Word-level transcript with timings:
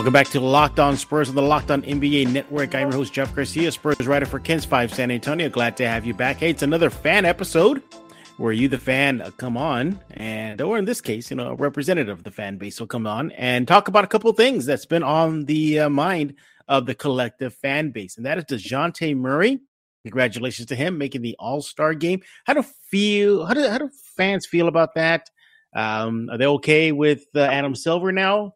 Welcome 0.00 0.14
back 0.14 0.28
to 0.28 0.40
Locked 0.40 0.80
On 0.80 0.96
Spurs 0.96 1.28
on 1.28 1.34
the 1.34 1.42
Locked 1.42 1.70
On 1.70 1.82
NBA 1.82 2.32
Network. 2.32 2.74
I'm 2.74 2.88
your 2.88 2.96
host, 2.96 3.12
Jeff 3.12 3.34
Garcia, 3.34 3.70
Spurs 3.70 4.06
writer 4.06 4.24
for 4.24 4.40
KENS 4.40 4.64
5 4.64 4.94
San 4.94 5.10
Antonio. 5.10 5.50
Glad 5.50 5.76
to 5.76 5.86
have 5.86 6.06
you 6.06 6.14
back. 6.14 6.38
Hey, 6.38 6.48
it's 6.48 6.62
another 6.62 6.88
fan 6.88 7.26
episode 7.26 7.82
where 8.38 8.50
you, 8.50 8.66
the 8.66 8.78
fan, 8.78 9.22
come 9.36 9.58
on 9.58 10.00
and, 10.12 10.62
or 10.62 10.78
in 10.78 10.86
this 10.86 11.02
case, 11.02 11.30
you 11.30 11.36
know, 11.36 11.50
a 11.50 11.54
representative 11.54 12.16
of 12.16 12.24
the 12.24 12.30
fan 12.30 12.56
base 12.56 12.80
will 12.80 12.86
come 12.86 13.06
on 13.06 13.30
and 13.32 13.68
talk 13.68 13.88
about 13.88 14.02
a 14.02 14.06
couple 14.06 14.32
things 14.32 14.64
that's 14.64 14.86
been 14.86 15.02
on 15.02 15.44
the 15.44 15.80
uh, 15.80 15.90
mind 15.90 16.34
of 16.66 16.86
the 16.86 16.94
collective 16.94 17.52
fan 17.56 17.90
base. 17.90 18.16
And 18.16 18.24
that 18.24 18.38
is 18.38 18.44
DeJounte 18.44 19.14
Murray. 19.18 19.60
Congratulations 20.04 20.68
to 20.68 20.76
him 20.76 20.96
making 20.96 21.20
the 21.20 21.36
All 21.38 21.60
Star 21.60 21.92
game. 21.92 22.22
How 22.46 22.54
do 22.54 22.64
feel? 22.90 23.44
How 23.44 23.52
do 23.52 23.68
how 23.68 23.76
do 23.76 23.90
fans 24.16 24.46
feel 24.46 24.66
about 24.66 24.94
that? 24.94 25.28
Um, 25.76 26.30
are 26.30 26.38
they 26.38 26.46
okay 26.46 26.90
with 26.90 27.24
uh, 27.34 27.40
Adam 27.40 27.74
Silver 27.74 28.12
now? 28.12 28.54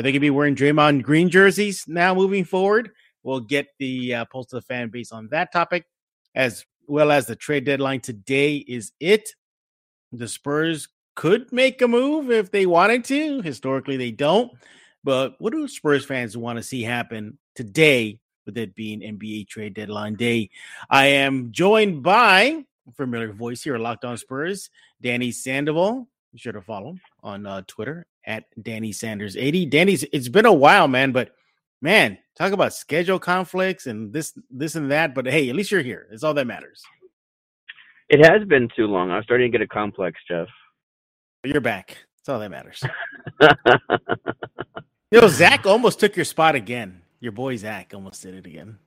Are 0.00 0.02
they 0.02 0.12
going 0.12 0.14
to 0.14 0.20
be 0.20 0.30
wearing 0.30 0.54
Draymond 0.54 1.02
Green 1.02 1.28
jerseys 1.28 1.84
now 1.86 2.14
moving 2.14 2.42
forward? 2.42 2.92
We'll 3.22 3.40
get 3.40 3.66
the 3.78 4.14
uh, 4.14 4.24
pulse 4.24 4.50
of 4.50 4.62
the 4.62 4.66
fan 4.66 4.88
base 4.88 5.12
on 5.12 5.28
that 5.28 5.52
topic, 5.52 5.84
as 6.34 6.64
well 6.86 7.12
as 7.12 7.26
the 7.26 7.36
trade 7.36 7.66
deadline 7.66 8.00
today 8.00 8.56
is 8.56 8.92
it. 8.98 9.34
The 10.10 10.26
Spurs 10.26 10.88
could 11.16 11.52
make 11.52 11.82
a 11.82 11.86
move 11.86 12.30
if 12.30 12.50
they 12.50 12.64
wanted 12.64 13.04
to. 13.04 13.42
Historically, 13.42 13.98
they 13.98 14.10
don't. 14.10 14.50
But 15.04 15.34
what 15.38 15.52
do 15.52 15.68
Spurs 15.68 16.06
fans 16.06 16.34
want 16.34 16.56
to 16.56 16.62
see 16.62 16.80
happen 16.80 17.36
today 17.54 18.20
with 18.46 18.56
it 18.56 18.74
being 18.74 19.00
NBA 19.00 19.48
trade 19.48 19.74
deadline 19.74 20.14
day? 20.14 20.48
I 20.88 21.08
am 21.08 21.52
joined 21.52 22.02
by 22.02 22.64
familiar 22.96 23.34
voice 23.34 23.62
here, 23.62 23.76
Locked 23.76 24.06
On 24.06 24.16
Spurs, 24.16 24.70
Danny 25.02 25.30
Sandoval. 25.30 26.08
Be 26.32 26.38
sure 26.38 26.54
to 26.54 26.62
follow 26.62 26.92
him 26.92 27.00
on 27.22 27.44
uh, 27.44 27.60
Twitter 27.66 28.06
at 28.24 28.44
Danny 28.62 28.92
Sandoval 28.92 29.40
80. 29.40 29.66
Danny's 29.66 30.04
it's 30.12 30.28
been 30.28 30.46
a 30.46 30.52
while, 30.52 30.88
man, 30.88 31.12
but 31.12 31.32
man, 31.80 32.18
talk 32.36 32.52
about 32.52 32.74
schedule 32.74 33.18
conflicts 33.18 33.86
and 33.86 34.12
this 34.12 34.32
this 34.50 34.74
and 34.74 34.90
that. 34.90 35.14
But 35.14 35.26
hey, 35.26 35.48
at 35.48 35.56
least 35.56 35.70
you're 35.70 35.82
here. 35.82 36.06
It's 36.10 36.22
all 36.22 36.34
that 36.34 36.46
matters. 36.46 36.82
It 38.08 38.24
has 38.24 38.46
been 38.46 38.68
too 38.74 38.86
long. 38.86 39.10
I 39.10 39.16
was 39.16 39.24
starting 39.24 39.50
to 39.50 39.56
get 39.56 39.64
a 39.64 39.68
complex, 39.68 40.18
Jeff. 40.26 40.48
You're 41.44 41.60
back. 41.60 41.96
That's 42.18 42.28
all 42.28 42.40
that 42.40 42.50
matters. 42.50 42.82
you 45.10 45.20
know, 45.20 45.28
Zach 45.28 45.64
almost 45.64 46.00
took 46.00 46.16
your 46.16 46.24
spot 46.24 46.54
again. 46.54 47.02
Your 47.20 47.32
boy 47.32 47.56
Zach 47.56 47.92
almost 47.94 48.22
did 48.22 48.34
it 48.34 48.46
again. 48.46 48.78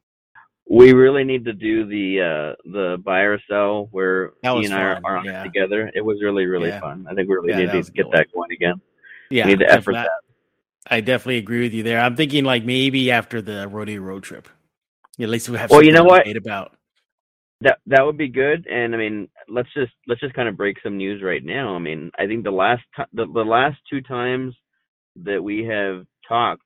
We 0.69 0.93
really 0.93 1.23
need 1.23 1.45
to 1.45 1.53
do 1.53 1.85
the 1.85 2.21
uh 2.21 2.69
the 2.71 2.97
buy 3.03 3.21
or 3.21 3.39
sell 3.49 3.89
where 3.91 4.31
he 4.41 4.65
and 4.65 4.73
I 4.73 4.81
are, 4.81 5.01
are 5.03 5.25
yeah. 5.25 5.43
together. 5.43 5.91
It 5.93 6.01
was 6.01 6.21
really 6.21 6.45
really 6.45 6.69
yeah. 6.69 6.79
fun. 6.79 7.05
I 7.09 7.13
think 7.13 7.29
we 7.29 7.35
really 7.35 7.49
Yeah, 7.49 7.73
need 7.73 7.85
to 7.85 7.91
get 7.91 8.11
that 8.11 8.27
going 8.33 8.51
again. 8.51 8.81
Yeah, 9.33 9.45
we 9.45 9.53
need 9.53 9.59
to 9.59 9.71
effort 9.71 9.93
that. 9.93 10.09
I 10.87 11.01
definitely 11.01 11.37
agree 11.37 11.61
with 11.61 11.73
you 11.73 11.81
there. 11.83 11.99
I'm 11.99 12.15
thinking 12.15 12.43
like 12.43 12.65
maybe 12.65 13.09
after 13.11 13.41
the 13.41 13.67
rodeo 13.67 14.01
road 14.01 14.23
trip. 14.23 14.47
At 15.19 15.29
least 15.29 15.49
we 15.49 15.57
have. 15.57 15.69
Well, 15.69 15.83
you 15.83 15.91
know 15.91 16.03
what? 16.03 16.25
debate 16.25 16.37
About 16.37 16.75
That 17.61 17.79
that 17.87 18.05
would 18.05 18.17
be 18.17 18.27
good. 18.27 18.67
And 18.67 18.93
I 18.93 18.97
mean, 18.97 19.29
let's 19.47 19.69
just 19.73 19.91
let's 20.07 20.21
just 20.21 20.33
kind 20.35 20.49
of 20.49 20.57
break 20.57 20.77
some 20.83 20.97
news 20.97 21.23
right 21.23 21.43
now. 21.43 21.75
I 21.75 21.79
mean, 21.79 22.11
I 22.19 22.27
think 22.27 22.43
the 22.43 22.51
last 22.51 22.83
ti 22.95 23.03
the, 23.13 23.25
the 23.25 23.43
last 23.43 23.77
two 23.89 24.01
times 24.01 24.55
that 25.23 25.41
we 25.43 25.63
have 25.65 26.05
talked 26.27 26.63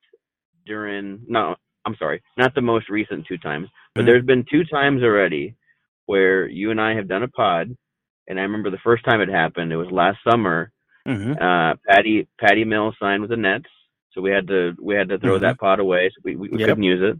during 0.66 1.20
no, 1.28 1.54
I'm 1.86 1.96
sorry, 1.98 2.22
not 2.36 2.54
the 2.54 2.60
most 2.60 2.88
recent 2.88 3.26
two 3.26 3.38
times, 3.38 3.68
but 3.94 4.02
Mhm. 4.02 4.06
there's 4.06 4.24
been 4.24 4.44
two 4.50 4.64
times 4.64 5.02
already 5.02 5.54
where 6.06 6.48
you 6.48 6.70
and 6.70 6.80
I 6.80 6.94
have 6.94 7.08
done 7.08 7.22
a 7.22 7.28
pod. 7.28 7.74
And 8.26 8.38
I 8.38 8.42
remember 8.42 8.70
the 8.70 8.78
first 8.78 9.04
time 9.04 9.20
it 9.22 9.28
happened. 9.30 9.72
It 9.72 9.76
was 9.76 9.90
last 9.90 10.18
summer. 10.28 10.70
Mhm. 11.08 11.40
Uh, 11.40 11.74
Patty 11.88 12.28
Patty 12.38 12.64
Mills 12.64 12.94
signed 13.00 13.22
with 13.22 13.30
the 13.30 13.36
Nets, 13.36 13.66
so 14.12 14.20
we 14.20 14.30
had 14.30 14.46
to 14.48 14.74
we 14.80 14.94
had 14.94 15.08
to 15.08 15.18
throw 15.18 15.38
Mhm. 15.38 15.40
that 15.42 15.58
pod 15.58 15.80
away. 15.80 16.10
So 16.14 16.20
we, 16.24 16.36
we, 16.36 16.48
we 16.50 16.58
Yep. 16.58 16.68
couldn't 16.68 16.84
use 16.84 17.02
it. 17.02 17.18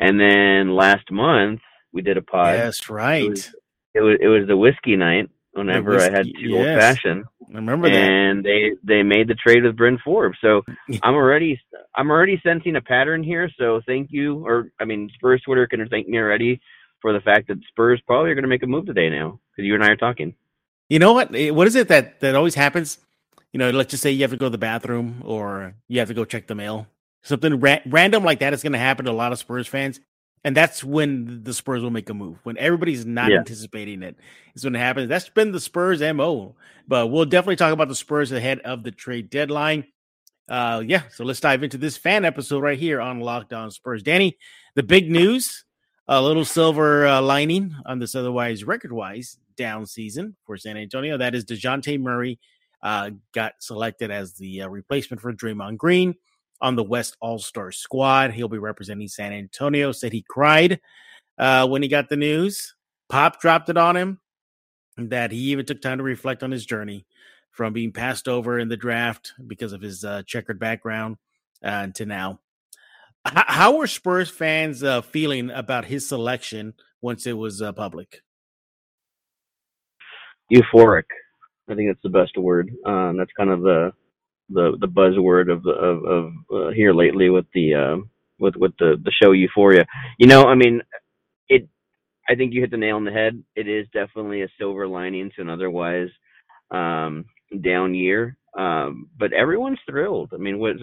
And 0.00 0.18
then 0.20 0.74
last 0.74 1.10
month 1.10 1.60
we 1.92 2.02
did 2.02 2.16
a 2.16 2.22
pod. 2.22 2.54
yes, 2.54 2.88
right. 2.90 3.28
was- 3.28 3.54
It 3.94 4.00
was 4.00 4.18
it 4.20 4.28
was 4.28 4.46
the 4.46 4.56
whiskey 4.56 4.96
night. 4.96 5.28
Whenever 5.52 5.98
I 5.98 6.04
had 6.04 6.26
whiskey, 6.26 6.44
two 6.44 6.56
old 6.58 6.66
fashioned, 6.66 7.24
I 7.52 7.56
remember 7.56 7.88
that. 7.88 7.96
and 7.96 8.44
they 8.44 8.72
they 8.84 9.02
made 9.02 9.26
the 9.26 9.34
trade 9.34 9.64
with 9.64 9.76
Bryn 9.76 9.98
Forbes. 9.98 10.38
So 10.40 10.64
I'm 11.02 11.14
already 11.14 11.60
I'm 11.96 12.08
already 12.10 12.40
sensing 12.44 12.76
a 12.76 12.80
pattern 12.80 13.22
here. 13.24 13.50
So 13.58 13.80
thank 13.84 14.12
you, 14.12 14.46
or 14.46 14.70
I 14.80 14.84
mean 14.84 15.10
Spurs 15.14 15.42
Twitter 15.42 15.66
can 15.66 15.86
thank 15.88 16.06
me 16.08 16.18
already 16.18 16.60
for 17.02 17.12
the 17.12 17.20
fact 17.20 17.48
that 17.48 17.58
Spurs 17.68 18.00
probably 18.06 18.30
are 18.30 18.34
going 18.36 18.44
to 18.44 18.48
make 18.48 18.62
a 18.62 18.66
move 18.68 18.86
today 18.86 19.10
now 19.10 19.40
because 19.50 19.66
you 19.66 19.74
and 19.74 19.82
I 19.82 19.88
are 19.88 19.96
talking. 19.96 20.34
You 20.88 20.98
know 21.00 21.12
what? 21.12 21.34
Eh, 21.34 21.50
What 21.50 21.66
is 21.66 21.74
it 21.74 21.88
that 21.88 22.20
that 22.20 22.36
always 22.36 22.54
happens? 22.54 22.98
You 23.52 23.58
know, 23.58 23.70
let's 23.70 23.90
just 23.90 24.02
say 24.02 24.10
you 24.12 24.22
have 24.22 24.30
to 24.30 24.36
go 24.36 24.46
to 24.46 24.50
the 24.50 24.58
bathroom 24.58 25.22
or 25.24 25.74
you 25.88 25.98
have 25.98 26.08
to 26.08 26.14
go 26.14 26.24
check 26.24 26.46
the 26.46 26.54
mail. 26.54 26.86
Something 27.22 27.58
ra- 27.60 27.80
random 27.86 28.24
like 28.24 28.38
that 28.40 28.52
is 28.52 28.62
going 28.62 28.72
to 28.72 28.78
happen 28.78 29.04
to 29.06 29.10
a 29.10 29.12
lot 29.12 29.32
of 29.32 29.38
Spurs 29.38 29.66
fans, 29.66 30.00
and 30.44 30.56
that's 30.56 30.82
when 30.82 31.42
the 31.42 31.52
Spurs 31.52 31.82
will 31.82 31.90
make 31.90 32.08
a 32.08 32.14
move. 32.14 32.38
When 32.44 32.56
everybody's 32.56 33.04
not 33.04 33.30
Yeah. 33.30 33.38
anticipating 33.38 34.02
it, 34.02 34.16
is 34.54 34.64
when 34.64 34.74
it 34.74 34.78
happens. 34.78 35.08
That's 35.08 35.28
been 35.28 35.52
the 35.52 35.60
Spurs 35.60 36.00
mo. 36.00 36.54
But 36.88 37.08
we'll 37.08 37.26
definitely 37.26 37.56
talk 37.56 37.72
about 37.72 37.88
the 37.88 37.94
Spurs 37.94 38.32
ahead 38.32 38.60
of 38.60 38.82
the 38.84 38.90
trade 38.90 39.30
deadline. 39.30 39.84
Uh, 40.48 40.82
yeah, 40.86 41.02
so 41.10 41.24
let's 41.24 41.40
dive 41.40 41.62
into 41.62 41.78
this 41.78 41.96
fan 41.96 42.24
episode 42.24 42.62
right 42.62 42.78
here 42.78 43.00
on 43.00 43.20
Locked 43.20 43.52
On 43.52 43.70
Spurs. 43.70 44.02
Danny, 44.02 44.36
the 44.74 44.82
big 44.82 45.10
news, 45.10 45.64
a 46.08 46.20
little 46.20 46.44
silver 46.44 47.06
uh, 47.06 47.20
lining 47.20 47.74
on 47.86 47.98
this 47.98 48.14
otherwise 48.14 48.64
record-wise 48.64 49.38
down 49.56 49.86
season 49.86 50.36
for 50.44 50.56
San 50.56 50.76
Antonio. 50.76 51.16
That 51.18 51.34
is 51.36 51.44
Dejounte 51.44 52.00
Murray 52.00 52.40
uh, 52.82 53.10
got 53.32 53.54
selected 53.60 54.10
as 54.10 54.34
the 54.34 54.62
uh, 54.62 54.68
replacement 54.68 55.20
for 55.20 55.32
Draymond 55.32 55.76
Green 55.76 56.14
on 56.60 56.76
the 56.76 56.84
West 56.84 57.16
All 57.20 57.38
Star 57.38 57.72
squad. 57.72 58.32
He'll 58.32 58.48
be 58.48 58.58
representing 58.58 59.08
San 59.08 59.32
Antonio. 59.32 59.92
Said 59.92 60.12
he 60.12 60.24
cried 60.28 60.80
uh, 61.38 61.66
when 61.68 61.82
he 61.82 61.88
got 61.88 62.08
the 62.08 62.16
news. 62.16 62.74
Pop 63.08 63.40
dropped 63.40 63.68
it 63.68 63.76
on 63.76 63.96
him. 63.96 64.20
That 64.96 65.32
he 65.32 65.38
even 65.50 65.64
took 65.64 65.80
time 65.80 65.98
to 65.98 66.04
reflect 66.04 66.42
on 66.42 66.50
his 66.50 66.66
journey 66.66 67.06
from 67.50 67.72
being 67.72 67.92
passed 67.92 68.28
over 68.28 68.58
in 68.58 68.68
the 68.68 68.76
draft 68.76 69.32
because 69.46 69.72
of 69.72 69.80
his 69.80 70.04
uh, 70.04 70.22
checkered 70.26 70.58
background 70.58 71.16
uh, 71.64 71.88
to 71.94 72.06
now. 72.06 72.40
H- 73.26 73.44
how 73.46 73.76
were 73.76 73.86
Spurs 73.86 74.30
fans 74.30 74.82
uh, 74.82 75.00
feeling 75.00 75.50
about 75.50 75.86
his 75.86 76.06
selection 76.06 76.74
once 77.00 77.26
it 77.26 77.32
was 77.32 77.62
uh, 77.62 77.72
public? 77.72 78.22
Euphoric. 80.52 81.04
I 81.70 81.74
think 81.74 81.88
that's 81.88 82.02
the 82.02 82.08
best 82.18 82.36
word. 82.36 82.70
Um, 82.84 83.16
that's 83.18 83.32
kind 83.36 83.50
of 83.50 83.62
the 83.62 83.92
the 84.50 84.76
the 84.80 84.88
buzzword 84.88 85.50
of 85.52 85.62
the 85.62 85.70
of, 85.70 86.04
of 86.04 86.32
uh, 86.52 86.70
here 86.70 86.92
lately 86.92 87.30
with 87.30 87.46
the 87.54 87.74
uh, 87.74 87.96
with 88.38 88.56
with 88.56 88.72
the 88.78 88.96
the 89.04 89.12
show 89.22 89.32
Euphoria. 89.32 89.86
You 90.18 90.26
know, 90.26 90.44
I 90.44 90.54
mean, 90.54 90.82
it. 91.48 91.68
I 92.28 92.34
think 92.34 92.52
you 92.52 92.60
hit 92.60 92.70
the 92.70 92.76
nail 92.76 92.96
on 92.96 93.04
the 93.04 93.12
head. 93.12 93.42
It 93.56 93.68
is 93.68 93.86
definitely 93.92 94.42
a 94.42 94.48
silver 94.58 94.86
lining 94.86 95.30
to 95.36 95.42
an 95.42 95.50
otherwise 95.50 96.08
um, 96.70 97.24
down 97.62 97.94
year. 97.94 98.36
Um, 98.58 99.08
but 99.18 99.32
everyone's 99.32 99.78
thrilled. 99.88 100.30
I 100.34 100.36
mean, 100.36 100.58
what 100.58 100.76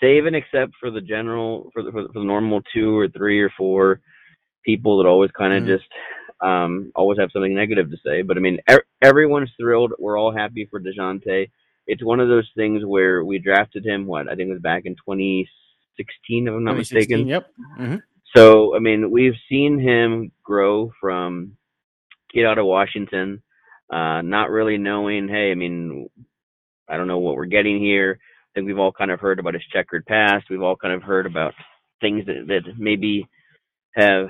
save 0.00 0.26
and 0.26 0.36
except 0.36 0.72
for 0.80 0.90
the 0.90 1.00
general 1.00 1.70
for 1.72 1.82
the, 1.82 1.90
for 1.92 2.02
the, 2.12 2.24
normal 2.24 2.60
two 2.74 2.96
or 2.96 3.08
three 3.08 3.40
or 3.40 3.52
four 3.56 4.00
people 4.64 4.98
that 4.98 5.08
always 5.08 5.30
kind 5.32 5.52
of 5.52 5.62
Mhm. 5.62 5.78
just 5.78 5.88
um, 6.42 6.92
always 6.94 7.18
have 7.18 7.30
something 7.32 7.54
negative 7.54 7.90
to 7.90 7.96
say. 8.04 8.22
But 8.22 8.36
I 8.36 8.40
mean, 8.40 8.58
er- 8.70 8.84
everyone's 9.02 9.50
thrilled. 9.60 9.92
We're 9.98 10.18
all 10.18 10.32
happy 10.34 10.66
for 10.70 10.80
Dejounte. 10.80 11.50
It's 11.86 12.04
one 12.04 12.20
of 12.20 12.28
those 12.28 12.48
things 12.56 12.84
where 12.84 13.24
we 13.24 13.38
drafted 13.38 13.84
him. 13.86 14.06
What 14.06 14.28
I 14.28 14.34
think 14.34 14.48
it 14.48 14.52
was 14.54 14.62
back 14.62 14.82
in 14.86 14.94
2016, 14.96 16.48
if 16.48 16.54
I'm 16.54 16.64
not 16.64 16.76
mistaken. 16.76 17.26
Yep. 17.26 17.46
hmm 17.76 17.96
So 18.36 18.76
I 18.76 18.80
mean, 18.80 19.10
we've 19.10 19.36
seen 19.48 19.78
him 19.80 20.32
grow 20.44 20.92
from 21.00 21.56
get 22.34 22.46
out 22.46 22.58
of 22.58 22.66
Washington, 22.66 23.42
uh, 23.92 24.22
not 24.22 24.50
really 24.50 24.78
knowing. 24.78 25.28
Hey, 25.28 25.50
I 25.50 25.54
mean, 25.54 26.08
I 26.88 26.96
don't 26.96 27.08
know 27.08 27.18
what 27.18 27.36
we're 27.36 27.46
getting 27.46 27.80
here. 27.80 28.18
I 28.20 28.50
think 28.54 28.66
we've 28.66 28.78
all 28.78 28.92
kind 28.92 29.10
of 29.10 29.20
heard 29.20 29.38
about 29.38 29.54
his 29.54 29.62
checkered 29.72 30.06
past. 30.06 30.46
We've 30.50 30.62
all 30.62 30.76
kind 30.76 30.94
of 30.94 31.02
heard 31.02 31.26
about 31.26 31.54
things 32.00 32.26
that 32.26 32.46
that 32.48 32.62
maybe 32.78 33.26
have 33.94 34.28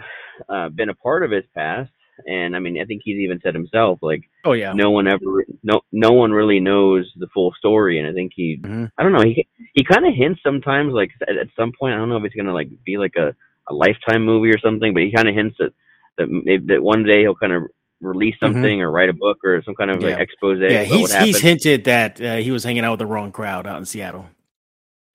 uh, 0.49 0.69
been 0.71 0.91
a 0.91 0.95
part 0.95 1.25
of 1.25 1.31
his 1.31 1.45
past. 1.55 1.91
And 2.27 2.55
I 2.55 2.59
mean, 2.59 2.81
I 2.81 2.85
think 2.85 3.03
he's 3.05 3.19
even 3.19 3.41
said 3.43 3.55
himself, 3.55 3.99
like, 4.03 4.23
Oh 4.45 4.53
yeah. 4.53 4.73
no 4.73 4.91
one 4.91 5.09
ever, 5.09 5.45
no, 5.63 5.81
no 5.93 6.13
one 6.13 6.31
really 6.33 6.61
knows 6.61 7.11
the 7.17 7.27
full 7.35 7.53
story. 7.59 7.99
And 7.99 8.09
I 8.09 8.13
think 8.13 8.33
he, 8.35 8.59
Mhm. 8.63 8.91
I 8.99 9.03
don't 9.03 9.13
know, 9.13 9.23
he 9.23 9.47
he 9.75 9.85
kind 9.85 10.07
of 10.07 10.15
hints 10.15 10.41
sometimes, 10.43 10.93
like 10.93 11.11
at, 11.29 11.37
at 11.37 11.49
some 11.57 11.73
point, 11.79 11.95
I 11.95 11.99
don't 11.99 12.09
know 12.09 12.17
if 12.17 12.25
it's 12.25 12.35
gonna 12.35 12.55
like 12.55 12.69
be 12.85 12.99
like 12.99 13.17
a 13.17 13.35
a 13.69 13.75
lifetime 13.75 14.25
movie 14.25 14.51
or 14.51 14.59
something, 14.59 14.93
but 14.93 15.03
he 15.03 15.13
kind 15.13 15.29
of 15.29 15.35
hints 15.35 15.57
that 15.59 15.73
that 16.19 16.29
maybe, 16.29 16.67
that 16.67 16.83
one 16.83 17.05
day 17.05 17.21
he'll 17.23 17.35
kind 17.35 17.53
of 17.53 17.63
release 18.01 18.35
something 18.41 18.83
or 18.83 18.91
write 18.91 19.09
a 19.09 19.13
book 19.13 19.39
or 19.45 19.63
some 19.63 19.75
kind 19.77 19.91
of 19.91 20.03
like 20.03 20.15
Mm-hmm. 20.15 20.23
Expose 20.23 20.59
Yeah, 20.61 20.83
he's 20.83 21.15
he's 21.15 21.41
hinted 21.41 21.85
that 21.85 22.21
uh, 22.21 22.37
he 22.37 22.51
was 22.51 22.65
hanging 22.65 22.85
out 22.85 22.93
with 22.93 22.99
the 22.99 23.07
wrong 23.07 23.31
crowd 23.33 23.67
out 23.67 23.79
in 23.79 23.85
Seattle. 23.85 24.27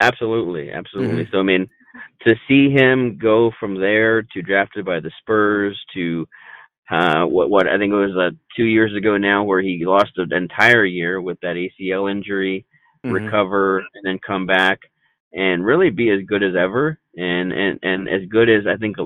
Absolutely, 0.00 0.70
absolutely. 0.70 1.24
Mm-hmm. 1.24 1.32
So 1.32 1.40
I 1.40 1.42
mean, 1.42 1.68
to 2.22 2.34
see 2.48 2.70
him 2.70 3.18
go 3.18 3.50
from 3.58 3.78
there 3.78 4.22
to 4.22 4.42
drafted 4.42 4.84
by 4.84 5.00
the 5.00 5.10
Spurs 5.20 5.78
to 5.94 6.26
uh, 6.90 7.24
what 7.24 7.50
what 7.50 7.66
I 7.68 7.78
think 7.78 7.92
it 7.92 7.96
was 7.96 8.16
uh, 8.16 8.30
two 8.56 8.64
years 8.64 8.94
ago 8.94 9.16
now, 9.16 9.44
where 9.44 9.60
he 9.60 9.84
lost 9.84 10.12
an 10.16 10.32
entire 10.32 10.84
year 10.84 11.20
with 11.20 11.38
that 11.40 11.56
ACL 11.56 12.10
injury, 12.10 12.64
Mhm. 13.06 13.12
recover, 13.12 13.78
and 13.94 14.04
then 14.04 14.18
come 14.26 14.46
back. 14.46 14.80
and 15.34 15.62
really 15.64 15.90
be 15.90 16.08
as 16.10 16.22
good 16.26 16.42
as 16.42 16.54
ever, 16.56 16.98
and 17.18 17.52
and 17.52 17.78
and 17.82 18.08
as 18.08 18.22
good 18.30 18.48
as 18.48 18.66
I 18.66 18.76
think 18.76 18.96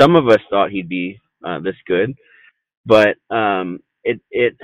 some 0.00 0.16
of 0.16 0.26
us 0.26 0.40
thought 0.48 0.70
he'd 0.70 0.88
be 0.88 1.20
uh, 1.44 1.60
this 1.60 1.76
good. 1.86 2.14
But 2.86 3.16
um, 3.30 3.80
it 4.02 4.18
it 4.30 4.56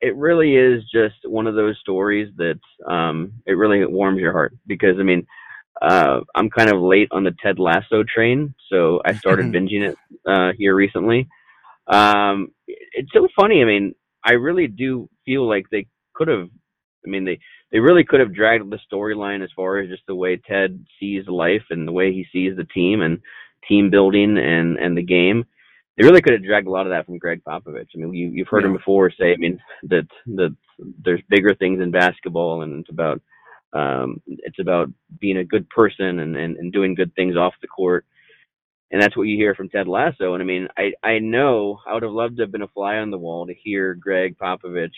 it 0.00 0.16
really 0.16 0.56
is 0.56 0.82
just 0.90 1.16
one 1.24 1.46
of 1.46 1.54
those 1.54 1.78
stories 1.80 2.32
that 2.38 2.58
um, 2.86 3.32
it 3.46 3.52
really 3.52 3.84
warms 3.84 4.18
your 4.20 4.32
heart 4.32 4.54
because 4.66 4.98
I 4.98 5.02
mean 5.02 5.26
uh, 5.82 6.20
I'm 6.34 6.48
kind 6.48 6.70
of 6.70 6.80
late 6.80 7.08
on 7.10 7.24
the 7.24 7.34
Ted 7.42 7.58
Lasso 7.58 8.02
train, 8.04 8.54
so 8.70 9.02
I 9.04 9.12
started 9.12 9.46
binging 9.52 9.82
it 9.90 9.96
uh, 10.26 10.52
here 10.56 10.74
recently. 10.74 11.28
Um, 11.86 12.48
it's 12.66 13.12
so 13.12 13.28
funny. 13.38 13.62
I 13.62 13.64
mean, 13.64 13.94
I 14.24 14.32
really 14.32 14.66
do 14.66 15.08
feel 15.24 15.48
like 15.48 15.66
they 15.70 15.86
could 16.14 16.28
have. 16.28 16.48
I 17.06 17.10
mean, 17.10 17.24
they 17.24 17.38
they 17.70 17.80
really 17.80 18.04
could 18.04 18.20
have 18.20 18.34
dragged 18.34 18.70
the 18.70 18.78
storyline 18.90 19.42
as 19.42 19.50
far 19.54 19.78
as 19.78 19.90
just 19.90 20.02
the 20.06 20.14
way 20.14 20.36
Ted 20.36 20.84
sees 20.98 21.26
life 21.26 21.64
and 21.70 21.86
the 21.86 21.92
way 21.92 22.12
he 22.12 22.26
sees 22.32 22.56
the 22.56 22.64
team 22.64 23.02
and 23.02 23.20
team 23.68 23.90
building 23.90 24.38
and 24.38 24.78
and 24.78 24.96
the 24.96 25.02
game. 25.02 25.44
They 25.96 26.06
really 26.06 26.22
could 26.22 26.32
have 26.32 26.44
dragged 26.44 26.66
a 26.66 26.70
lot 26.70 26.86
of 26.86 26.90
that 26.90 27.06
from 27.06 27.18
Gregg 27.18 27.42
Popovich. 27.46 27.88
I 27.94 27.98
mean, 27.98 28.14
you 28.14 28.30
you've 28.32 28.48
heard 28.48 28.62
yeah. 28.62 28.70
him 28.70 28.76
before 28.76 29.10
say, 29.10 29.32
I 29.32 29.36
mean, 29.36 29.60
that 29.84 30.06
that 30.34 30.56
there's 31.04 31.20
bigger 31.28 31.54
things 31.54 31.80
in 31.80 31.90
basketball, 31.90 32.62
and 32.62 32.80
it's 32.80 32.90
about 32.90 33.20
um, 33.74 34.22
it's 34.26 34.58
about 34.60 34.88
being 35.20 35.38
a 35.38 35.44
good 35.44 35.68
person 35.68 36.20
and, 36.20 36.36
and, 36.36 36.56
and 36.56 36.72
doing 36.72 36.94
good 36.94 37.14
things 37.14 37.36
off 37.36 37.54
the 37.60 37.66
court. 37.66 38.06
And 38.90 39.02
that's 39.02 39.16
what 39.16 39.24
you 39.24 39.36
hear 39.36 39.54
from 39.54 39.68
Ted 39.68 39.88
Lasso. 39.88 40.34
And 40.34 40.42
I 40.42 40.46
mean, 40.46 40.68
I, 40.76 40.92
I 41.02 41.18
know 41.18 41.80
I 41.86 41.94
would 41.94 42.02
have 42.02 42.12
loved 42.12 42.36
to 42.36 42.42
have 42.42 42.52
been 42.52 42.62
a 42.62 42.68
fly 42.68 42.96
on 42.96 43.10
the 43.10 43.18
wall 43.18 43.46
to 43.46 43.54
hear 43.54 43.94
Gregg 43.94 44.38
Popovich 44.38 44.92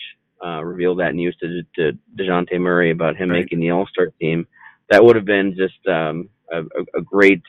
uh, 0.45 0.63
reveal 0.63 0.95
that 0.95 1.15
news 1.15 1.35
to, 1.41 1.63
to 1.75 1.97
DeJounte 2.15 2.59
Murray 2.59 2.91
about 2.91 3.15
him 3.15 3.29
right. 3.29 3.39
making 3.39 3.59
the 3.59 3.71
All 3.71 3.87
Star 3.87 4.07
team. 4.19 4.45
That 4.89 5.03
would 5.03 5.15
have 5.15 5.25
been 5.25 5.55
just 5.57 5.85
um, 5.87 6.29
a, 6.51 6.61
a, 6.95 7.01
great 7.01 7.41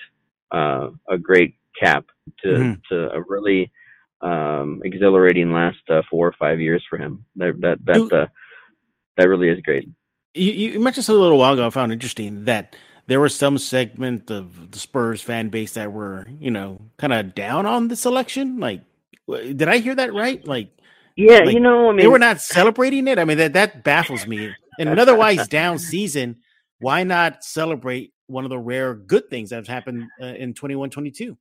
uh, 0.50 0.90
a 1.08 1.18
great 1.18 1.54
cap 1.78 2.06
to 2.42 2.48
mm-hmm. 2.48 2.94
to 2.94 3.10
a 3.12 3.22
really 3.28 3.70
um, 4.22 4.80
exhilarating 4.84 5.52
last 5.52 5.78
uh, 5.90 6.02
four 6.10 6.26
or 6.26 6.34
five 6.38 6.60
years 6.60 6.84
for 6.88 6.96
him. 6.96 7.24
That 7.36 7.60
that 7.60 7.84
that 7.84 8.12
uh, 8.12 8.26
that 9.16 9.28
really 9.28 9.50
is 9.50 9.60
great 9.60 9.88
you, 10.38 10.52
you 10.52 10.80
mentioned 10.80 11.08
a 11.08 11.12
little 11.12 11.38
while 11.38 11.54
ago. 11.54 11.66
I 11.66 11.70
found 11.70 11.92
interesting 11.92 12.44
that 12.44 12.76
there 13.08 13.20
was 13.20 13.34
some 13.34 13.56
segment 13.56 14.30
of 14.30 14.70
the 14.70 14.78
Spurs 14.78 15.22
fan 15.22 15.48
base 15.48 15.72
that 15.72 15.90
were, 15.90 16.26
you 16.38 16.50
know, 16.50 16.82
kind 16.98 17.12
of 17.14 17.34
down 17.34 17.64
on 17.64 17.88
the 17.88 17.96
selection. 17.96 18.60
Like, 18.60 18.82
did 19.26 19.66
I 19.66 19.78
hear 19.78 19.94
that 19.94 20.12
right? 20.12 20.46
Like, 20.46 20.70
yeah, 21.16 21.38
like, 21.38 21.54
you 21.54 21.60
know, 21.60 21.88
I 21.88 21.92
mean, 21.92 21.96
they 22.00 22.06
were 22.06 22.18
not 22.18 22.42
celebrating 22.42 23.08
it. 23.08 23.18
I 23.18 23.24
mean, 23.24 23.38
that 23.38 23.54
that 23.54 23.82
baffles 23.82 24.26
me. 24.26 24.54
In 24.78 24.88
an 24.88 24.98
otherwise 24.98 25.48
down 25.48 25.78
season, 25.78 26.36
why 26.80 27.02
not 27.02 27.42
celebrate 27.42 28.12
one 28.26 28.44
of 28.44 28.50
the 28.50 28.58
rare 28.58 28.94
good 28.94 29.28
things 29.30 29.50
that's 29.50 29.66
happened 29.66 30.04
uh, 30.22 30.26
in 30.26 30.54
21-22? 30.54 31.36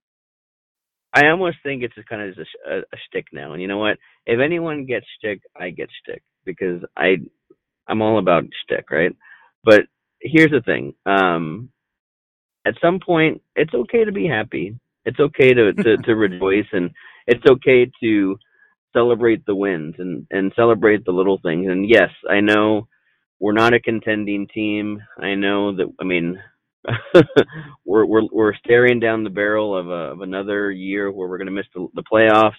I 1.13 1.27
almost 1.27 1.57
think 1.63 1.83
it's 1.83 1.93
kind 2.09 2.21
of 2.21 2.33
just 2.35 2.49
a, 2.65 2.77
a 2.79 2.97
shtick 3.07 3.27
now. 3.31 3.53
And 3.53 3.61
you 3.61 3.67
know 3.67 3.77
what? 3.77 3.97
If 4.25 4.39
anyone 4.39 4.85
gets 4.85 5.05
stick, 5.19 5.41
I 5.55 5.69
get 5.69 5.89
stick 6.01 6.23
because 6.45 6.81
I 6.95 7.17
I'm 7.87 8.01
all 8.01 8.19
about 8.19 8.45
stick, 8.63 8.89
right? 8.89 9.15
But 9.63 9.81
here's 10.21 10.51
the 10.51 10.61
thing. 10.61 10.93
Um, 11.05 11.69
at 12.65 12.75
some 12.81 12.99
point, 12.99 13.41
it's 13.55 13.73
okay 13.73 14.05
to 14.05 14.11
be 14.11 14.27
happy. 14.27 14.75
It's 15.05 15.19
okay 15.19 15.53
to, 15.53 15.73
to, 15.73 15.97
to 16.05 16.15
rejoice 16.15 16.67
and 16.71 16.91
it's 17.27 17.45
okay 17.49 17.89
to 18.01 18.37
celebrate 18.93 19.45
the 19.45 19.55
wins 19.55 19.95
and, 19.99 20.27
and 20.31 20.53
celebrate 20.55 21.05
the 21.05 21.11
little 21.11 21.39
things. 21.43 21.67
And 21.69 21.89
yes, 21.89 22.09
I 22.29 22.41
know 22.41 22.87
we're 23.39 23.53
not 23.53 23.73
a 23.73 23.79
contending 23.79 24.47
team. 24.47 25.01
I 25.19 25.35
know 25.35 25.75
that, 25.75 25.87
I 25.99 26.03
mean, 26.03 26.39
we're, 27.85 28.05
we're, 28.05 28.23
we're 28.31 28.55
staring 28.55 28.99
down 28.99 29.23
the 29.23 29.29
barrel 29.29 29.77
of, 29.77 29.87
a, 29.89 30.13
of 30.13 30.21
another 30.21 30.71
year 30.71 31.11
where 31.11 31.27
we're 31.27 31.37
going 31.37 31.47
to 31.47 31.51
miss 31.53 31.67
the, 31.75 31.87
the 31.95 32.03
playoffs 32.11 32.53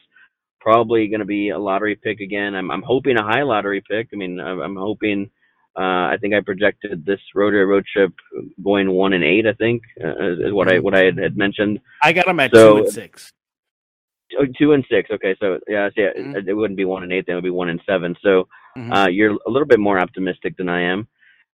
probably 0.60 1.08
going 1.08 1.20
to 1.20 1.26
be 1.26 1.50
a 1.50 1.58
lottery 1.58 1.96
pick 1.96 2.20
again. 2.20 2.54
I'm 2.54 2.70
I'm 2.70 2.82
hoping 2.82 3.16
a 3.16 3.22
high 3.22 3.42
lottery 3.42 3.82
pick. 3.88 4.08
I 4.12 4.16
mean, 4.16 4.40
I'm, 4.40 4.60
I'm 4.60 4.76
hoping. 4.76 5.30
Uh, 5.78 6.10
I 6.10 6.16
think 6.20 6.34
I 6.34 6.40
projected 6.40 7.06
this 7.06 7.20
road 7.34 7.54
road 7.54 7.84
trip 7.92 8.12
going 8.64 8.90
one 8.90 9.12
and 9.12 9.22
eight. 9.22 9.46
I 9.46 9.52
think 9.52 9.82
uh, 10.02 10.32
is 10.32 10.52
what 10.52 10.72
I 10.72 10.80
what 10.80 10.94
I 10.94 11.04
had, 11.04 11.18
had 11.18 11.36
mentioned. 11.36 11.78
I 12.02 12.12
got 12.12 12.26
them 12.26 12.40
at 12.40 12.50
so, 12.52 12.78
two 12.78 12.84
and 12.84 12.92
six. 12.92 13.32
Two 14.58 14.72
and 14.72 14.84
six. 14.90 15.08
Okay, 15.10 15.36
so 15.38 15.58
yeah, 15.68 15.88
so 15.90 16.00
yeah, 16.02 16.08
mm-hmm. 16.18 16.36
it, 16.36 16.48
it, 16.48 16.54
wouldn't 16.54 16.76
be 16.76 16.84
one 16.84 17.04
and 17.04 17.12
eight. 17.12 17.26
Then 17.26 17.34
it 17.34 17.36
would 17.36 17.44
be 17.44 17.50
one 17.50 17.68
and 17.68 17.80
seven. 17.86 18.16
So 18.22 18.48
mm-hmm. 18.76 18.92
uh, 18.92 19.06
you're 19.06 19.38
a 19.46 19.50
little 19.50 19.68
bit 19.68 19.78
more 19.78 20.00
optimistic 20.00 20.56
than 20.56 20.68
I 20.68 20.82
am, 20.82 21.06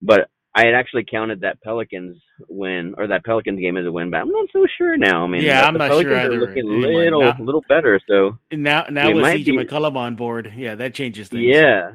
but 0.00 0.30
I 0.54 0.66
had 0.66 0.74
actually 0.74 1.04
counted 1.04 1.40
that 1.40 1.60
Pelicans 1.62 2.16
win 2.48 2.94
or 2.98 3.06
that 3.08 3.24
Pelicans 3.24 3.58
game 3.58 3.76
as 3.76 3.86
a 3.86 3.92
win, 3.92 4.10
but 4.10 4.18
I'm 4.18 4.30
not 4.30 4.48
so 4.52 4.66
sure 4.78 4.96
now. 4.98 5.24
I 5.24 5.26
mean, 5.26 5.42
yeah, 5.42 5.66
I'm 5.66 5.74
not 5.74 5.88
Pelicans 5.88 6.12
sure 6.12 6.18
either. 6.18 6.36
Are 6.36 6.40
looking 6.40 6.68
a 6.68 6.72
little, 6.72 7.22
now, 7.22 7.36
little 7.40 7.64
better. 7.68 7.98
So 8.06 8.38
now, 8.52 8.84
now 8.90 9.12
with 9.12 9.24
CJ 9.24 9.44
be, 9.46 9.52
McCollum 9.58 9.96
on 9.96 10.14
board, 10.14 10.52
yeah, 10.56 10.74
that 10.74 10.94
changes 10.94 11.28
things. 11.28 11.44
Yeah, 11.44 11.92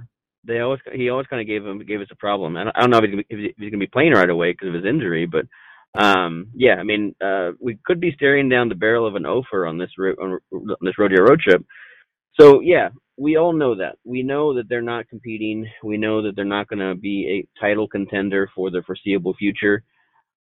they 0.48 0.60
always 0.60 0.80
he 0.94 1.10
always 1.10 1.28
kind 1.28 1.42
of 1.42 1.48
gave 1.48 1.66
him 1.66 1.80
gave 1.80 2.02
us 2.02 2.08
a 2.12 2.16
problem. 2.16 2.58
I 2.58 2.64
don't, 2.64 2.76
I 2.76 2.82
don't 2.82 2.90
know 2.90 2.98
if, 3.00 3.26
if 3.30 3.56
he's 3.58 3.70
going 3.70 3.72
to 3.72 3.78
be 3.78 3.88
playing 3.88 4.14
right 4.14 4.30
away 4.30 4.54
because 4.54 4.70
of 4.70 4.74
his 4.74 4.86
injury, 4.86 5.26
but 5.26 5.46
um, 6.02 6.48
yeah, 6.56 6.76
I 6.76 6.84
mean, 6.84 7.16
uh, 7.24 7.52
we 7.60 7.78
could 7.86 8.00
be 8.00 8.14
staring 8.14 8.50
down 8.50 8.70
the 8.70 8.76
barrel 8.76 9.08
of 9.08 9.16
an 9.16 9.26
offer 9.26 9.66
on 9.66 9.78
this 9.78 9.90
ro- 9.98 10.16
on 10.22 10.40
this 10.82 10.98
rodeo 10.98 11.24
road 11.24 11.40
trip. 11.42 11.66
So 12.40 12.62
yeah, 12.62 12.90
we 13.18 13.36
all 13.36 13.54
know 13.54 13.76
that. 13.76 13.98
We 14.04 14.24
know 14.24 14.54
that 14.56 14.70
they're 14.70 14.82
not 14.82 15.10
competing. 15.10 15.68
We 15.84 15.98
know 15.98 16.22
that 16.22 16.36
they're 16.36 16.46
not 16.46 16.68
going 16.68 16.88
to 16.88 16.96
be 16.96 17.44
a 17.58 17.60
title 17.60 17.88
contender 17.88 18.50
for 18.56 18.70
the 18.70 18.84
foreseeable 18.86 19.34
future. 19.34 19.84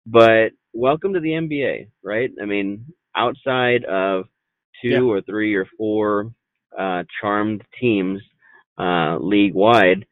But 0.06 0.50
welcome 0.74 1.13
to 1.13 1.19
the 1.19 1.30
NBA, 1.30 1.88
right? 2.04 2.30
I 2.42 2.46
mean, 2.46 2.86
outside 3.16 3.86
of 3.86 4.25
two 4.81 4.90
yeah. 4.90 5.00
or 5.00 5.22
three 5.22 5.56
or 5.56 5.68
four 5.78 6.31
uh, 6.78 7.04
charmed 7.22 7.63
teams 7.80 8.22
uh, 8.77 9.18
league 9.19 9.54
wide, 9.54 10.06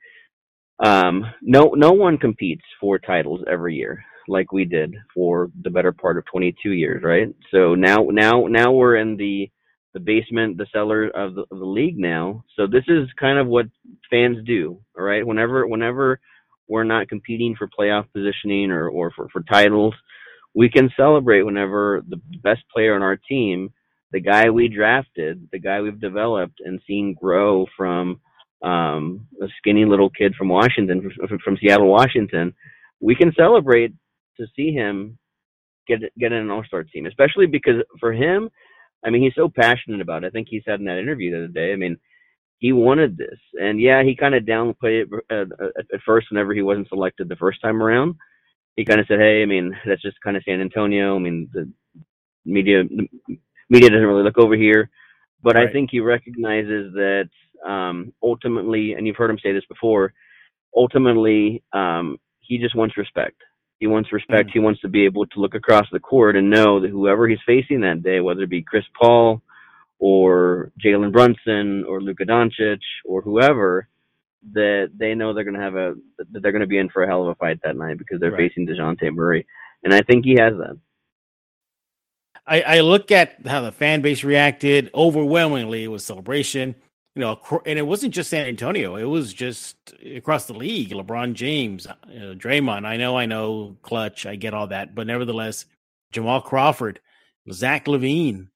um, 0.83 1.25
no 1.42 1.74
no 1.75 1.92
one 1.92 2.18
competes 2.18 2.63
for 2.80 3.00
titles 3.00 3.42
every 3.50 3.75
year 3.75 4.04
like 4.27 4.54
we 4.54 4.63
did 4.63 4.95
for 5.13 5.51
the 5.63 5.69
better 5.69 5.92
part 5.92 6.18
of 6.18 6.25
22 6.25 6.71
years, 6.71 7.04
right? 7.04 7.27
So 7.51 7.75
now 7.75 8.07
now 8.10 8.48
now 8.48 8.71
we're 8.71 8.95
in 8.95 9.18
the 9.18 9.50
the 9.94 10.00
basement, 10.00 10.57
the 10.57 10.65
cellar 10.74 11.07
of 11.07 11.36
the, 11.36 11.42
of 11.51 11.60
the 11.60 11.65
league 11.65 11.98
now. 11.98 12.44
So 12.56 12.68
this 12.68 12.83
is 12.88 13.07
kind 13.19 13.38
of 13.38 13.48
what 13.48 13.68
fans 14.10 14.38
do. 14.45 14.80
All 14.98 15.06
right. 15.06 15.25
Whenever, 15.25 15.68
whenever 15.68 16.19
we're 16.68 16.83
not 16.83 17.10
competing 17.10 17.56
for 17.56 17.68
playoff 17.68 18.05
positioning 18.12 18.72
or, 18.72 18.89
or 18.89 19.12
for, 19.12 19.29
for 19.29 19.43
titles, 19.43 19.93
we 20.55 20.70
can 20.70 20.89
celebrate 20.98 21.43
whenever 21.43 22.01
the 22.08 22.20
best 22.41 22.62
player 22.74 22.96
on 22.96 23.03
our 23.03 23.17
team, 23.17 23.72
the 24.12 24.20
guy 24.20 24.50
we 24.50 24.67
drafted, 24.67 25.48
the 25.51 25.60
guy 25.60 25.82
we've 25.82 26.01
developed 26.01 26.60
and 26.63 26.82
seen 26.88 27.15
grow 27.20 27.65
from 27.77 28.20
um, 28.63 29.27
a 29.41 29.48
skinny 29.58 29.86
little 29.86 30.10
kid 30.10 30.34
from 30.36 30.50
Washington, 30.50 31.12
from, 31.27 31.39
from 31.43 31.58
Seattle, 31.58 31.88
Washington, 31.88 32.53
we 33.01 33.15
can 33.15 33.34
celebrate 33.38 33.93
to 34.38 34.48
see 34.55 34.72
him 34.72 35.17
get 35.88 36.00
get 36.17 36.32
in 36.32 36.39
an 36.39 36.50
All 36.50 36.63
Star 36.63 36.84
team, 36.84 37.05
especially 37.05 37.46
because 37.46 37.84
for 38.00 38.13
him, 38.13 38.50
I 39.05 39.10
mean, 39.10 39.22
he's 39.22 39.36
so 39.36 39.50
passionate 39.53 40.01
about 40.01 40.24
it. 40.24 40.27
I 40.27 40.29
think 40.29 40.48
he 40.50 40.62
said 40.63 40.79
in 40.79 40.86
that 40.86 41.00
interview 41.00 41.32
the 41.32 41.38
other 41.38 41.48
day. 41.48 41.74
I 41.74 41.75
mean, 41.75 41.98
he 42.60 42.72
wanted 42.72 43.17
this, 43.17 43.38
and 43.55 43.82
yeah, 43.82 44.03
he 44.03 44.15
kind 44.15 44.34
of 44.34 44.43
downplayed 44.43 45.03
it 45.03 45.10
at, 45.29 45.48
at 45.93 46.01
first 46.05 46.27
whenever 46.32 46.53
he 46.53 46.62
wasn't 46.62 46.88
selected 46.88 47.27
the 47.27 47.36
first 47.36 47.62
time 47.62 47.84
around. 47.84 48.15
He 48.77 48.86
kind 48.86 49.01
of 49.01 49.08
said, 49.08 49.20
"Hey, 49.20 49.41
I 49.43 49.46
mean, 49.46 49.75
that's 49.86 50.01
just 50.01 50.22
kind 50.24 50.38
of 50.38 50.43
San 50.43 50.62
Antonio. 50.62 51.15
I 51.15 51.20
mean, 51.20 51.50
the 51.53 51.70
media 52.46 52.84
the 52.84 53.08
media 53.70 53.89
doesn't 53.89 54.05
really 54.08 54.24
look 54.24 54.38
over 54.38 54.55
here." 54.55 54.89
But 55.44 55.56
right. 55.56 55.68
I 55.68 55.72
think 55.72 55.90
he 55.92 56.00
recognizes 56.00 56.94
that 56.94 57.30
um, 57.66 58.14
ultimately, 58.24 58.94
and 58.94 59.06
you've 59.06 59.18
heard 59.18 59.30
him 59.30 59.40
say 59.44 59.52
this 59.52 59.66
before, 59.68 60.14
ultimately, 60.76 61.64
um, 61.74 62.18
he 62.40 62.58
just 62.58 62.76
wants 62.76 62.98
respect. 62.98 63.38
He 63.80 63.88
wants 63.88 64.14
respect. 64.14 64.50
Mm. 64.50 64.54
He 64.54 64.60
wants 64.60 64.82
to 64.82 64.88
be 64.88 65.06
able 65.06 65.26
to 65.28 65.40
look 65.40 65.56
across 65.56 65.86
the 65.92 66.00
court 66.00 66.36
and 66.36 66.50
know 66.50 66.80
that 66.80 66.90
whoever 66.90 67.28
he's 67.28 67.40
facing 67.46 67.82
that 67.82 68.04
day, 68.04 68.22
whether 68.22 68.44
it 68.44 68.50
be 68.50 68.64
Chris 68.64 68.86
Paul 69.00 69.42
or 70.00 70.72
Jalen 70.84 71.12
Brunson 71.12 71.84
or 71.88 72.02
Luka 72.02 72.24
Doncic 72.26 72.80
or 73.06 73.22
whoever, 73.22 73.88
that 74.54 74.92
they 74.98 75.16
know 75.16 75.34
they're 75.34 75.44
going 75.44 75.56
to 75.56 75.62
have 75.62 75.76
a 75.76 75.96
that 76.32 76.42
they're 76.42 76.52
going 76.52 76.62
to 76.62 76.68
be 76.68 76.78
in 76.78 76.90
for 76.90 77.04
a 77.04 77.08
hell 77.08 77.24
of 77.24 77.30
a 77.30 77.36
fight 77.36 77.60
that 77.64 77.78
night 77.78 77.98
because 77.98 78.20
they're 78.20 78.32
right. 78.32 78.50
facing 78.50 78.68
Dejounte 78.68 79.14
Murray, 79.14 79.46
and 79.84 79.94
I 79.94 80.02
think 80.02 80.26
he 80.26 80.36
has 80.40 80.54
that. 80.58 80.78
I, 82.46 82.62
I 82.62 82.80
look 82.82 83.12
at 83.12 83.46
how 83.46 83.62
the 83.62 83.72
fan 83.72 84.02
base 84.02 84.24
reacted 84.24 84.92
overwhelmingly 84.94 85.88
with 85.88 86.02
celebration 86.02 86.76
you 87.16 87.20
know, 87.20 87.40
and 87.66 87.78
it 87.78 87.86
wasn't 87.86 88.14
just 88.14 88.30
San 88.30 88.48
Antonio; 88.48 88.96
it 88.96 89.04
was 89.04 89.34
just 89.34 89.94
across 90.16 90.46
the 90.46 90.54
league. 90.54 90.90
LeBron 90.90 91.34
James, 91.34 91.86
uh, 91.86 91.96
Draymond. 92.08 92.86
I 92.86 92.98
know, 92.98 93.16
I 93.16 93.28
know, 93.28 93.78
Klutch. 93.84 94.26
I 94.26 94.36
get 94.36 94.56
all 94.56 94.68
that, 94.68 94.96
but 94.96 95.06
nevertheless, 95.06 95.66
Jamal 96.12 96.42
Crawford, 96.42 97.00
Zach 97.52 97.86
LaVine, 97.86 98.48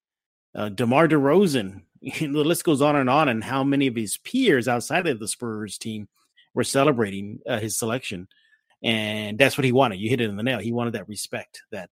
uh, 0.56 0.70
DeMar 0.70 1.08
DeRozan. 1.08 1.84
the 2.02 2.28
list 2.28 2.64
goes 2.64 2.82
on 2.82 2.96
and 2.96 3.10
on, 3.10 3.30
and 3.30 3.44
how 3.44 3.64
many 3.64 3.86
of 3.88 3.96
his 3.96 4.18
peers 4.18 4.68
outside 4.68 5.06
of 5.06 5.20
the 5.20 5.28
Spurs 5.28 5.78
team 5.78 6.08
were 6.56 6.64
celebrating 6.64 7.40
uh, 7.48 7.60
his 7.60 7.78
selection. 7.78 8.28
and 8.84 9.38
that's 9.38 9.58
what 9.58 9.66
he 9.66 9.72
wanted. 9.72 10.00
You 10.00 10.10
hit 10.10 10.22
it 10.22 10.30
in 10.30 10.36
the 10.36 10.44
nail. 10.44 10.60
He 10.60 10.72
wanted 10.72 10.94
that 10.94 11.08
respect. 11.08 11.62
That 11.72 11.92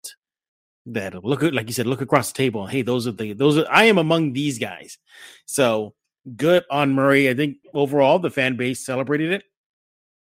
that 0.88 1.24
look 1.24 1.42
like 1.42 1.68
you 1.68 1.74
said, 1.74 1.88
look 1.88 2.02
across 2.02 2.32
the 2.32 2.38
table. 2.38 2.68
Hey, 2.68 2.82
those 2.82 3.08
are 3.08 3.12
the 3.12 3.34
those 3.34 3.58
are. 3.58 3.66
I 3.70 3.86
am 3.86 3.98
among 3.98 4.34
these 4.34 4.60
guys. 4.60 4.98
So 5.46 5.94
good 6.36 6.64
on 6.70 6.94
Murray. 6.94 7.30
I 7.30 7.34
think 7.34 7.58
overall 7.74 8.20
the 8.20 8.30
fan 8.30 8.56
base 8.56 8.86
celebrated 8.86 9.32
it. 9.32 9.44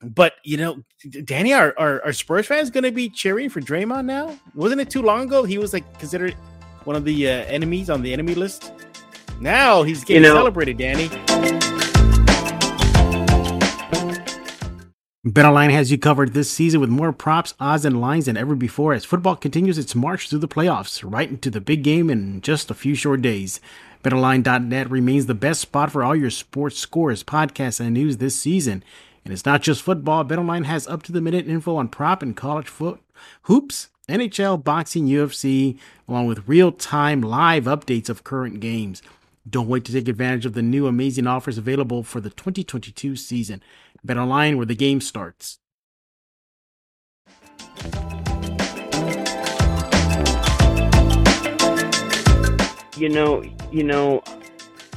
But 0.02 0.34
you 0.44 0.56
know, 0.56 0.82
Danny, 1.24 1.52
are 1.52 1.74
are, 1.78 2.02
are 2.04 2.12
Spurs 2.12 2.46
fans 2.46 2.70
going 2.70 2.84
to 2.84 2.92
be 2.92 3.08
cheering 3.08 3.50
for 3.50 3.60
Draymond 3.60 4.06
now? 4.06 4.38
Wasn't 4.54 4.80
it 4.80 4.90
too 4.90 5.02
long 5.02 5.24
ago 5.24 5.44
he 5.44 5.58
was 5.58 5.72
like 5.72 5.98
considered 5.98 6.34
one 6.84 6.96
of 6.96 7.04
the 7.04 7.28
uh, 7.28 7.30
enemies 7.30 7.90
on 7.90 8.02
the 8.02 8.12
enemy 8.12 8.34
list? 8.34 8.72
Now 9.40 9.82
he's 9.82 10.04
getting 10.04 10.22
you 10.22 10.28
know, 10.28 10.36
celebrated, 10.36 10.78
Danny. 10.78 11.08
BetOnline 15.26 15.70
has 15.70 15.92
you 15.92 15.98
covered 15.98 16.32
this 16.32 16.50
season 16.50 16.80
with 16.80 16.88
more 16.88 17.12
props, 17.12 17.52
odds, 17.60 17.84
and 17.84 18.00
lines 18.00 18.24
than 18.24 18.38
ever 18.38 18.54
before 18.54 18.94
as 18.94 19.04
football 19.04 19.36
continues 19.36 19.76
its 19.76 19.94
march 19.94 20.30
through 20.30 20.38
the 20.38 20.48
playoffs, 20.48 21.02
right 21.04 21.28
into 21.28 21.50
the 21.50 21.60
big 21.60 21.84
game 21.84 22.08
in 22.08 22.40
just 22.40 22.70
a 22.70 22.74
few 22.74 22.94
short 22.94 23.20
days. 23.20 23.60
BetOnline.net 24.02 24.90
remains 24.90 25.26
the 25.26 25.34
best 25.34 25.60
spot 25.60 25.92
for 25.92 26.02
all 26.02 26.16
your 26.16 26.30
sports 26.30 26.78
scores, 26.78 27.22
podcasts, 27.22 27.80
and 27.80 27.92
news 27.92 28.16
this 28.16 28.40
season. 28.40 28.82
And 29.22 29.34
it's 29.34 29.44
not 29.44 29.60
just 29.60 29.82
football. 29.82 30.24
BetOnline 30.24 30.64
has 30.64 30.88
up 30.88 31.02
to 31.02 31.12
the 31.12 31.20
minute 31.20 31.46
info 31.46 31.76
on 31.76 31.88
prop 31.88 32.22
and 32.22 32.34
college 32.34 32.68
foot 32.68 32.98
hoops, 33.42 33.88
NHL, 34.08 34.64
boxing, 34.64 35.06
UFC, 35.06 35.78
along 36.08 36.28
with 36.28 36.48
real 36.48 36.72
time 36.72 37.20
live 37.20 37.64
updates 37.64 38.08
of 38.08 38.24
current 38.24 38.58
games. 38.58 39.02
Don't 39.48 39.68
wait 39.68 39.84
to 39.86 39.92
take 39.92 40.08
advantage 40.08 40.46
of 40.46 40.52
the 40.52 40.62
new 40.62 40.86
amazing 40.86 41.26
offers 41.26 41.58
available 41.58 42.02
for 42.02 42.20
the 42.20 42.30
2022 42.30 43.16
season. 43.16 43.62
BetOnline, 44.06 44.56
where 44.56 44.66
the 44.66 44.74
game 44.74 45.00
starts. 45.00 45.58
You 52.96 53.08
know, 53.08 53.42
you 53.72 53.82
know, 53.82 54.22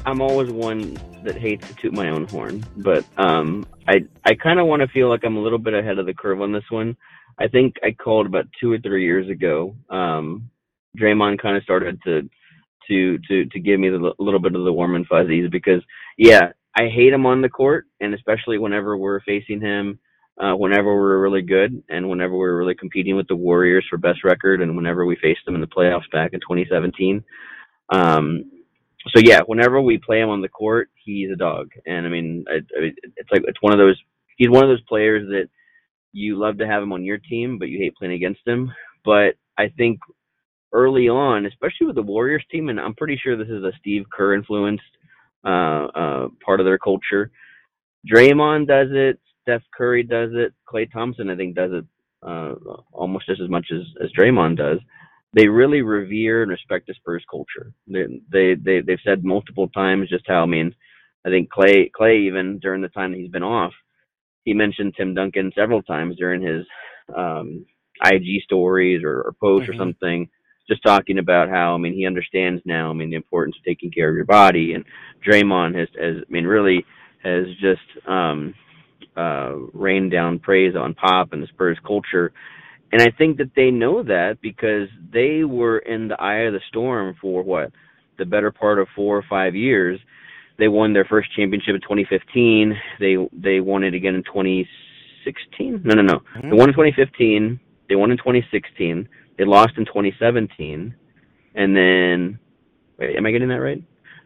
I'm 0.06 0.22
always 0.22 0.52
one 0.52 0.98
that 1.24 1.38
hates 1.38 1.68
to 1.70 1.74
toot 1.76 1.94
my 1.94 2.10
own 2.10 2.28
horn, 2.28 2.66
but 2.78 3.06
um, 3.18 3.66
I 3.88 4.06
I 4.26 4.34
kind 4.36 4.60
of 4.60 4.68
want 4.68 4.82
to 4.82 4.88
feel 4.90 5.10
like 5.10 5.24
I'm 5.24 5.38
a 5.38 5.42
little 5.42 5.60
bit 5.60 5.74
ahead 5.74 6.00
of 6.00 6.06
the 6.06 6.14
curve 6.14 6.42
on 6.42 6.52
this 6.52 6.70
one. 6.70 6.98
I 7.40 7.48
think 7.48 7.76
I 7.84 7.92
called 7.92 8.26
about 8.26 8.46
two 8.60 8.72
or 8.72 8.80
three 8.80 9.04
years 9.04 9.30
ago. 9.30 9.76
Um, 9.90 10.50
Draymond 10.98 11.42
kind 11.42 11.58
of 11.58 11.64
started 11.64 12.00
to 12.04 12.30
to 12.88 13.18
to 13.28 13.46
to 13.46 13.60
give 13.60 13.80
me 13.80 13.88
a 13.88 13.98
little 14.20 14.40
bit 14.40 14.56
of 14.56 14.64
the 14.66 14.74
warm 14.74 14.96
and 14.96 15.08
fuzzies 15.08 15.50
because 15.50 15.82
yeah, 16.18 16.52
I 16.76 16.88
hate 16.88 17.14
him 17.14 17.26
on 17.26 17.42
the 17.42 17.50
court, 17.50 17.86
and 18.00 18.14
especially 18.14 18.58
whenever 18.58 18.98
we're 18.98 19.22
facing 19.22 19.62
him, 19.62 20.00
uh, 20.40 20.54
whenever 20.54 20.96
we're 20.96 21.22
really 21.22 21.44
good, 21.44 21.84
and 21.90 22.10
whenever 22.10 22.36
we're 22.36 22.58
really 22.58 22.76
competing 22.76 23.16
with 23.16 23.28
the 23.28 23.36
Warriors 23.36 23.86
for 23.90 23.98
best 23.98 24.24
record, 24.24 24.62
and 24.62 24.76
whenever 24.76 25.06
we 25.06 25.16
faced 25.22 25.42
them 25.46 25.56
in 25.56 25.62
the 25.62 25.68
playoffs 25.68 26.10
back 26.12 26.32
in 26.34 26.40
2017. 26.40 27.24
Um, 27.90 28.46
so 29.10 29.22
yeah, 29.24 29.42
whenever 29.46 29.82
we 29.82 30.00
play 30.00 30.22
him 30.22 30.30
on 30.30 30.42
the 30.42 30.50
court, 30.50 30.90
he's 30.96 31.30
a 31.32 31.36
dog, 31.36 31.70
and 31.86 32.06
I 32.06 32.10
mean, 32.10 32.46
I, 32.50 32.56
I 32.56 32.92
it's 33.18 33.30
like 33.32 33.42
it's 33.48 33.62
one 33.62 33.74
of 33.74 33.80
those. 33.80 34.00
He's 34.38 34.50
one 34.50 34.64
of 34.64 34.70
those 34.70 34.82
players 34.88 35.28
that 35.30 35.50
you 36.14 36.40
love 36.40 36.58
to 36.58 36.68
have 36.68 36.82
him 36.82 36.94
on 36.94 37.04
your 37.04 37.20
team, 37.20 37.60
but 37.60 37.70
you 37.70 37.78
hate 37.80 37.96
playing 37.96 38.14
against 38.14 38.48
him. 38.48 38.72
But 39.06 39.36
I 39.58 39.70
think 39.78 40.00
early 40.72 41.10
on, 41.10 41.46
especially 41.46 41.88
with 41.88 41.96
the 41.96 42.02
Warriors 42.02 42.44
team, 42.50 42.70
and 42.70 42.80
I'm 42.80 42.96
pretty 42.96 43.20
sure 43.22 43.38
this 43.38 43.50
is 43.50 43.64
a 43.64 43.72
Steve 43.80 44.06
Kerr 44.12 44.34
influenced 44.34 44.84
uh, 45.46 45.88
uh, 45.96 46.28
part 46.44 46.60
of 46.60 46.66
their 46.66 46.78
culture. 46.78 47.32
Draymond 48.12 48.68
does 48.68 48.90
it. 48.92 49.20
Steph 49.42 49.64
Curry 49.76 50.04
does 50.04 50.32
it. 50.34 50.54
Klay 50.72 50.92
Thompson, 50.92 51.30
I 51.30 51.36
think, 51.36 51.56
does 51.56 51.72
it 51.74 51.86
uh, 52.26 52.56
almost 52.92 53.28
just 53.28 53.42
as 53.42 53.50
much 53.50 53.68
as, 53.72 53.82
as 54.02 54.10
Draymond 54.18 54.58
does 54.58 54.80
they 55.34 55.48
really 55.48 55.82
revere 55.82 56.44
and 56.44 56.52
respect 56.52 56.88
the 56.88 56.94
Spurs 56.94 57.24
culture. 57.30 57.74
They 57.88 58.06
they, 58.32 58.56
they 58.56 58.82
they've 58.82 58.98
said 59.04 59.24
multiple 59.24 59.68
times 59.70 60.10
just 60.10 60.26
how 60.28 60.44
I 60.44 60.46
mean, 60.46 60.74
I 61.26 61.30
think 61.30 61.50
Klay 61.52 61.90
Klay 61.92 62.28
even 62.28 62.60
during 62.60 62.82
the 62.82 62.90
time 62.90 63.12
that 63.12 63.18
he's 63.18 63.32
been 63.32 63.44
off, 63.44 63.74
he 64.46 64.54
mentioned 64.54 64.94
Tim 64.96 65.16
Duncan 65.16 65.52
several 65.56 65.82
times 65.82 66.16
during 66.18 66.42
his 66.42 66.66
um, 67.16 67.66
IG 68.04 68.44
stories 68.44 69.02
or, 69.04 69.22
or 69.22 69.36
posts 69.40 69.70
mm-hmm. 69.70 69.76
or 69.76 69.84
something, 69.84 70.30
just 70.68 70.84
talking 70.84 71.18
about 71.18 71.50
how 71.50 71.74
I 71.74 71.78
mean 71.78 71.94
he 71.94 72.06
understands 72.06 72.62
now. 72.66 72.90
I 72.90 72.94
mean 72.94 73.10
the 73.10 73.16
importance 73.16 73.56
of 73.58 73.66
taking 73.66 73.92
care 73.92 74.10
of 74.10 74.16
your 74.16 74.26
body, 74.26 74.74
and 74.74 74.86
Draymond 75.28 75.78
has 75.78 75.90
has 76.00 76.24
I 76.28 76.32
mean 76.32 76.46
really 76.46 76.86
has 77.24 77.46
just 77.62 78.08
um, 78.08 78.54
uh, 79.16 79.54
rained 79.74 80.12
down 80.12 80.40
praise 80.40 80.76
on 80.76 80.94
Pop 80.94 81.34
and 81.34 81.42
the 81.42 81.48
Spurs 81.48 81.78
culture 81.86 82.34
and 82.94 83.02
I 83.02 83.10
think 83.10 83.38
that 83.38 83.50
they 83.56 83.72
know 83.72 84.04
that 84.04 84.38
because 84.40 84.88
they 85.12 85.44
were 85.44 85.80
in 85.80 86.10
the 86.10 86.22
eye 86.22 86.42
of 86.42 86.54
the 86.54 86.60
storm 86.70 87.16
for 87.20 87.42
what? 87.42 87.72
The 88.20 88.26
better 88.26 88.52
part 88.52 88.78
of 88.78 88.88
four 88.96 89.18
or 89.18 89.24
five 89.28 89.56
years. 89.56 90.00
They 90.60 90.68
won 90.68 90.94
their 90.94 91.04
first 91.04 91.36
championship 91.36 91.74
in 91.74 91.82
2015. 91.82 92.80
They 93.00 93.16
they 93.34 93.60
won 93.62 93.84
it 93.84 93.96
again 93.96 94.14
in 94.14 94.24
2016. 94.24 95.82
No, 95.84 95.96
no, 95.96 96.04
no. 96.04 96.20
Mm-hmm. 96.20 96.50
They 96.52 96.56
won 96.56 96.70
in 96.70 96.76
2015. 96.76 97.60
They 97.90 97.96
won 97.96 98.12
in 98.12 98.18
2016. 98.18 99.10
They 99.38 99.46
lost 99.46 99.74
in 99.78 99.86
2017. 99.86 100.96
And 101.56 101.76
then, 101.76 102.40
wait, 102.98 103.16
am 103.16 103.26
I 103.26 103.32
getting 103.32 103.50
that 103.50 103.62
right? 103.62 103.84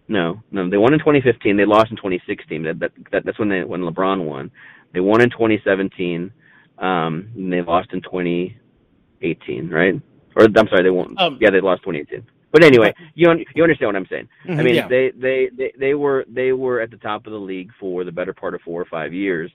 No, 0.07 0.41
no. 0.51 0.69
They 0.69 0.77
won 0.77 0.93
in 0.93 0.99
2015. 0.99 1.57
They 1.57 1.65
lost 1.65 1.91
in 1.91 1.97
2016. 1.97 2.63
That, 2.63 2.79
that, 2.79 2.91
that 3.11 3.25
that's 3.25 3.39
when 3.39 3.49
they 3.49 3.63
when 3.63 3.81
LeBron 3.81 4.25
won. 4.25 4.51
They 4.93 5.01
won 5.01 5.21
in 5.21 5.29
2017. 5.29 6.31
Um, 6.79 7.29
and 7.35 7.51
they 7.51 7.61
lost 7.61 7.91
in 7.91 8.01
2018, 8.01 9.69
right? 9.69 9.99
Or 10.35 10.45
I'm 10.45 10.67
sorry, 10.67 10.83
they 10.83 10.89
won. 10.89 11.15
Um, 11.17 11.37
yeah, 11.41 11.49
they 11.49 11.59
lost 11.59 11.81
2018. 11.83 12.25
But 12.51 12.63
anyway, 12.63 12.93
you 13.15 13.29
un- 13.29 13.43
you 13.55 13.63
understand 13.63 13.89
what 13.89 13.95
I'm 13.95 14.07
saying? 14.09 14.29
Mm-hmm, 14.47 14.59
I 14.59 14.63
mean, 14.63 14.75
yeah. 14.75 14.87
they, 14.87 15.11
they 15.15 15.49
they 15.55 15.73
they 15.77 15.93
were 15.95 16.25
they 16.27 16.53
were 16.53 16.79
at 16.79 16.91
the 16.91 16.97
top 16.97 17.27
of 17.27 17.33
the 17.33 17.39
league 17.39 17.71
for 17.79 18.03
the 18.03 18.11
better 18.11 18.33
part 18.33 18.53
of 18.53 18.61
four 18.61 18.81
or 18.81 18.85
five 18.85 19.13
years, 19.13 19.51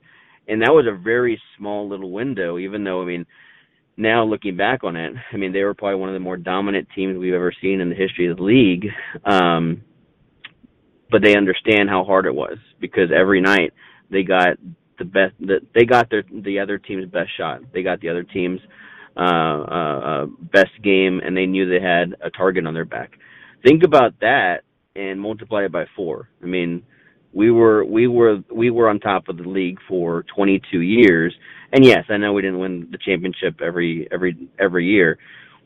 and 0.49 0.61
that 0.63 0.73
was 0.73 0.87
a 0.87 0.93
very 0.93 1.41
small 1.57 1.89
little 1.89 2.11
window. 2.11 2.59
Even 2.59 2.85
though 2.85 3.01
I 3.01 3.05
mean, 3.05 3.27
now 3.97 4.25
looking 4.25 4.57
back 4.57 4.85
on 4.85 4.97
it, 4.97 5.15
I 5.33 5.37
mean 5.37 5.53
they 5.53 5.63
were 5.63 5.75
probably 5.75 6.01
one 6.01 6.09
of 6.09 6.15
the 6.15 6.21
more 6.21 6.37
dominant 6.37 6.89
teams 6.95 7.19
we've 7.19 7.35
ever 7.35 7.53
seen 7.61 7.81
in 7.81 7.89
the 7.89 7.95
history 7.95 8.31
of 8.31 8.37
the 8.37 8.43
league. 8.43 8.87
Um, 9.25 9.83
but 11.11 11.23
they 11.23 11.37
understand 11.37 11.91
how 11.91 12.05
hard 12.05 12.27
it 12.27 12.35
was 12.35 12.57
because 12.81 13.11
every 13.15 13.41
night 13.41 13.73
they 14.11 14.23
got 14.23 14.57
the 14.99 15.05
best 15.05 15.35
that 15.41 15.61
they 15.75 15.85
got 15.85 16.11
their 16.11 16.25
the 16.33 16.59
other 16.59 16.79
team's 16.79 17.07
best 17.11 17.31
shot. 17.37 17.61
They 17.73 17.83
got 17.83 18.01
the 18.01 18.09
other 18.09 18.23
team's 18.23 18.61
uh, 19.17 19.21
uh, 19.21 20.01
uh, 20.01 20.27
best 20.41 20.71
game, 20.83 21.21
and 21.25 21.37
they 21.37 21.47
knew 21.47 21.69
they 21.69 21.85
had 21.85 22.17
a 22.23 22.31
target 22.31 22.67
on 22.67 22.75
their 22.75 22.85
back. 22.85 23.19
Think 23.65 23.83
about 23.85 24.19
that 24.21 24.63
and 24.97 25.21
multiply 25.21 25.65
it 25.65 25.73
by 25.73 25.85
four. 25.95 26.29
I 26.43 26.47
mean, 26.47 26.83
we 27.33 27.51
were 27.51 27.85
we 27.85 28.07
were 28.07 28.43
we 28.55 28.71
were 28.71 28.89
on 28.89 29.01
top 29.01 29.29
of 29.29 29.37
the 29.37 29.49
league 29.49 29.79
for 29.89 30.25
22 30.35 30.81
years, 30.81 31.35
and 31.73 31.85
yes, 31.85 32.05
I 32.11 32.19
know 32.19 32.33
we 32.33 32.43
didn't 32.43 32.59
win 32.59 32.89
the 32.91 32.99
championship 32.99 33.61
every 33.61 34.09
every 34.13 34.49
every 34.59 34.87
year. 34.87 35.19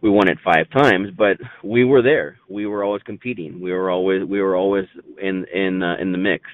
We 0.03 0.11
won 0.11 0.29
it 0.29 0.39
five 0.45 0.71
times, 0.71 1.09
but 1.17 1.39
we 1.65 1.85
were 1.85 2.03
there. 2.03 2.39
We 2.49 2.67
were 2.67 2.85
always 2.85 3.03
competing. 3.03 3.61
We 3.61 3.73
were 3.73 3.91
always 3.91 4.25
we 4.25 4.41
were 4.41 4.55
always 4.55 4.87
in 5.21 5.45
in 5.53 5.83
uh, 5.83 5.97
in 6.01 6.13
the 6.13 6.19
mix, 6.19 6.45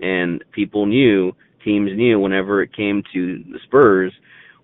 and 0.00 0.44
people 0.52 0.86
knew 0.86 1.32
teams 1.64 1.90
knew 1.96 2.20
whenever 2.20 2.62
it 2.62 2.76
came 2.76 3.02
to 3.14 3.38
the 3.44 3.58
Spurs, 3.64 4.12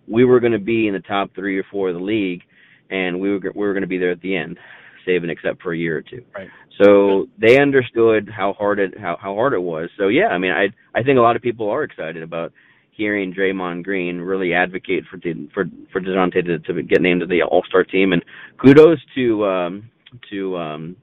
we 0.06 0.24
were 0.24 0.40
going 0.40 0.52
to 0.52 0.58
be 0.58 0.86
in 0.86 0.94
the 0.94 1.00
top 1.00 1.30
three 1.34 1.58
or 1.58 1.64
four 1.70 1.88
of 1.88 1.94
the 1.94 2.02
league, 2.02 2.42
and 2.90 3.18
we 3.18 3.30
were 3.30 3.40
we 3.54 3.66
were 3.66 3.72
going 3.72 3.82
to 3.82 3.88
be 3.88 3.98
there 3.98 4.10
at 4.10 4.20
the 4.20 4.36
end, 4.36 4.58
saving 5.04 5.30
except 5.30 5.62
for 5.62 5.72
a 5.72 5.76
year 5.76 5.96
or 5.96 6.02
two. 6.02 6.24
Right. 6.34 6.48
So 6.82 7.28
they 7.38 7.60
understood 7.60 8.28
how 8.28 8.54
hard 8.54 8.78
it 8.78 8.98
how, 8.98 9.16
how 9.20 9.34
hard 9.34 9.52
it 9.52 9.62
was. 9.62 9.90
So 9.98 10.08
yeah, 10.08 10.28
I 10.28 10.38
mean, 10.38 10.52
I 10.52 10.68
I 10.94 11.02
think 11.02 11.18
a 11.18 11.22
lot 11.22 11.36
of 11.36 11.42
people 11.42 11.68
are 11.70 11.84
excited 11.84 12.22
about 12.22 12.52
hearing 12.90 13.34
Draymond 13.34 13.84
Green 13.84 14.18
really 14.18 14.54
advocate 14.54 15.04
for 15.10 15.18
for 15.52 15.66
for 15.92 16.00
Dejounte 16.00 16.44
to, 16.46 16.58
to 16.58 16.82
get 16.82 17.00
named 17.00 17.20
to 17.20 17.26
the 17.26 17.42
All 17.42 17.62
Star 17.68 17.84
team, 17.84 18.12
and 18.12 18.24
kudos 18.58 18.98
to 19.14 19.46
um, 19.46 19.90
to 20.30 20.56
um, 20.56 20.96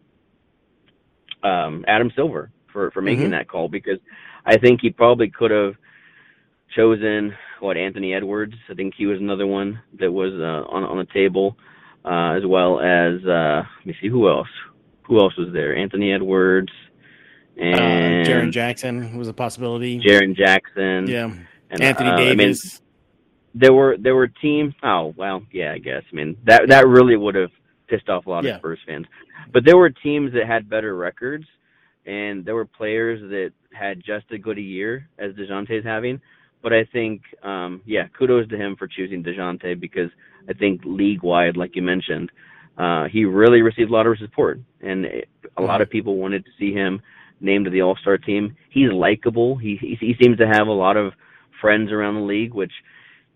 um, 1.43 1.85
Adam 1.87 2.11
Silver 2.15 2.51
for 2.71 2.91
for 2.91 3.01
making 3.01 3.25
mm-hmm. 3.25 3.31
that 3.31 3.47
call 3.47 3.67
because 3.67 3.99
I 4.45 4.57
think 4.57 4.81
he 4.81 4.89
probably 4.89 5.29
could 5.29 5.51
have 5.51 5.75
chosen 6.75 7.35
what 7.59 7.77
Anthony 7.77 8.13
Edwards. 8.13 8.55
I 8.69 8.73
think 8.73 8.93
he 8.97 9.05
was 9.05 9.19
another 9.19 9.47
one 9.47 9.81
that 9.99 10.11
was 10.11 10.33
uh, 10.33 10.69
on 10.73 10.83
on 10.83 10.97
the 10.97 11.07
table, 11.13 11.57
uh, 12.05 12.33
as 12.37 12.45
well 12.45 12.79
as 12.79 13.23
uh, 13.25 13.63
let 13.79 13.85
me 13.85 13.95
see 14.01 14.07
who 14.07 14.29
else. 14.29 14.47
Who 15.07 15.19
else 15.19 15.35
was 15.37 15.49
there? 15.51 15.75
Anthony 15.75 16.13
Edwards 16.13 16.71
uh, 17.57 17.63
and 17.63 18.27
uh, 18.27 18.29
Jaren 18.29 18.51
Jackson 18.51 19.17
was 19.17 19.27
a 19.27 19.33
possibility. 19.33 19.99
Jaren 19.99 20.35
Jackson. 20.35 21.07
Yeah. 21.07 21.31
And, 21.69 21.81
Anthony 21.81 22.09
uh, 22.09 22.17
Davis. 22.17 22.37
I 22.65 22.79
mean, 22.79 23.61
there 23.61 23.73
were 23.73 23.97
there 23.97 24.15
were 24.15 24.27
teams. 24.27 24.73
Oh 24.83 25.13
well, 25.17 25.43
yeah, 25.51 25.73
I 25.73 25.77
guess. 25.77 26.03
I 26.11 26.15
mean 26.15 26.37
that 26.45 26.63
that 26.69 26.87
really 26.87 27.15
would 27.15 27.35
have 27.35 27.51
pissed 27.87 28.09
off 28.09 28.25
a 28.25 28.29
lot 28.29 28.43
yeah. 28.43 28.51
of 28.51 28.59
Spurs 28.59 28.79
fans. 28.85 29.05
But 29.53 29.65
there 29.65 29.77
were 29.77 29.89
teams 29.89 30.33
that 30.33 30.47
had 30.47 30.69
better 30.69 30.95
records, 30.95 31.45
and 32.05 32.45
there 32.45 32.55
were 32.55 32.65
players 32.65 33.21
that 33.29 33.51
had 33.73 34.01
just 34.03 34.25
as 34.31 34.39
good 34.39 34.57
a 34.57 34.61
year 34.61 35.09
as 35.17 35.33
Dejounte's 35.33 35.85
having, 35.85 36.21
but 36.61 36.73
I 36.73 36.85
think, 36.85 37.21
um, 37.43 37.81
yeah, 37.85 38.07
kudos 38.17 38.47
to 38.49 38.57
him 38.57 38.75
for 38.75 38.87
choosing 38.87 39.23
Dejounte 39.23 39.79
because 39.79 40.09
I 40.49 40.53
think 40.53 40.81
league 40.85 41.23
wide, 41.23 41.57
like 41.57 41.75
you 41.75 41.81
mentioned, 41.81 42.31
uh, 42.77 43.05
he 43.11 43.25
really 43.25 43.61
received 43.61 43.89
a 43.89 43.93
lot 43.93 44.07
of 44.07 44.17
support, 44.17 44.59
and 44.81 45.05
a 45.57 45.61
lot 45.61 45.81
of 45.81 45.89
people 45.89 46.17
wanted 46.17 46.45
to 46.45 46.51
see 46.57 46.73
him 46.73 47.01
named 47.39 47.65
to 47.65 47.71
the 47.71 47.81
All 47.81 47.97
Star 48.01 48.17
team. 48.17 48.55
He's 48.69 48.91
likable. 48.91 49.57
He, 49.57 49.77
he 49.79 49.97
he 49.99 50.15
seems 50.21 50.37
to 50.37 50.47
have 50.47 50.67
a 50.67 50.71
lot 50.71 50.97
of 50.97 51.13
friends 51.59 51.91
around 51.91 52.15
the 52.15 52.21
league, 52.21 52.53
which 52.53 52.71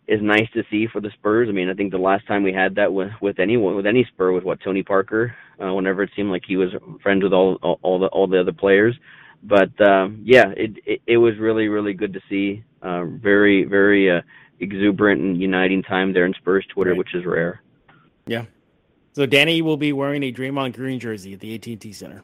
is 0.08 0.20
nice 0.22 0.48
to 0.54 0.64
see 0.70 0.88
for 0.92 1.02
the 1.02 1.10
Spurs. 1.12 1.48
I 1.50 1.52
mean, 1.52 1.70
I 1.70 1.74
think 1.74 1.92
the 1.92 1.98
last 1.98 2.28
time 2.28 2.44
we 2.44 2.54
had 2.54 2.76
that 2.76 2.94
with 2.94 3.12
with 3.22 3.40
anyone 3.40 3.76
with 3.76 3.86
any 3.86 4.06
Spur 4.06 4.32
was 4.32 4.44
what 4.44 4.60
Tony 4.62 4.84
Parker. 4.84 5.36
Uh, 5.62 5.74
whenever 5.74 6.04
it 6.04 6.12
seemed 6.16 6.32
like 6.32 6.44
he 6.46 6.58
was 6.58 6.70
friends 7.02 7.24
with 7.24 7.34
all 7.34 7.58
all, 7.62 7.80
all 7.82 8.00
the 8.00 8.08
all 8.08 8.28
the 8.28 8.40
other 8.40 8.54
players, 8.54 8.96
but 9.46 9.80
um, 9.82 10.22
yeah, 10.24 10.50
it, 10.58 10.72
it 10.86 11.02
it 11.06 11.18
was 11.18 11.38
really 11.38 11.68
really 11.68 11.94
good 11.94 12.14
to 12.14 12.22
see. 12.30 12.64
Uh, 12.82 13.06
very 13.06 13.64
very 13.64 14.12
uh, 14.12 14.22
exuberant 14.60 15.22
and 15.22 15.42
uniting 15.42 15.84
time 15.84 16.14
there 16.14 16.26
in 16.26 16.34
Spurs 16.34 16.66
Twitter, 16.74 16.92
right. 16.92 16.98
which 16.98 17.14
is 17.14 17.26
rare. 17.26 17.62
Yeah. 18.26 18.46
So 19.14 19.26
Danny 19.26 19.62
will 19.62 19.78
be 19.78 19.94
wearing 19.94 20.24
a 20.24 20.32
Draymond 20.32 20.76
Green 20.76 21.00
jersey 21.00 21.34
at 21.34 21.40
the 21.40 21.56
AT&T 21.56 21.94
Center. 21.94 22.22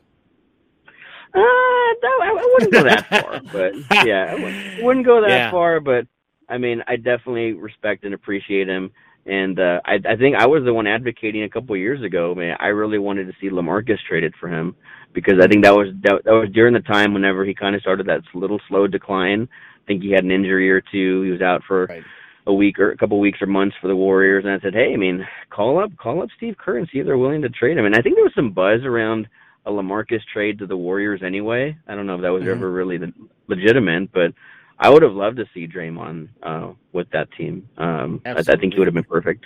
Uh, 1.34 1.40
no, 1.40 2.10
I 2.22 2.50
wouldn't 2.54 2.74
go 2.74 2.84
that 2.84 3.08
far, 3.08 3.42
but 3.54 4.06
yeah, 4.06 4.36
I 4.38 4.84
wouldn't 4.84 5.06
go 5.06 5.22
that 5.22 5.30
yeah. 5.30 5.52
far. 5.52 5.80
But 5.80 6.08
I 6.50 6.58
mean, 6.58 6.84
I 6.88 6.98
definitely 6.98 7.54
respect 7.54 8.04
and 8.04 8.14
appreciate 8.14 8.68
him. 8.68 8.92
And 9.26 9.60
uh, 9.60 9.80
I, 9.86 10.00
I 10.06 10.16
think 10.18 10.36
I 10.36 10.48
was 10.48 10.64
the 10.66 10.74
one 10.74 10.88
advocating 10.88 11.44
a 11.44 11.50
couple 11.50 11.76
of 11.76 11.80
years 11.80 12.04
ago. 12.04 12.36
Man, 12.36 12.58
I 12.60 12.68
really 12.68 12.98
wanted 12.98 13.28
to 13.28 13.34
see 13.40 13.50
Lamarcus 13.50 14.00
traded 14.08 14.34
for 14.40 14.50
him 14.50 14.76
because 15.14 15.40
I 15.42 15.48
think 15.48 15.64
that 15.64 15.76
was 15.76 15.88
that, 16.04 16.24
that 16.26 16.32
was 16.32 16.50
during 16.54 16.74
the 16.74 16.82
time 16.82 17.14
whenever 17.14 17.46
he 17.46 17.54
kind 17.54 17.76
of 17.76 17.82
started 17.82 18.08
that 18.08 18.22
little 18.34 18.60
slow 18.68 18.88
decline. 18.88 19.48
I 19.84 19.88
think 19.88 20.04
he 20.04 20.12
had 20.12 20.24
an 20.24 20.32
injury 20.32 20.70
or 20.72 20.82
two. 20.82 21.24
He 21.24 21.32
was 21.32 21.42
out 21.42 21.64
for 21.68 21.86
right. 21.88 22.04
a 22.48 22.54
week 22.54 22.80
or 22.80 22.92
a 22.92 22.98
couple 22.98 23.18
of 23.18 23.22
weeks 23.22 23.42
or 23.42 23.48
months 23.48 23.76
for 23.82 23.88
the 23.88 23.96
Warriors. 23.96 24.46
And 24.46 24.54
I 24.54 24.60
said, 24.60 24.74
hey, 24.74 24.94
I 24.94 24.98
mean, 24.98 25.26
call 25.50 25.84
up 25.84 25.96
call 25.98 26.22
up 26.22 26.30
Steve 26.38 26.56
Kerr 26.58 26.78
and 26.78 26.90
see 26.92 27.00
if 27.00 27.06
they're 27.06 27.18
willing 27.18 27.42
to 27.42 27.50
trade 27.50 27.78
him. 27.78 27.86
And 27.86 27.96
I 27.96 28.02
think 28.02 28.16
there 28.16 28.24
was 28.24 28.36
some 28.36 28.52
buzz 28.52 28.84
around 28.84 29.28
a 29.66 29.72
Lamarcus 29.72 30.22
trade 30.34 30.60
to 30.60 30.68
the 30.68 30.78
Warriors 30.78 31.22
anyway. 31.24 31.78
I 31.88 31.96
don't 31.96 32.08
know 32.08 32.16
if 32.16 32.22
that 32.22 32.30
was 32.30 32.44
mm-hmm. 32.44 32.52
ever 32.52 32.72
really 32.72 32.98
the, 32.98 33.14
legitimate, 33.48 34.12
but 34.12 34.34
I 34.80 34.90
would 34.90 35.04
have 35.04 35.14
loved 35.14 35.38
to 35.38 35.46
see 35.54 35.68
Draymond 35.68 36.30
uh, 36.42 36.74
with 36.92 37.10
that 37.12 37.32
team. 37.34 37.70
Um, 37.78 38.22
I, 38.26 38.32
I, 38.32 38.56
think 38.56 38.74
he 38.74 38.80
would 38.80 38.88
have 38.88 38.96
been 38.96 39.04
perfect. 39.04 39.46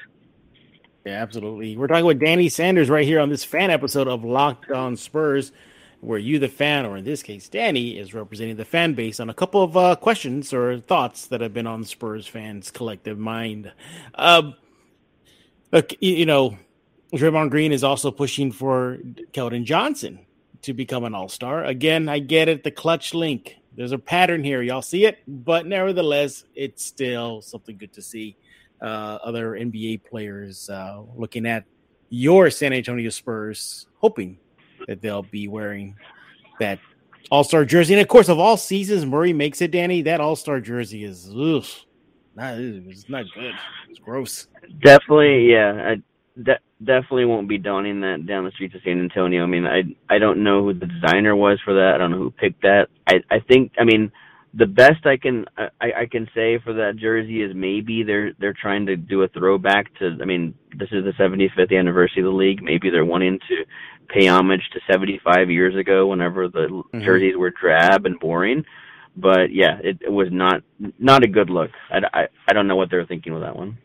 Yeah, 1.05 1.21
absolutely. 1.21 1.77
We're 1.77 1.85
talking 1.85 2.05
with 2.05 2.19
Danny 2.19 2.49
Sandoval 2.49 2.95
right 2.95 3.05
here 3.05 3.19
on 3.19 3.29
this 3.29 3.43
fan 3.43 3.69
episode 3.69 4.07
of 4.07 4.25
Locked 4.25 4.71
On 4.71 4.97
Spurs, 4.97 5.51
where 6.01 6.17
you, 6.17 6.39
the 6.39 6.47
fan, 6.47 6.83
or 6.83 6.97
in 6.97 7.05
this 7.05 7.21
case, 7.21 7.47
Danny, 7.47 7.99
is 7.99 8.15
representing 8.15 8.55
the 8.55 8.65
fan 8.65 8.95
base 8.95 9.19
on 9.19 9.29
a 9.29 9.33
couple 9.33 9.61
of 9.61 9.77
uh, 9.77 9.95
questions 9.97 10.51
or 10.51 10.79
thoughts 10.79 11.27
that 11.27 11.41
have 11.41 11.53
been 11.53 11.67
on 11.67 11.83
Spurs 11.83 12.25
fans' 12.25 12.71
collective 12.71 13.19
mind. 13.19 13.71
Um, 14.15 14.55
look, 15.71 15.91
you 16.01 16.25
know, 16.25 16.57
Draymond 17.13 17.51
Green 17.51 17.71
is 17.71 17.83
also 17.83 18.09
pushing 18.09 18.51
for 18.51 18.97
Keldon 19.31 19.63
Johnson 19.63 20.17
to 20.63 20.73
become 20.73 21.03
an 21.03 21.13
all 21.13 21.29
star. 21.29 21.65
Again, 21.65 22.09
I 22.09 22.17
get 22.17 22.49
it, 22.49 22.63
the 22.63 22.71
Klutch 22.71 23.13
link. 23.13 23.57
There's 23.75 23.91
a 23.91 23.99
pattern 23.99 24.43
here. 24.43 24.63
Y'all 24.63 24.81
see 24.81 25.05
it, 25.05 25.19
but 25.27 25.67
nevertheless, 25.67 26.45
it's 26.55 26.83
still 26.83 27.43
something 27.43 27.77
good 27.77 27.93
to 27.93 28.01
see. 28.01 28.37
Uh, 28.81 29.17
other 29.23 29.51
NBA 29.51 30.03
players 30.03 30.69
uh, 30.69 31.01
looking 31.15 31.45
at 31.45 31.63
your 32.09 32.49
San 32.49 32.73
Antonio 32.73 33.09
Spurs, 33.09 33.87
hoping 33.97 34.37
that 34.87 35.01
they'll 35.01 35.23
be 35.23 35.47
wearing 35.47 35.95
that 36.59 36.79
all 37.31 37.43
star 37.43 37.65
jersey. 37.65 37.93
And 37.93 38.01
of 38.01 38.07
course, 38.07 38.29
of 38.29 38.39
all 38.39 38.57
seasons, 38.57 39.05
Murray 39.05 39.33
makes 39.33 39.61
it, 39.61 39.71
Danny. 39.71 40.01
That 40.01 40.21
all 40.21 40.35
star 40.35 40.59
jersey 40.59 41.03
is 41.03 41.29
ugh, 41.29 41.65
not, 42.35 42.55
it's 42.57 43.09
not 43.09 43.25
good. 43.33 43.53
It's 43.89 43.99
gross. 43.99 44.47
Definitely, 44.81 45.51
yeah. 45.51 45.93
I, 45.95 46.41
de- 46.41 46.59
definitely 46.83 47.25
won't 47.25 47.47
be 47.47 47.57
donning 47.57 48.01
that 48.01 48.25
down 48.25 48.45
the 48.45 48.51
streets 48.51 48.75
of 48.75 48.81
San 48.83 48.99
Antonio. 48.99 49.43
I 49.43 49.47
mean, 49.47 49.65
I 49.65 49.83
I 50.13 50.19
don't 50.19 50.43
know 50.43 50.63
who 50.63 50.73
the 50.73 50.85
designer 50.85 51.35
was 51.35 51.59
for 51.63 51.73
that. 51.73 51.93
I 51.95 51.97
don't 51.97 52.11
know 52.11 52.17
who 52.17 52.31
picked 52.31 52.61
that. 52.63 52.87
I 53.07 53.21
I 53.29 53.39
think 53.39 53.73
I 53.79 53.83
mean 53.83 54.11
the 54.55 54.65
best 54.65 55.05
I 55.05 55.17
can 55.17 55.45
I, 55.57 55.91
I 56.01 56.05
can 56.09 56.29
say 56.33 56.59
for 56.59 56.73
that 56.73 56.95
jersey 56.95 57.41
is 57.43 57.51
maybe 57.53 58.03
they're 58.03 58.31
they're 58.39 58.55
trying 58.59 58.85
to 58.85 58.95
do 58.95 59.21
a 59.23 59.27
throwback 59.27 59.93
to 59.99 60.17
I 60.21 60.25
mean 60.25 60.55
this 60.77 60.89
is 60.91 61.03
the 61.03 61.11
75th 61.11 61.77
anniversary 61.77 62.21
of 62.21 62.31
the 62.31 62.37
league 62.37 62.63
maybe 62.63 62.89
they're 62.89 63.05
wanting 63.05 63.39
to 63.49 63.65
pay 64.07 64.27
homage 64.27 64.61
to 64.73 64.79
75 64.89 65.49
years 65.49 65.75
ago 65.75 66.07
whenever 66.07 66.47
the 66.47 66.67
mm-hmm. 66.69 67.01
jerseys 67.01 67.35
were 67.35 67.51
drab 67.51 68.05
and 68.05 68.19
boring 68.19 68.63
but 69.17 69.51
yeah 69.51 69.77
it, 69.83 69.97
it 70.01 70.11
was 70.11 70.29
not 70.31 70.61
not 70.99 71.23
a 71.23 71.27
good 71.27 71.49
look 71.49 71.71
I, 71.91 71.99
I 72.13 72.27
I 72.47 72.53
don't 72.53 72.67
know 72.67 72.77
what 72.77 72.89
they're 72.89 73.05
thinking 73.05 73.33
with 73.33 73.43
that 73.43 73.55
one 73.55 73.77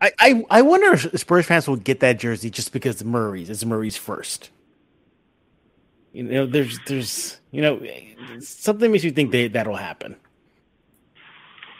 I, 0.00 0.12
I, 0.18 0.44
I 0.50 0.62
wonder 0.62 0.94
if 0.94 1.20
Spurs 1.20 1.46
fans 1.46 1.68
will 1.68 1.76
get 1.76 2.00
that 2.00 2.18
jersey 2.18 2.50
just 2.50 2.72
because 2.72 3.04
Murray's. 3.04 3.48
It's 3.48 3.64
Murray's 3.64 3.96
first. 3.96 4.50
You 6.12 6.24
know, 6.24 6.44
there's 6.44 6.80
there's 6.88 7.40
you 7.52 7.60
know 7.60 7.80
something 8.40 8.90
makes 8.90 9.04
you 9.04 9.12
think 9.12 9.30
they, 9.30 9.46
that'll 9.46 9.76
happen. 9.76 10.16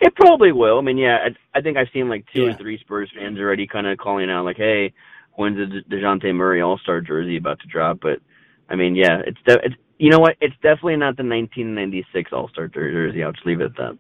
It 0.01 0.15
probably 0.15 0.53
will. 0.53 0.79
I 0.79 0.83
mean, 0.83 0.99
yeah, 0.99 1.27
I, 1.27 1.59
I 1.59 1.63
think 1.63 1.77
I've 1.77 1.89
seen 1.93 2.09
like 2.09 2.27
two 2.33 2.43
yeah. 2.43 2.51
or 2.51 2.57
three 2.59 2.79
Spurs 2.79 3.11
fans 3.17 3.39
already 3.39 3.67
kind 3.67 3.87
of 3.87 3.99
calling 3.99 4.31
out 4.31 4.45
like, 4.45 4.57
"Hey, 4.57 4.93
when's 5.33 5.57
the 5.57 5.83
Dejounte 5.89 6.35
Murray 6.35 6.61
All 6.61 6.79
Star 6.79 7.01
jersey 7.01 7.37
about 7.37 7.61
to 7.61 7.67
drop?" 7.69 8.01
But 8.01 8.21
I 8.69 8.77
mean, 8.77 8.95
yeah, 8.95 9.23
it's 9.27 9.39
de- 9.47 9.65
it's 9.65 9.75
you 9.99 10.11
know 10.11 10.19
what? 10.19 10.37
It's 10.41 10.57
definitely 10.57 10.97
not 10.97 11.17
the 11.17 11.23
1996 11.23 12.33
All 12.33 12.49
Star 12.49 12.69
jersey. 12.69 13.23
I'll 13.23 13.33
just 13.33 13.47
leave 13.47 13.61
it 13.61 13.67
at 13.67 13.77
that. 13.77 13.99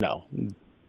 No, 0.00 0.24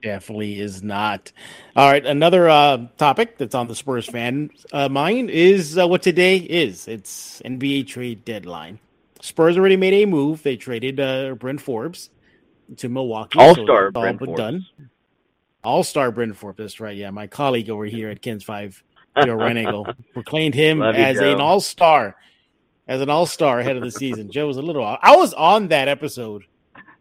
definitely 0.03 0.59
is 0.59 0.83
not. 0.83 1.31
All 1.75 1.89
right, 1.89 2.05
another 2.05 2.47
uh, 2.47 2.85
topic 2.97 3.39
that's 3.39 3.55
on 3.55 3.67
the 3.67 3.75
Spurs 3.75 4.05
fan 4.05 4.51
uh, 4.71 4.89
mind 4.89 5.31
is 5.31 5.77
uh, 5.77 5.87
what 5.87 6.03
today 6.03 6.37
is. 6.37 6.87
It's 6.87 7.41
NBA 7.43 7.87
trade 7.87 8.23
deadline. 8.23 8.79
Spurs 9.21 9.57
already 9.57 9.77
made 9.77 9.93
a 9.93 10.05
move. 10.05 10.43
They 10.43 10.57
traded 10.57 10.99
uh, 10.99 11.35
Bryn 11.35 11.57
Forbes 11.57 12.09
to 12.77 12.89
Milwaukee. 12.89 13.39
All 13.39 13.53
star 13.53 13.91
so 13.93 14.01
Bryn 14.01 14.17
Forbes. 14.17 14.37
Done. 14.37 14.65
All 15.63 15.83
star 15.83 16.11
Bryn 16.11 16.33
Forbes. 16.33 16.57
That's 16.57 16.79
right. 16.79 16.95
Yeah, 16.95 17.11
my 17.11 17.27
colleague 17.27 17.69
over 17.69 17.85
here 17.85 18.09
at 18.09 18.21
KENS 18.21 18.43
Five, 18.43 18.83
Joe 19.23 19.37
Reinagle, 19.37 19.95
proclaimed 20.13 20.55
him 20.55 20.79
Love 20.79 20.95
as 20.95 21.17
you, 21.17 21.27
an 21.27 21.39
all 21.39 21.59
star, 21.59 22.15
as 22.87 23.01
an 23.01 23.09
all 23.09 23.25
star 23.25 23.59
ahead 23.59 23.77
of 23.77 23.83
the 23.83 23.91
season. 23.91 24.31
Joe 24.31 24.47
was 24.47 24.57
a 24.57 24.61
little. 24.61 24.83
I 24.83 25.15
was 25.15 25.33
on 25.33 25.67
that 25.67 25.87
episode 25.87 26.43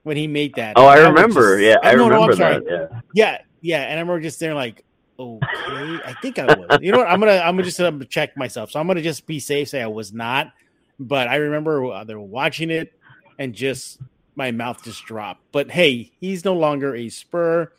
when 0.03 0.17
he 0.17 0.27
made 0.27 0.55
that. 0.57 0.75
Oh, 0.77 0.87
I, 0.87 0.99
I 0.99 1.09
remember. 1.09 1.59
Just, 1.59 1.69
yeah, 1.83 1.89
I 1.89 1.95
no, 1.95 2.09
remember 2.09 2.37
no, 2.37 2.61
that. 2.61 2.63
Yeah. 2.67 3.01
yeah, 3.15 3.39
yeah, 3.63 3.83
and 3.83 3.99
I 3.99 4.01
remember 4.01 4.21
just 4.21 4.41
there 4.41 4.55
like, 4.55 4.85
okay, 5.19 5.99
I 6.05 6.15
think 6.21 6.39
I 6.39 6.45
was. 6.45 6.81
You 6.83 6.93
know 6.93 6.99
what? 6.99 7.09
I'm 7.09 7.21
gonna 7.21 7.39
I'm 7.39 7.55
gonna 7.55 7.63
just 7.63 7.81
um, 7.81 8.05
check 8.11 8.37
myself. 8.37 8.71
So 8.71 8.81
I'm 8.81 8.87
gonna 8.87 9.01
just 9.01 9.27
be 9.27 9.41
safe, 9.41 9.69
say 9.71 9.81
I 9.81 9.87
was 9.87 10.13
not. 10.13 10.53
But 11.01 11.29
I 11.29 11.37
remember 11.37 12.05
they 12.05 12.15
were 12.15 12.21
watching 12.21 12.71
it, 12.71 12.93
and 13.39 13.55
just 13.55 13.99
my 14.37 14.51
mouth 14.51 14.85
just 14.85 15.05
dropped. 15.07 15.43
But 15.51 15.71
hey, 15.71 16.13
he's 16.21 16.45
no 16.45 16.55
longer 16.55 16.95
a 16.95 17.09
Spur. 17.09 17.73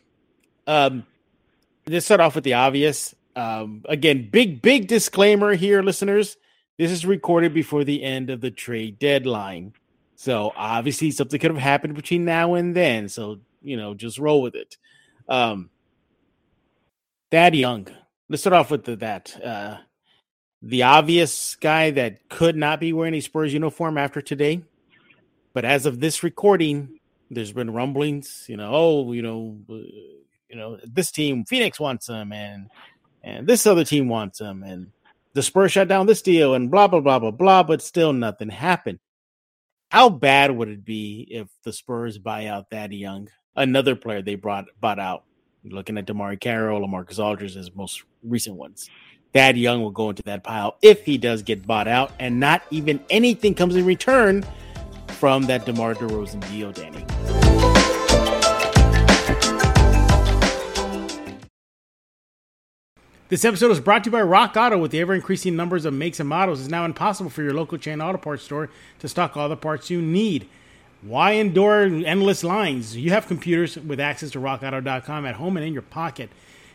Um, 0.66 1.06
let's 1.88 2.06
start 2.06 2.20
off 2.20 2.36
with 2.36 2.44
the 2.44 2.56
obvious. 2.56 3.16
Um, 3.36 3.84
again, 3.88 4.30
big 4.30 4.62
big 4.62 4.88
disclaimer 4.88 5.54
here, 5.54 5.82
listeners. 5.82 6.36
This 6.78 6.92
is 6.92 7.06
recorded 7.06 7.54
before 7.54 7.84
the 7.84 8.02
end 8.04 8.32
of 8.32 8.42
the 8.42 8.50
trade 8.50 8.98
deadline. 8.98 9.74
So 10.16 10.52
obviously 10.56 11.12
something 11.12 11.40
could 11.40 11.52
have 11.52 11.60
happened 11.60 11.96
between 11.96 12.26
now 12.26 12.56
and 12.56 12.76
then. 12.76 13.08
So, 13.08 13.40
you 13.62 13.78
know, 13.78 13.94
just 13.94 14.18
roll 14.18 14.42
with 14.42 14.56
it. 14.56 14.78
Um 15.30 15.70
Thad 17.30 17.56
Young. 17.56 17.88
Let's 18.30 18.42
start 18.42 18.54
off 18.54 18.72
with 18.72 18.86
the, 18.86 18.96
that. 18.98 19.40
Uh 19.44 19.78
the 20.62 20.84
obvious 20.84 21.56
guy 21.56 21.92
that 21.92 22.30
could 22.30 22.56
not 22.56 22.80
be 22.80 22.94
wearing 22.94 23.16
a 23.16 23.22
Spurs 23.22 23.54
uniform 23.54 23.98
after 23.98 24.22
today. 24.22 24.62
But 25.54 25.66
as 25.66 25.86
of 25.86 26.00
this 26.00 26.24
recording, 26.24 27.00
there's 27.30 27.52
been 27.52 27.72
rumblings, 27.72 28.46
you 28.48 28.58
know, 28.58 28.72
oh, 28.74 29.12
you 29.12 29.22
know, 29.22 29.58
uh, 29.70 29.74
you 30.50 30.56
know, 30.56 30.78
this 30.84 31.12
team, 31.12 31.46
Phoenix 31.46 31.80
wants 31.80 32.08
him, 32.08 32.32
and 32.32 32.70
and 33.24 33.48
this 33.48 33.66
other 33.66 33.86
team 33.86 34.10
wants 34.10 34.40
him, 34.40 34.64
and 34.64 34.92
the 35.34 35.44
Spurs 35.44 35.72
shut 35.72 35.88
down 35.88 36.08
this 36.08 36.22
deal, 36.22 36.54
and 36.54 36.70
blah 36.70 36.88
blah 36.88 37.00
blah 37.00 37.20
blah 37.20 37.32
blah. 37.32 37.64
But 37.64 37.82
still, 37.82 38.14
nothing 38.14 38.50
happened. 38.50 39.00
How 39.90 40.10
bad 40.10 40.52
would 40.52 40.70
it 40.70 40.86
be 40.86 41.28
if 41.30 41.48
the 41.64 41.74
Spurs 41.74 42.18
buy 42.18 42.48
out 42.48 42.70
Thad 42.70 42.94
Young, 42.94 43.30
another 43.56 43.96
player 43.96 44.22
they 44.22 44.36
brought 44.36 44.66
bought 44.80 45.00
out? 45.00 45.24
Looking 45.64 45.98
at 45.98 46.08
DeMarre 46.08 46.40
Carroll, 46.40 46.88
Marcus 46.88 47.20
Aldridge 47.20 47.56
as 47.56 47.74
most 47.76 48.04
recent 48.24 48.56
ones. 48.56 48.90
Thad 49.34 49.58
Young 49.58 49.82
will 49.82 49.92
go 49.92 50.10
into 50.10 50.24
that 50.24 50.44
pile 50.44 50.78
if 50.82 51.06
he 51.06 51.18
does 51.18 51.42
get 51.42 51.66
bought 51.66 51.88
out, 51.88 52.12
and 52.20 52.40
not 52.40 52.64
even 52.70 53.00
anything 53.10 53.54
comes 53.54 53.76
in 53.76 53.86
return 53.86 54.46
from 55.08 55.44
that 55.44 55.66
DeMar 55.66 55.96
DeRozan 55.96 56.46
deal, 56.50 56.72
Danny. 56.72 57.06
This 63.30 63.46
episode 63.46 63.72
is 63.72 63.80
brought 63.80 64.04
to 64.04 64.10
you 64.10 64.12
by 64.12 64.22
Rock 64.22 64.58
Auto. 64.58 64.78
With 64.78 64.92
the 64.92 65.00
ever 65.00 65.14
increasing 65.14 65.56
numbers 65.56 65.86
of 65.86 65.94
makes 65.94 66.20
and 66.20 66.28
models, 66.28 66.60
it's 66.60 66.70
now 66.70 66.84
impossible 66.84 67.30
for 67.30 67.42
your 67.42 67.54
local 67.54 67.78
chain 67.78 68.02
auto 68.02 68.18
parts 68.18 68.44
store 68.44 68.70
to 69.00 69.08
stock 69.08 69.38
all 69.38 69.48
the 69.48 69.56
parts 69.56 69.90
you 69.90 70.02
need. 70.02 70.50
Why 71.02 71.32
endure 71.32 71.84
endless 71.84 72.44
lines? 72.44 72.98
You 72.98 73.12
have 73.12 73.28
computers 73.28 73.78
with 73.78 74.02
access 74.02 74.32
to 74.32 74.40
rockauto.com 74.40 75.26
at 75.26 75.36
home 75.36 75.56
and 75.56 75.66
in 75.66 75.72
your 75.72 75.82
pocket. 75.82 76.30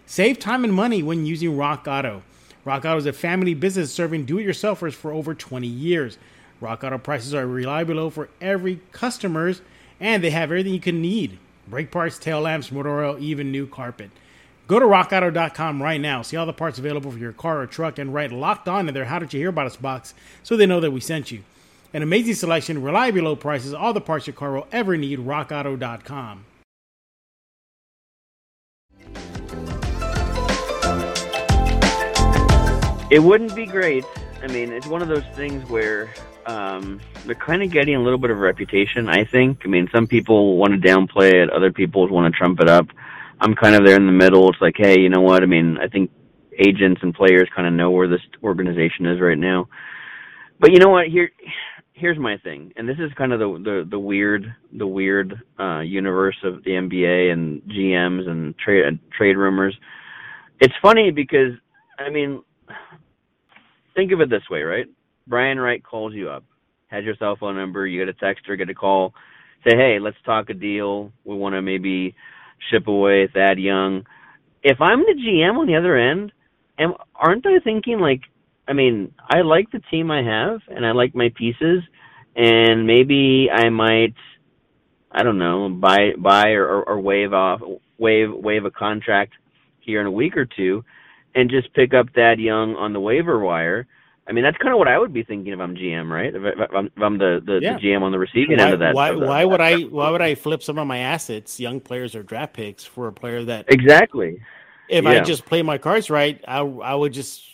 Save 0.07 0.39
time 0.39 0.65
and 0.65 0.73
money 0.73 1.03
when 1.03 1.27
using 1.27 1.59
Rock 1.59 1.87
Auto. 1.87 2.23
Rock 2.67 2.85
Auto 2.85 2.97
is 2.97 3.07
a 3.07 3.13
family 3.13 3.55
business 3.55 3.93
serving 3.93 4.25
do 4.25 4.39
it 4.39 4.45
yourselfers 4.45 4.93
for 4.93 5.13
over 5.13 5.35
20 5.35 5.69
years. 5.69 6.19
Rock 6.61 6.83
Auto 6.83 6.99
prices 6.99 7.33
are 7.33 7.47
reliably 7.47 7.95
low 7.95 8.11
for 8.11 8.29
every 8.41 8.81
customers, 8.91 9.63
and 10.01 10.23
they 10.23 10.31
have 10.31 10.51
everything 10.51 10.75
you 10.75 10.81
can 10.81 11.01
need 11.01 11.39
brake 11.69 11.93
parts, 11.93 12.19
tail 12.19 12.41
lamps, 12.41 12.73
motor 12.73 13.05
oil, 13.05 13.17
even 13.21 13.53
new 13.53 13.67
carpet. 13.69 14.11
Go 14.67 14.81
to 14.81 14.87
rockauto.com 14.87 15.81
right 15.81 16.01
now. 16.01 16.23
See 16.23 16.37
all 16.37 16.47
the 16.47 16.53
parts 16.53 16.79
available 16.79 17.13
for 17.13 17.19
your 17.19 17.33
car 17.33 17.61
or 17.61 17.67
truck 17.67 18.01
and 18.01 18.13
write 18.13 18.33
locked 18.33 18.69
on 18.69 18.89
in 18.89 18.95
their 18.95 19.05
How 19.05 19.21
Did 19.21 19.33
You 19.33 19.41
Hear 19.41 19.49
About 19.51 19.67
Us 19.67 19.77
box 19.77 20.15
so 20.43 20.57
they 20.57 20.67
know 20.67 20.81
that 20.81 20.91
we 20.91 21.01
sent 21.01 21.31
you. 21.31 21.45
An 21.93 22.03
amazing 22.03 22.35
selection, 22.35 22.83
reliably 22.83 23.21
low 23.21 23.37
prices, 23.37 23.75
all 23.75 23.93
the 23.93 24.01
parts 24.01 24.27
your 24.27 24.35
car 24.35 24.53
will 24.53 24.67
ever 24.73 24.97
need. 24.97 25.21
RockAuto.com. 25.21 26.45
It 33.09 33.21
wouldn't 33.21 33.55
be 33.55 33.67
great. 33.67 34.05
I 34.43 34.49
mean, 34.49 34.73
it's 34.73 34.89
one 34.89 35.01
of 35.01 35.07
those 35.07 35.25
things 35.35 35.69
where 35.71 36.13
um, 36.47 37.01
they're 37.25 37.37
kind 37.37 37.63
of 37.63 37.71
getting 37.71 37.95
a 37.95 38.03
little 38.03 38.19
bit 38.19 38.31
of 38.31 38.37
a 38.37 38.41
reputation, 38.41 39.09
I 39.09 39.25
think. 39.25 39.61
I 39.65 39.69
mean, 39.69 39.89
some 39.95 40.09
people 40.09 40.57
want 40.57 40.73
to 40.73 40.89
downplay 40.89 41.35
it, 41.35 41.51
other 41.51 41.71
people 41.71 42.09
want 42.09 42.33
to 42.33 42.37
trump 42.37 42.61
it 42.61 42.69
up. 42.69 42.87
I'm 43.41 43.55
kind 43.55 43.77
of 43.77 43.85
there 43.85 43.97
in 43.97 44.07
the 44.07 44.13
middle. 44.13 44.49
It's 44.49 44.61
like, 44.61 44.75
hey, 44.77 44.99
you 44.99 45.09
know 45.09 45.21
what? 45.21 45.45
I 45.45 45.47
mean, 45.47 45.79
I 45.79 45.87
think 45.87 46.11
agents 46.59 47.01
and 47.03 47.15
players 47.15 47.49
kind 47.55 47.69
of 47.69 47.75
know 47.75 47.93
where 47.93 48.09
this 48.09 48.21
organization 48.43 49.07
is 49.07 49.21
right 49.21 49.39
now. 49.39 49.69
But 50.59 50.73
you 50.73 50.79
know 50.79 50.89
what? 50.89 51.07
Here, 51.07 51.31
here's 51.93 52.19
my 52.19 52.39
thing, 52.39 52.73
and 52.77 52.89
this 52.89 52.99
is 52.99 53.13
kind 53.15 53.33
of 53.33 53.39
the 53.39 53.47
the, 53.47 53.89
the 53.91 53.99
weird 53.99 54.55
the 54.73 54.87
weird 54.87 55.41
uh, 55.61 55.81
universe 55.81 56.37
of 56.43 56.65
the 56.65 56.71
NBA 56.71 57.33
and 57.33 57.63
GMs 57.63 58.27
and 58.29 58.57
trade 58.59 58.99
trade 59.17 59.37
rumors. 59.37 59.77
It's 60.61 60.75
funny 60.81 61.11
because 61.11 61.53
I 61.99 62.11
mean, 62.11 62.43
think 63.97 64.13
of 64.13 64.21
it 64.21 64.31
this 64.31 64.49
way, 64.51 64.63
right? 64.63 64.87
Brian 65.27 65.59
Wright 65.59 65.83
calls 65.83 66.15
you 66.15 66.31
up, 66.31 66.45
has 66.89 67.05
your 67.05 67.17
cell 67.17 67.37
phone 67.39 67.57
number, 67.57 67.87
you 67.87 68.05
get 68.05 68.09
a 68.09 68.19
text 68.19 68.49
or 68.49 68.55
get 68.55 68.71
a 68.71 68.75
call, 68.75 69.13
say, 69.67 69.77
hey, 69.77 69.99
let's 69.99 70.17
talk 70.25 70.51
a 70.51 70.55
deal. 70.55 71.11
We 71.25 71.35
want 71.35 71.55
to 71.55 71.63
maybe 71.63 72.15
ship 72.71 72.87
away 72.87 73.29
Thad 73.33 73.59
Young. 73.59 74.05
If 74.63 74.81
I'm 74.81 75.01
the 75.01 75.15
GM 75.15 75.59
on 75.59 75.67
the 75.67 75.77
other 75.77 75.97
end, 75.97 76.33
am 76.79 76.95
aren't 77.15 77.47
I 77.47 77.59
thinking 77.61 77.99
like, 77.99 78.21
I 78.69 78.73
mean, 78.73 79.13
I 79.29 79.43
like 79.43 79.71
the 79.71 79.81
team 79.91 80.11
I 80.11 80.23
have 80.23 80.61
and 80.69 80.85
I 80.85 80.93
like 80.93 81.15
my 81.15 81.33
pieces, 81.35 81.83
and 82.35 82.87
maybe 82.87 83.49
I 83.53 83.69
might, 83.71 84.15
I 85.11 85.23
don't 85.23 85.39
know, 85.39 85.69
buy 85.69 86.13
buy 86.19 86.51
or, 86.51 86.83
or 86.83 87.01
waive 87.01 87.33
off 87.33 87.61
waive 87.99 88.33
waive 88.33 88.65
a 88.65 88.71
contract 88.71 89.35
here 89.81 90.01
in 90.01 90.07
a 90.07 90.11
week 90.11 90.37
or 90.37 90.45
two, 90.45 90.85
and 91.37 91.49
just 91.51 91.73
pick 91.75 91.95
up 91.95 92.07
Thad 92.15 92.41
Young 92.41 92.75
on 92.75 92.93
the 92.93 93.01
waiver 93.01 93.39
wire 93.39 93.87
I 94.29 94.33
mean, 94.33 94.43
that's 94.43 94.57
kind 94.59 94.73
of 94.73 94.79
what 94.79 94.89
I 94.89 94.99
would 94.99 95.13
be 95.13 95.23
thinking 95.23 95.53
if 95.53 95.61
I'm 95.61 95.77
GM, 95.77 96.11
right? 96.11 96.35
If, 96.35 96.71
I'm, 96.75 96.87
if 96.87 97.03
I'm, 97.03 97.17
the, 97.17 97.41
the, 97.45 97.61
yeah. 97.63 97.75
the, 97.75 97.81
GM 97.81 98.03
on 98.03 98.11
the 98.11 98.19
receiving 98.19 98.59
why, 98.59 98.65
end 98.65 98.75
of 98.75 98.81
that. 98.81 98.95
Why, 98.95 99.11
of 99.11 99.21
why 99.21 99.45
would 99.45 99.61
I? 99.61 99.83
Why 99.83 100.11
would 100.11 100.21
I 100.23 100.35
flip 100.35 100.65
some 100.65 100.79
of 100.79 100.87
my 100.87 100.99
assets, 100.99 101.61
young 101.61 101.81
players 101.81 102.17
or 102.17 102.25
draft 102.25 102.53
picks, 102.53 102.85
for 102.85 103.07
a 103.07 103.13
player 103.13 103.45
that 103.45 103.67
exactly? 103.69 104.41
If 104.89 105.05
yeah. 105.05 105.11
I 105.11 105.21
just 105.21 105.45
play 105.47 105.63
my 105.63 105.79
cards 105.79 106.11
right, 106.11 106.43
I 106.47 106.59
I 106.59 106.95
would 106.95 107.13
just 107.13 107.45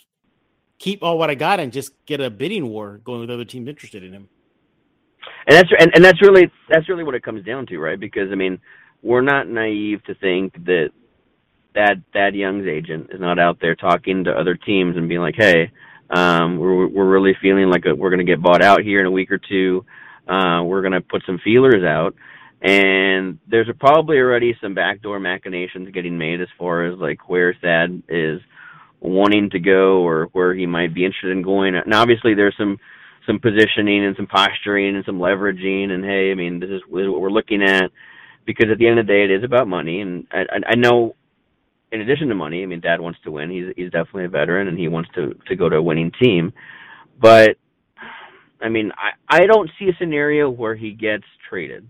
keep 0.79 1.03
all 1.03 1.18
what 1.18 1.29
I 1.29 1.35
got 1.35 1.61
and 1.61 1.73
just 1.73 1.92
get 2.07 2.23
a 2.23 2.31
bidding 2.31 2.68
war 2.68 3.01
going 3.05 3.21
with 3.21 3.31
other 3.31 3.45
teams 3.45 3.68
interested 3.68 4.03
in 4.03 4.12
him. 4.12 4.29
And 5.47 5.57
that's 5.57 5.68
and, 5.79 5.90
and 5.95 6.03
that's 6.03 6.23
really 6.23 6.51
that's 6.71 6.88
really 6.88 7.05
what 7.05 7.14
it 7.14 7.23
comes 7.23 7.45
down 7.45 7.66
to, 7.66 7.79
right? 7.79 8.01
Because 8.01 8.33
I 8.33 8.35
mean, 8.35 8.59
we're 9.03 9.21
not 9.21 9.47
naive 9.47 10.03
to 10.05 10.14
think 10.14 10.55
that 10.64 10.90
that 11.75 11.97
Thad 12.13 12.35
Young's 12.35 12.67
agent 12.67 13.11
is 13.13 13.21
not 13.21 13.39
out 13.39 13.59
there 13.61 13.75
talking 13.75 14.25
to 14.25 14.31
other 14.31 14.55
teams 14.55 14.97
and 14.97 15.09
being 15.09 15.21
like, 15.21 15.37
"Hey." 15.37 15.71
Um, 16.15 16.59
we're 16.59 16.89
we're 16.89 17.11
really 17.11 17.35
feeling 17.41 17.71
like 17.71 17.85
we're 17.87 18.11
going 18.11 18.19
to 18.19 18.31
get 18.31 18.43
bought 18.43 18.63
out 18.63 18.83
here 18.83 19.01
in 19.01 19.07
a 19.07 19.11
week 19.11 19.31
or 19.31 19.39
two. 19.39 19.87
Uh, 20.29 20.63
we're 20.63 20.83
going 20.83 20.93
to 20.93 21.01
put 21.01 21.23
some 21.25 21.41
feelers 21.43 21.83
out, 21.83 22.15
and 22.61 23.39
there's 23.49 23.69
probably 23.81 24.19
already 24.19 24.55
some 24.61 24.75
backdoor 24.75 25.19
machinations 25.19 25.91
getting 25.93 26.19
made 26.19 26.43
as 26.43 26.49
far 26.59 26.85
as 26.85 26.99
like 26.99 27.31
where 27.31 27.55
Thad 27.55 28.03
is 28.09 28.41
wanting 29.01 29.51
to 29.51 29.59
go 29.59 30.07
or 30.07 30.27
where 30.33 30.55
he 30.55 30.67
might 30.67 30.95
be 30.95 31.05
interested 31.05 31.33
in 31.33 31.43
going. 31.43 31.75
And 31.75 31.95
obviously, 31.95 32.35
there's 32.35 32.57
some 32.59 32.79
some 33.27 33.39
positioning 33.39 34.05
and 34.05 34.17
some 34.17 34.27
posturing 34.27 34.95
and 34.97 35.05
some 35.05 35.19
leveraging. 35.19 35.91
And 35.91 36.05
hey, 36.05 36.31
I 36.31 36.35
mean, 36.35 36.61
this 36.61 36.71
is, 36.71 36.83
this 36.93 37.03
is 37.03 37.09
what 37.09 37.21
we're 37.21 37.31
looking 37.31 37.63
at 37.63 37.91
because 38.45 38.67
at 38.71 38.79
the 38.79 38.87
end 38.87 38.99
of 38.99 39.07
the 39.07 39.13
day, 39.13 39.25
it 39.25 39.31
is 39.31 39.45
about 39.45 39.67
money. 39.67 40.01
And 40.01 40.27
I, 40.31 40.45
I 40.67 40.75
know 40.77 41.17
in 41.93 42.01
addition 42.01 42.29
to 42.29 42.35
money, 42.35 42.63
I 42.63 42.67
mean, 42.67 42.81
Thad 42.81 43.01
wants 43.01 43.21
to 43.25 43.31
win. 43.31 43.51
He's 43.51 43.67
he's 43.77 43.91
definitely 43.91 44.25
a 44.25 44.29
veteran, 44.29 44.67
and 44.67 44.79
he 44.79 44.89
wants 44.89 45.11
to 45.15 45.35
to 45.47 45.55
go 45.55 45.69
to 45.69 45.77
a 45.77 45.83
winning 45.83 46.11
team. 46.21 46.53
But 47.21 47.57
I 48.61 48.69
mean, 48.69 48.91
I 48.97 49.43
I 49.43 49.47
don't 49.47 49.71
see 49.79 49.89
a 49.89 49.97
scenario 49.99 50.49
where 50.51 50.75
he 50.75 50.93
gets 50.93 51.25
traded 51.49 51.87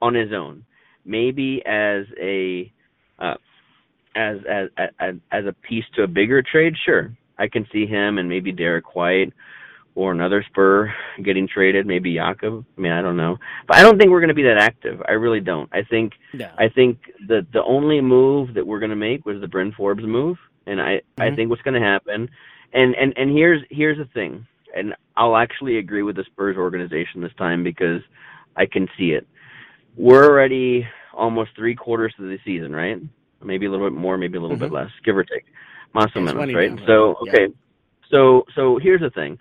on 0.00 0.14
his 0.14 0.32
own. 0.32 0.64
Maybe 1.04 1.62
as 1.66 2.04
a 2.20 2.72
uh, 3.18 3.34
as 4.14 4.38
as 4.48 4.68
as 5.00 5.14
as 5.32 5.46
a 5.46 5.52
piece 5.68 5.84
to 5.96 6.04
a 6.04 6.08
bigger 6.08 6.42
trade, 6.42 6.74
sure. 6.86 7.12
I 7.38 7.48
can 7.48 7.66
see 7.72 7.86
him 7.86 8.18
and 8.18 8.28
maybe 8.28 8.52
Derrick 8.52 8.94
White 8.94 9.32
or 9.98 10.12
another 10.12 10.44
Spur 10.48 10.94
getting 11.24 11.48
traded, 11.48 11.84
maybe 11.84 12.14
Jakob. 12.14 12.64
I 12.76 12.80
mean, 12.80 12.92
I 12.92 13.02
don't 13.02 13.16
know, 13.16 13.36
but 13.66 13.78
I 13.78 13.82
don't 13.82 13.98
think 13.98 14.12
we're 14.12 14.20
going 14.20 14.28
to 14.28 14.34
be 14.34 14.44
that 14.44 14.56
active. 14.56 15.02
I 15.08 15.12
really 15.12 15.40
don't. 15.40 15.68
I 15.72 15.82
think 15.82 16.12
no. 16.32 16.48
I 16.56 16.68
think 16.68 17.00
the 17.26 17.44
the 17.52 17.64
only 17.64 18.00
move 18.00 18.54
that 18.54 18.64
we're 18.64 18.78
going 18.78 18.90
to 18.90 18.96
make 18.96 19.26
was 19.26 19.40
the 19.40 19.48
Bryn 19.48 19.72
Forbes 19.72 20.04
move, 20.04 20.38
and 20.66 20.80
I 20.80 20.98
mm-hmm. 20.98 21.22
I 21.22 21.34
think 21.34 21.50
what's 21.50 21.62
going 21.62 21.80
to 21.80 21.84
happen, 21.84 22.30
and 22.72 22.94
and 22.94 23.12
and 23.16 23.36
here's 23.36 23.60
here's 23.70 23.98
the 23.98 24.04
thing, 24.14 24.46
and 24.72 24.94
I'll 25.16 25.36
actually 25.36 25.78
agree 25.78 26.04
with 26.04 26.14
the 26.14 26.24
Spurs 26.24 26.56
organization 26.56 27.20
this 27.20 27.34
time 27.36 27.64
because 27.64 28.00
I 28.54 28.66
can 28.66 28.86
see 28.96 29.10
it. 29.10 29.26
We're 29.96 30.26
already 30.26 30.86
almost 31.12 31.50
three 31.56 31.74
quarters 31.74 32.14
of 32.20 32.26
the 32.26 32.38
season, 32.44 32.74
right? 32.74 33.02
Maybe 33.42 33.66
a 33.66 33.70
little 33.70 33.90
bit 33.90 33.98
more, 33.98 34.16
maybe 34.16 34.38
a 34.38 34.40
little 34.40 34.56
mm-hmm. 34.56 34.66
bit 34.66 34.72
less, 34.72 34.90
give 35.04 35.16
or 35.16 35.24
take. 35.24 35.46
Maso 35.92 36.20
right? 36.20 36.78
So 36.86 37.16
okay. 37.22 37.48
Yeah. 37.48 37.54
So 38.12 38.44
so 38.54 38.78
here's 38.78 39.00
the 39.00 39.10
thing 39.10 39.40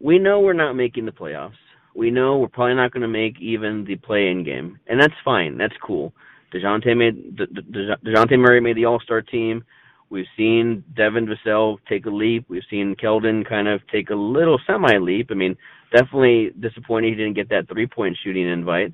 we 0.00 0.18
know 0.18 0.40
we're 0.40 0.52
not 0.52 0.74
making 0.74 1.06
the 1.06 1.12
playoffs. 1.12 1.52
We 1.94 2.10
know 2.10 2.38
we're 2.38 2.48
probably 2.48 2.74
not 2.74 2.92
going 2.92 3.02
to 3.02 3.08
make 3.08 3.40
even 3.40 3.84
the 3.84 3.96
play-in 3.96 4.44
game, 4.44 4.78
and 4.86 5.00
that's 5.00 5.14
fine. 5.24 5.58
That's 5.58 5.74
cool. 5.82 6.12
Dejounte 6.52 6.96
made 6.96 7.36
Dejounte 7.36 8.38
Murray 8.38 8.60
made 8.60 8.76
the 8.76 8.86
All-Star 8.86 9.22
team. 9.22 9.64
We've 10.08 10.26
seen 10.36 10.82
Devin 10.96 11.26
Vassell 11.26 11.78
take 11.88 12.06
a 12.06 12.10
leap. 12.10 12.44
We've 12.48 12.64
seen 12.68 12.96
Keldon 12.96 13.48
kind 13.48 13.68
of 13.68 13.80
take 13.88 14.10
a 14.10 14.14
little 14.14 14.58
semi 14.66 14.98
leap. 14.98 15.28
I 15.30 15.34
mean, 15.34 15.56
definitely 15.92 16.52
disappointed 16.58 17.10
he 17.10 17.14
didn't 17.14 17.34
get 17.34 17.48
that 17.50 17.68
three-point 17.68 18.16
shooting 18.22 18.48
invite, 18.48 18.92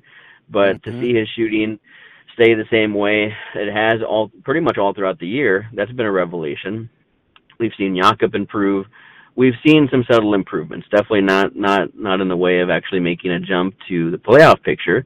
but 0.49 0.81
mm-hmm. 0.81 0.91
to 0.91 1.01
see 1.01 1.15
his 1.15 1.27
shooting 1.35 1.79
stay 2.33 2.53
the 2.53 2.65
same 2.69 2.93
way 2.93 3.33
it 3.55 3.73
has 3.73 4.01
all 4.07 4.29
pretty 4.43 4.59
much 4.59 4.77
all 4.77 4.93
throughout 4.93 5.19
the 5.19 5.27
year, 5.27 5.67
that's 5.73 5.91
been 5.91 6.05
a 6.05 6.11
revelation. 6.11 6.87
We've 7.59 7.73
seen 7.77 7.97
Jakob 7.97 8.35
improve 8.35 8.85
we've 9.37 9.53
seen 9.65 9.87
some 9.89 10.03
subtle 10.11 10.33
improvements. 10.33 10.87
Definitely 10.91 11.21
not 11.21 11.55
not 11.55 11.95
not 11.95 12.19
in 12.19 12.27
the 12.27 12.35
way 12.35 12.59
of 12.59 12.69
actually 12.69 12.99
making 12.99 13.31
a 13.31 13.39
jump 13.39 13.75
to 13.87 14.11
the 14.11 14.17
playoff 14.17 14.61
picture, 14.63 15.05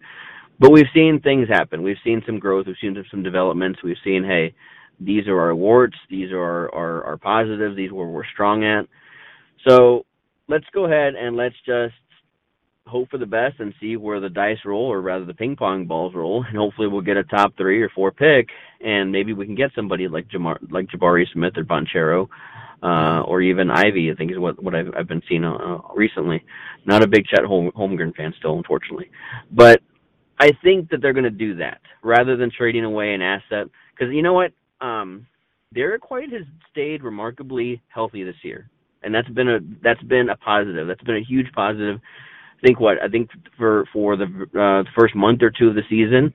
but 0.57 0.71
we've 0.71 0.87
seen 0.93 1.19
things 1.19 1.47
happen. 1.47 1.83
We've 1.83 1.97
seen 2.03 2.23
some 2.25 2.39
growth. 2.39 2.65
We've 2.65 2.75
seen 2.81 2.95
some 3.11 3.21
developments. 3.21 3.83
We've 3.83 3.97
seen 4.03 4.23
hey, 4.23 4.55
these 4.99 5.27
are 5.27 5.39
our 5.39 5.53
warts. 5.53 5.97
These 6.09 6.31
are 6.31 6.41
our 6.41 6.73
our, 6.73 7.03
our 7.03 7.17
positives. 7.17 7.75
These 7.75 7.91
are 7.91 7.95
where 7.95 8.07
we're 8.07 8.25
strong 8.33 8.63
at. 8.63 8.87
So 9.67 10.05
let's 10.47 10.65
go 10.73 10.85
ahead 10.85 11.13
and 11.13 11.35
let's 11.35 11.55
just 11.65 11.93
hope 12.91 13.09
for 13.09 13.17
the 13.17 13.25
best 13.25 13.59
and 13.59 13.73
see 13.79 13.95
where 13.95 14.19
the 14.19 14.29
dice 14.29 14.59
roll, 14.65 14.85
or 14.85 15.01
rather 15.01 15.25
the 15.25 15.33
ping 15.33 15.55
pong 15.55 15.85
balls 15.85 16.13
roll, 16.13 16.43
and 16.47 16.57
hopefully 16.57 16.87
we'll 16.87 17.01
get 17.01 17.17
a 17.17 17.23
top 17.23 17.55
three 17.57 17.81
or 17.81 17.89
four 17.89 18.11
pick, 18.11 18.49
and 18.81 19.11
maybe 19.11 19.33
we 19.33 19.45
can 19.45 19.55
get 19.55 19.71
somebody 19.75 20.07
like 20.07 20.27
Jamar, 20.27 20.57
like 20.69 20.87
Jabari 20.87 21.25
Smith 21.33 21.53
or 21.57 21.63
Banchero, 21.63 22.27
uh, 22.83 23.21
or 23.21 23.41
even 23.41 23.71
Ivey. 23.71 24.11
I 24.11 24.15
think 24.15 24.31
is 24.31 24.37
what 24.37 24.61
what 24.61 24.75
I've, 24.75 24.93
I've 24.95 25.07
been 25.07 25.23
seeing 25.27 25.45
uh, 25.45 25.79
recently. 25.95 26.43
Not 26.85 27.03
a 27.03 27.07
big 27.07 27.25
Chet 27.25 27.45
Holm, 27.45 27.71
Holmgren 27.71 28.15
fan 28.15 28.33
still, 28.37 28.57
unfortunately, 28.57 29.09
but 29.51 29.81
I 30.39 30.51
think 30.63 30.89
that 30.89 31.01
they're 31.01 31.13
going 31.13 31.23
to 31.23 31.29
do 31.29 31.55
that 31.55 31.81
rather 32.03 32.35
than 32.35 32.51
trading 32.51 32.83
away 32.83 33.13
an 33.13 33.21
asset 33.21 33.67
because 33.93 34.13
you 34.13 34.21
know 34.21 34.33
what, 34.33 34.51
um, 34.81 35.25
Derrick 35.73 36.11
White 36.11 36.33
has 36.33 36.43
stayed 36.71 37.03
remarkably 37.03 37.81
healthy 37.87 38.23
this 38.23 38.43
year, 38.43 38.69
and 39.03 39.15
that's 39.15 39.29
been 39.29 39.47
a 39.47 39.59
that's 39.81 40.03
been 40.03 40.29
a 40.29 40.35
positive. 40.35 40.87
That's 40.87 41.03
been 41.03 41.17
a 41.17 41.23
huge 41.23 41.51
positive 41.53 41.99
think 42.63 42.79
what 42.79 43.01
I 43.01 43.07
think 43.07 43.29
for 43.57 43.85
for 43.93 44.15
the 44.15 44.25
uh, 44.25 44.89
first 44.97 45.15
month 45.15 45.41
or 45.41 45.51
two 45.51 45.67
of 45.67 45.75
the 45.75 45.83
season, 45.89 46.33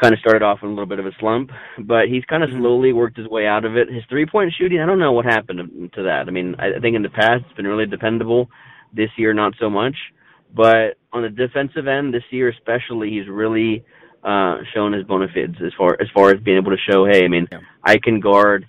kind 0.00 0.12
of 0.12 0.20
started 0.20 0.42
off 0.42 0.60
in 0.62 0.68
a 0.68 0.70
little 0.70 0.86
bit 0.86 0.98
of 0.98 1.06
a 1.06 1.12
slump, 1.18 1.50
but 1.80 2.08
he's 2.08 2.24
kind 2.24 2.42
of 2.42 2.50
mm-hmm. 2.50 2.60
slowly 2.60 2.92
worked 2.92 3.16
his 3.16 3.28
way 3.28 3.46
out 3.46 3.64
of 3.64 3.76
it. 3.76 3.92
His 3.92 4.04
three 4.08 4.26
point 4.26 4.52
shooting, 4.56 4.80
I 4.80 4.86
don't 4.86 4.98
know 4.98 5.12
what 5.12 5.24
happened 5.24 5.90
to, 5.94 6.02
that. 6.02 6.24
I 6.26 6.30
mean, 6.30 6.54
I 6.58 6.78
think 6.80 6.96
in 6.96 7.02
the 7.02 7.08
past 7.08 7.44
it's 7.46 7.56
been 7.56 7.66
really 7.66 7.86
dependable. 7.86 8.48
This 8.92 9.10
year, 9.16 9.34
not 9.34 9.54
so 9.60 9.68
much. 9.68 9.96
But 10.54 10.96
on 11.12 11.22
the 11.22 11.28
defensive 11.28 11.86
end 11.86 12.14
this 12.14 12.22
year, 12.30 12.48
especially, 12.48 13.10
he's 13.10 13.28
really 13.28 13.84
uh, 14.24 14.58
shown 14.74 14.94
his 14.94 15.04
bona 15.04 15.26
fides 15.34 15.56
as 15.64 15.72
far 15.76 15.96
as 16.00 16.08
far 16.14 16.30
as 16.30 16.40
being 16.42 16.56
able 16.56 16.70
to 16.70 16.90
show, 16.90 17.04
hey, 17.04 17.24
I 17.24 17.28
mean, 17.28 17.46
yeah. 17.52 17.58
I 17.84 17.98
can 18.02 18.20
guard 18.20 18.66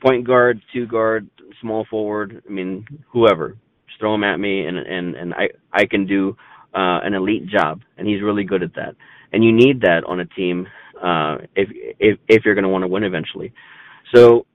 point 0.00 0.26
guard, 0.26 0.62
two 0.72 0.86
guard, 0.86 1.28
small 1.60 1.84
forward. 1.90 2.42
I 2.48 2.50
mean, 2.50 2.86
whoever, 3.08 3.56
throw 4.00 4.14
him 4.14 4.24
at 4.24 4.38
me, 4.38 4.66
and 4.66 4.78
and 4.78 5.14
and 5.14 5.34
I 5.34 5.50
I 5.72 5.86
can 5.86 6.06
do 6.06 6.36
uh, 6.74 7.00
an 7.04 7.14
elite 7.14 7.46
job, 7.46 7.82
and 7.96 8.08
he's 8.08 8.22
really 8.22 8.44
good 8.44 8.64
at 8.64 8.74
that. 8.74 8.96
And 9.32 9.44
you 9.44 9.52
need 9.52 9.82
that 9.82 10.02
on 10.08 10.18
a 10.18 10.26
team 10.26 10.66
uh, 11.00 11.38
if 11.54 11.68
if 12.00 12.18
if 12.26 12.44
you're 12.44 12.54
going 12.54 12.64
to 12.64 12.68
want 12.68 12.82
to 12.82 12.88
win 12.88 13.04
eventually. 13.04 13.52
So 14.14 14.46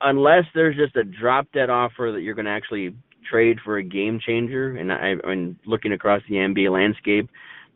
unless 0.00 0.44
there's 0.54 0.76
just 0.76 0.96
a 0.96 1.04
drop 1.04 1.46
dead 1.54 1.70
offer 1.70 2.10
that 2.12 2.20
you're 2.20 2.34
going 2.34 2.46
to 2.46 2.50
actually 2.50 2.94
trade 3.30 3.58
for 3.64 3.78
a 3.78 3.82
game 3.82 4.20
changer, 4.24 4.76
and 4.76 4.92
I, 4.92 5.14
I 5.24 5.34
mean 5.34 5.58
looking 5.64 5.92
across 5.92 6.20
the 6.28 6.34
NBA 6.34 6.70
landscape, 6.70 7.30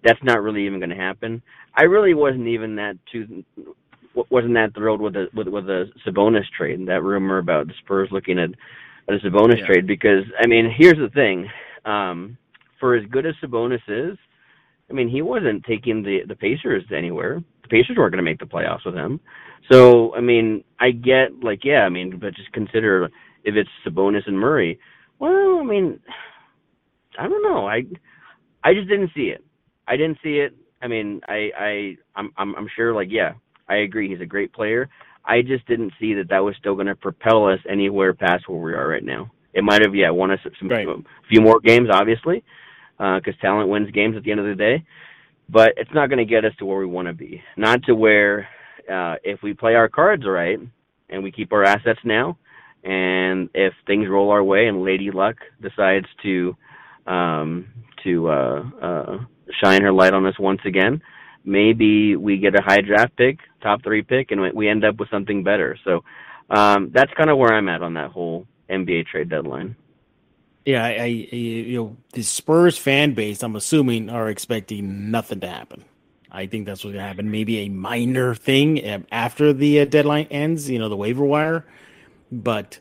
that's 0.04 0.22
not 0.22 0.42
really 0.42 0.66
even 0.66 0.80
going 0.80 0.90
to 0.90 0.96
happen. 0.96 1.40
I 1.74 1.84
really 1.84 2.14
wasn't 2.14 2.48
even 2.48 2.76
that 2.76 2.98
too 3.10 3.44
wasn't 4.30 4.54
that 4.54 4.74
thrilled 4.74 5.00
with 5.00 5.12
the 5.12 5.26
with 5.34 5.48
with 5.48 5.66
the 5.66 5.90
Sabonis 6.06 6.48
trade 6.56 6.78
and 6.78 6.88
that 6.88 7.02
rumor 7.02 7.38
about 7.38 7.66
the 7.66 7.74
Spurs 7.82 8.08
looking 8.10 8.38
at, 8.38 8.50
at 9.08 9.20
Sabonis 9.20 9.58
yeah. 9.58 9.66
trade 9.66 9.86
because 9.86 10.24
I 10.40 10.46
mean 10.46 10.72
here's 10.76 10.98
the 10.98 11.10
thing, 11.10 11.48
um, 11.84 12.36
for 12.80 12.96
as 12.96 13.04
good 13.10 13.26
as 13.26 13.34
Sabonis 13.42 13.80
is, 13.88 14.18
I 14.90 14.92
mean 14.92 15.08
he 15.08 15.22
wasn't 15.22 15.64
taking 15.64 16.02
the 16.02 16.20
the 16.26 16.36
Pacers 16.36 16.84
anywhere. 16.94 17.42
The 17.62 17.68
Pacers 17.68 17.96
weren't 17.96 18.12
going 18.12 18.24
to 18.24 18.30
make 18.30 18.38
the 18.38 18.46
playoffs 18.46 18.84
with 18.84 18.94
him. 18.94 19.20
So 19.70 20.14
I 20.14 20.20
mean 20.20 20.64
I 20.80 20.90
get 20.90 21.42
like 21.42 21.64
yeah 21.64 21.80
I 21.80 21.88
mean 21.88 22.18
but 22.18 22.34
just 22.34 22.52
consider 22.52 23.08
if 23.44 23.54
it's 23.54 23.70
Sabonis 23.86 24.26
and 24.26 24.38
Murray. 24.38 24.78
Well 25.18 25.58
I 25.60 25.64
mean 25.64 26.00
I 27.18 27.28
don't 27.28 27.42
know 27.42 27.66
I 27.66 27.82
I 28.64 28.74
just 28.74 28.88
didn't 28.88 29.10
see 29.14 29.28
it. 29.28 29.44
I 29.86 29.96
didn't 29.96 30.18
see 30.22 30.38
it. 30.38 30.54
I 30.82 30.88
mean, 30.88 31.20
I 31.28 31.50
I 31.58 31.96
I'm 32.16 32.32
I'm, 32.36 32.54
I'm 32.56 32.68
sure 32.74 32.92
like 32.92 33.08
yeah, 33.10 33.34
I 33.68 33.76
agree 33.76 34.08
he's 34.08 34.20
a 34.20 34.26
great 34.26 34.52
player. 34.52 34.88
I 35.26 35.42
just 35.42 35.66
didn't 35.66 35.92
see 35.98 36.14
that 36.14 36.28
that 36.30 36.44
was 36.44 36.54
still 36.58 36.74
going 36.74 36.86
to 36.86 36.94
propel 36.94 37.48
us 37.48 37.58
anywhere 37.68 38.14
past 38.14 38.48
where 38.48 38.60
we 38.60 38.72
are 38.74 38.88
right 38.88 39.04
now. 39.04 39.30
It 39.52 39.64
might 39.64 39.82
have 39.82 39.94
yeah 39.94 40.10
won 40.10 40.30
us 40.30 40.38
some 40.58 40.68
right. 40.68 40.86
a 40.86 40.96
few 41.28 41.40
more 41.40 41.60
games 41.60 41.88
obviously, 41.92 42.44
because 42.98 43.34
uh, 43.38 43.42
talent 43.42 43.68
wins 43.68 43.90
games 43.90 44.16
at 44.16 44.22
the 44.22 44.30
end 44.30 44.40
of 44.40 44.46
the 44.46 44.54
day. 44.54 44.84
But 45.48 45.74
it's 45.76 45.92
not 45.94 46.08
going 46.08 46.18
to 46.18 46.24
get 46.24 46.44
us 46.44 46.52
to 46.58 46.66
where 46.66 46.78
we 46.78 46.86
want 46.86 47.08
to 47.08 47.14
be. 47.14 47.42
Not 47.56 47.82
to 47.84 47.94
where 47.94 48.48
uh, 48.90 49.16
if 49.24 49.42
we 49.42 49.54
play 49.54 49.74
our 49.74 49.88
cards 49.88 50.24
right 50.26 50.58
and 51.08 51.22
we 51.22 51.32
keep 51.32 51.52
our 51.52 51.64
assets 51.64 52.00
now, 52.04 52.36
and 52.84 53.48
if 53.54 53.72
things 53.86 54.08
roll 54.08 54.30
our 54.30 54.44
way 54.44 54.66
and 54.66 54.82
Lady 54.82 55.10
Luck 55.10 55.36
decides 55.60 56.06
to 56.22 56.56
um, 57.06 57.68
to 58.04 58.28
uh, 58.28 58.62
uh, 58.82 59.18
shine 59.62 59.82
her 59.82 59.92
light 59.92 60.12
on 60.12 60.26
us 60.26 60.38
once 60.38 60.60
again, 60.64 61.00
maybe 61.46 62.16
we 62.16 62.36
get 62.36 62.58
a 62.58 62.62
high 62.62 62.82
draft 62.82 63.16
pick, 63.16 63.38
top 63.62 63.82
three 63.82 64.02
pick, 64.02 64.30
and 64.32 64.52
we 64.52 64.68
end 64.68 64.84
up 64.84 64.98
with 64.98 65.08
something 65.08 65.42
better. 65.42 65.78
So 65.84 66.04
um, 66.50 66.90
that's 66.92 67.12
kind 67.14 67.30
of 67.30 67.38
where 67.38 67.54
I'm 67.54 67.68
at 67.68 67.82
on 67.82 67.94
that 67.94 68.10
whole 68.10 68.46
NBA 68.68 69.06
trade 69.06 69.28
deadline. 69.30 69.76
Yeah, 70.64 70.84
I, 70.84 70.90
I, 70.90 71.04
you 71.06 71.76
know 71.76 71.96
the 72.12 72.22
Spurs 72.22 72.76
fan 72.76 73.14
base, 73.14 73.42
I'm 73.44 73.54
assuming, 73.54 74.10
are 74.10 74.28
expecting 74.28 75.12
nothing 75.12 75.40
to 75.40 75.48
happen. 75.48 75.84
I 76.30 76.46
think 76.46 76.66
that's 76.66 76.84
what's 76.84 76.92
going 76.92 77.02
to 77.02 77.08
happen. 77.08 77.30
Maybe 77.30 77.60
a 77.60 77.68
minor 77.68 78.34
thing 78.34 79.04
after 79.12 79.52
the 79.52 79.80
uh, 79.80 79.84
deadline 79.84 80.26
ends, 80.30 80.68
you 80.68 80.80
know, 80.80 80.88
the 80.88 80.96
waiver 80.96 81.24
wire. 81.24 81.64
But 82.32 82.80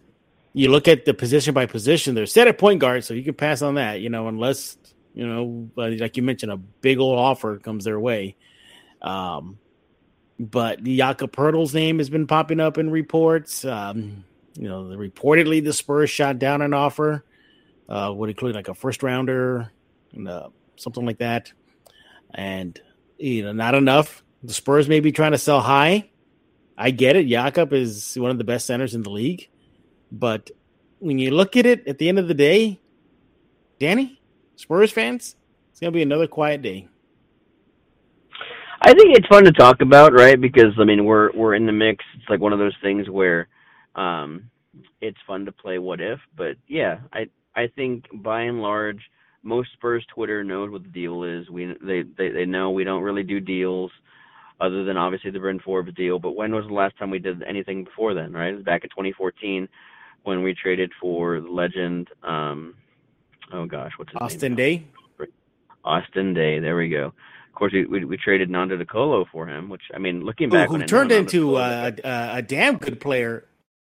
you 0.54 0.72
look 0.72 0.88
at 0.88 1.06
the 1.06 1.14
position 1.14 1.54
by 1.54 1.68
position; 1.68 2.16
they're 2.16 2.26
set 2.26 2.48
at 2.48 2.58
point 2.58 2.80
guard, 2.80 3.04
so 3.04 3.14
you 3.14 3.24
can 3.24 3.36
pass 3.36 3.62
on 3.62 3.76
that. 3.76 4.02
You 4.02 4.10
know, 4.10 4.28
unless 4.28 4.78
you 5.14 5.28
know, 5.28 5.70
like 5.76 6.18
you 6.18 6.24
mentioned, 6.24 6.52
a 6.52 6.58
big 6.58 6.98
old 6.98 7.20
offer 7.20 7.58
comes 7.58 7.86
their 7.86 8.00
way. 8.00 8.36
Um, 9.02 9.60
but 10.40 10.84
Jakob 10.84 11.36
name 11.74 12.00
has 12.00 12.10
been 12.10 12.28
popping 12.28 12.60
up 12.60 12.78
in 12.78 12.90
reports. 12.90 13.64
Um, 13.64 14.26
you 14.56 14.68
know, 14.68 14.84
reportedly 14.84 15.64
the 15.64 15.74
Spurs 15.74 16.10
shot 16.10 16.40
down 16.40 16.62
an 16.62 16.74
offer, 16.74 17.26
uh, 17.90 18.14
would 18.16 18.30
include 18.30 18.56
like 18.56 18.68
a 18.68 18.76
first 18.76 19.04
rounder 19.04 19.72
and 20.14 20.28
uh, 20.28 20.50
something 20.76 21.06
like 21.06 21.20
that. 21.20 21.52
And 22.34 22.80
you 23.18 23.44
know, 23.44 23.54
not 23.54 23.76
enough. 23.76 24.24
The 24.44 24.54
Spurs 24.54 24.88
may 24.90 25.00
be 25.00 25.12
trying 25.12 25.32
to 25.32 25.38
sell 25.38 25.62
high. 25.62 26.10
I 26.78 26.92
get 26.92 27.16
it. 27.16 27.28
Jakob 27.28 27.72
is 27.74 28.18
one 28.20 28.32
of 28.32 28.38
the 28.38 28.44
best 28.44 28.66
centers 28.66 28.96
in 28.96 29.04
the 29.04 29.10
league, 29.10 29.50
but 30.12 30.52
when 31.00 31.20
you 31.20 31.32
look 31.32 31.56
at 31.56 31.66
it, 31.66 31.88
at 31.88 31.98
the 31.98 32.10
end 32.10 32.20
of 32.20 32.28
the 32.28 32.34
day, 32.34 32.80
Danny, 33.80 34.20
Spurs 34.56 34.92
fans, 34.92 35.36
it's 35.72 35.80
gonna 35.80 35.92
be 35.92 36.02
another 36.02 36.28
quiet 36.28 36.62
day. 36.62 36.88
I 38.86 38.94
think 38.94 39.18
it's 39.18 39.26
fun 39.26 39.46
to 39.46 39.52
talk 39.52 39.82
about, 39.82 40.14
right? 40.14 40.40
Because 40.40 40.74
I 40.80 40.84
mean, 40.84 41.06
we're 41.06 41.32
we're 41.32 41.56
in 41.56 41.66
the 41.66 41.72
mix. 41.72 42.06
It's 42.16 42.30
like 42.30 42.40
one 42.40 42.54
of 42.54 42.60
those 42.60 42.76
things 42.84 43.10
where 43.10 43.48
um, 43.96 44.52
it's 45.02 45.18
fun 45.26 45.44
to 45.46 45.52
play 45.52 45.80
what 45.80 46.00
if. 46.00 46.20
But 46.38 46.58
yeah, 46.68 47.00
I 47.12 47.26
I 47.56 47.66
think 47.76 48.06
by 48.14 48.42
and 48.42 48.62
large, 48.62 49.02
most 49.42 49.70
Spurs 49.74 50.06
Twitter 50.14 50.44
knows 50.44 50.70
what 50.70 50.84
the 50.84 50.90
deal 50.90 51.24
is. 51.24 51.50
We 51.50 51.76
they 51.82 52.04
they, 52.04 52.30
they 52.30 52.46
know 52.46 52.70
we 52.70 52.84
don't 52.84 53.02
really 53.02 53.24
do 53.24 53.40
deals 53.40 53.90
other 54.62 54.84
than 54.84 54.98
obviously 54.98 55.32
the 55.32 55.40
Bryn 55.40 55.60
Forbes 55.60 55.96
deal. 55.96 56.20
But 56.20 56.36
when 56.36 56.54
was 56.54 56.68
the 56.68 56.74
last 56.74 56.96
time 57.00 57.10
we 57.10 57.18
did 57.18 57.42
anything 57.42 57.86
before 57.86 58.14
then? 58.14 58.34
Right, 58.34 58.50
it 58.50 58.58
was 58.58 58.66
back 58.66 58.84
in 58.84 58.92
2014 58.92 59.68
when 60.26 60.44
we 60.44 60.54
traded 60.54 60.92
for 61.02 61.42
the 61.42 61.50
legend. 61.50 62.10
Um, 62.22 62.76
oh 63.52 63.66
gosh, 63.66 63.94
what's 63.98 64.12
his 64.12 64.22
Austin 64.22 64.54
name? 64.54 64.88
Daye. 65.18 65.28
Austin 65.84 66.36
Daye, 66.36 66.60
There 66.60 66.76
we 66.76 66.90
go. 66.90 67.14
Of 67.56 67.60
course, 67.60 67.72
we, 67.72 67.86
we, 67.86 68.04
we 68.04 68.18
traded 68.18 68.50
Nando 68.50 68.76
De 68.76 68.86
Colo 68.86 69.24
for 69.32 69.48
him, 69.48 69.70
which 69.70 69.84
I 69.94 69.98
mean, 69.98 70.26
looking 70.26 70.50
back, 70.50 70.68
who, 70.68 70.76
who 70.76 70.84
turned 70.84 71.14
into 71.14 71.56
a, 71.56 71.94
a, 72.04 72.30
a 72.34 72.42
damn 72.42 72.76
good 72.76 73.00
player. 73.00 73.46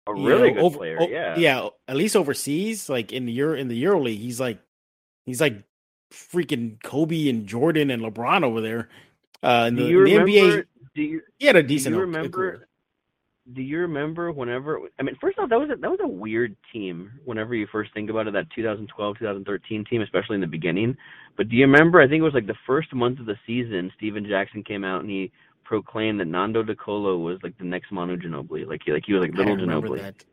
A 0.06 0.14
really 0.14 0.50
know, 0.50 0.56
good 0.56 0.64
over, 0.64 0.78
player, 0.80 0.98
yeah, 1.10 1.38
yeah. 1.38 1.70
At 1.88 1.96
least 1.96 2.18
overseas, 2.18 2.90
like 2.90 3.14
in 3.14 3.26
the 3.26 3.32
Euro 3.32 3.58
in 3.58 3.70
the 3.70 3.78
Euro 3.78 4.02
League, 4.02 4.20
he's 4.20 4.38
like 4.38 4.60
he's 5.26 5.40
like 5.40 5.64
freaking 6.12 6.84
Kobe 6.84 7.30
and 7.30 7.48
Jordan 7.48 7.90
and 7.90 8.04
LeBron 8.04 8.44
over 8.44 8.60
there. 8.60 8.90
Uh, 9.42 9.68
in 9.70 9.76
the, 9.76 9.84
the 9.84 9.94
NBA, 9.94 10.66
you, 10.96 11.22
he 11.40 11.46
had 11.46 11.56
a 11.56 11.64
decent. 11.64 11.94
Do 11.94 12.00
you 12.00 12.06
remember? 12.06 12.68
Do 13.52 13.62
you 13.62 13.80
remember 13.80 14.32
whenever 14.32 14.80
I 14.98 15.04
mean 15.04 15.18
first 15.20 15.38
off 15.38 15.50
that 15.50 15.60
was 15.60 15.70
a, 15.70 15.76
that 15.76 15.90
was 15.90 16.00
a 16.02 16.08
weird 16.08 16.56
team 16.72 17.12
whenever 17.26 17.54
you 17.54 17.68
first 17.70 17.94
think 17.94 18.10
about 18.10 18.28
it 18.28 18.34
that 18.34 18.50
2012 18.56 19.20
2013 19.20 19.86
team 19.86 20.02
especially 20.02 20.36
in 20.36 20.42
the 20.42 20.48
beginning. 20.48 20.96
But 21.36 21.50
do 21.50 21.58
you 21.58 21.66
remember 21.66 22.00
I 22.00 22.08
think 22.08 22.22
it 22.22 22.24
was 22.24 22.34
like 22.34 22.48
the 22.48 22.56
first 22.66 22.94
month 22.94 23.20
of 23.20 23.26
the 23.26 23.36
season 23.46 23.92
Stephen 23.98 24.26
Jackson 24.26 24.64
came 24.64 24.86
out 24.86 25.02
and 25.02 25.10
he 25.10 25.32
proclaimed 25.66 26.22
that 26.22 26.28
Nando 26.28 26.64
De 26.64 26.76
Colo 26.76 27.18
was 27.18 27.40
like 27.44 27.58
the 27.58 27.66
next 27.66 27.92
Manu 27.92 28.18
Ginobili. 28.18 28.66
Like 28.66 28.82
he 28.86 28.94
like 28.94 29.04
he 29.06 29.14
was 29.14 29.22
like 29.22 29.34
little 29.34 29.58
Ginobili. 29.58 30.02
that. 30.02 30.24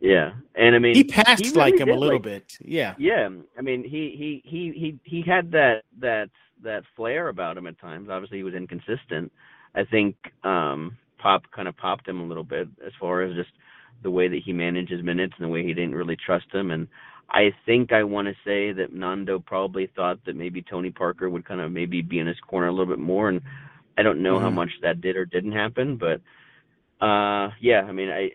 yeah. 0.00 0.32
And 0.54 0.74
I 0.74 0.78
mean 0.78 0.94
he 0.94 1.04
passed 1.04 1.44
he 1.44 1.50
really 1.50 1.72
like 1.72 1.80
him 1.80 1.90
a 1.90 1.94
little 1.94 2.16
like, 2.16 2.22
bit. 2.22 2.58
Yeah. 2.64 2.94
Yeah. 2.98 3.28
I 3.58 3.60
mean 3.60 3.84
he 3.84 4.14
he 4.16 4.42
he 4.44 4.72
he 4.72 4.98
he 5.04 5.22
had 5.22 5.50
that 5.50 5.82
that 5.98 6.30
that 6.62 6.84
flair 6.96 7.28
about 7.28 7.58
him 7.58 7.66
at 7.66 7.78
times. 7.78 8.08
Obviously 8.08 8.38
he 8.38 8.44
was 8.44 8.54
inconsistent. 8.54 9.30
I 9.74 9.84
think 9.84 10.16
um 10.42 10.96
pop 11.20 11.42
kind 11.54 11.68
of 11.68 11.76
popped 11.76 12.08
him 12.08 12.20
a 12.20 12.24
little 12.24 12.44
bit 12.44 12.68
as 12.84 12.92
far 12.98 13.22
as 13.22 13.34
just 13.34 13.50
the 14.02 14.10
way 14.10 14.28
that 14.28 14.42
he 14.44 14.52
managed 14.52 14.90
his 14.90 15.02
minutes 15.02 15.34
and 15.36 15.44
the 15.44 15.52
way 15.52 15.64
he 15.64 15.74
didn't 15.74 15.94
really 15.94 16.16
trust 16.16 16.46
him. 16.52 16.70
And 16.70 16.88
I 17.28 17.52
think 17.66 17.92
I 17.92 18.02
want 18.02 18.28
to 18.28 18.34
say 18.44 18.72
that 18.72 18.92
Nando 18.92 19.38
probably 19.38 19.88
thought 19.94 20.24
that 20.24 20.36
maybe 20.36 20.62
Tony 20.62 20.90
Parker 20.90 21.28
would 21.28 21.44
kind 21.44 21.60
of 21.60 21.70
maybe 21.70 22.02
be 22.02 22.18
in 22.18 22.26
his 22.26 22.40
corner 22.40 22.68
a 22.68 22.72
little 22.72 22.86
bit 22.86 22.98
more. 22.98 23.28
And 23.28 23.42
I 23.96 24.02
don't 24.02 24.22
know 24.22 24.34
mm-hmm. 24.34 24.44
how 24.44 24.50
much 24.50 24.70
that 24.82 25.00
did 25.00 25.16
or 25.16 25.26
didn't 25.26 25.52
happen, 25.52 25.96
but 25.96 26.20
uh, 27.04 27.50
yeah, 27.60 27.82
I 27.82 27.92
mean, 27.92 28.10
I 28.10 28.30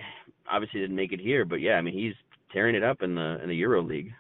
obviously 0.52 0.80
didn't 0.80 0.96
make 0.96 1.12
it 1.12 1.20
here, 1.20 1.46
but 1.46 1.62
yeah, 1.62 1.74
I 1.74 1.82
mean, 1.82 1.94
he's 1.94 2.14
tearing 2.52 2.76
it 2.76 2.84
up 2.84 3.02
in 3.02 3.16
the 3.16 3.40
in 3.44 3.50
the 3.50 3.56
Euro 3.58 3.82
League. 3.82 4.14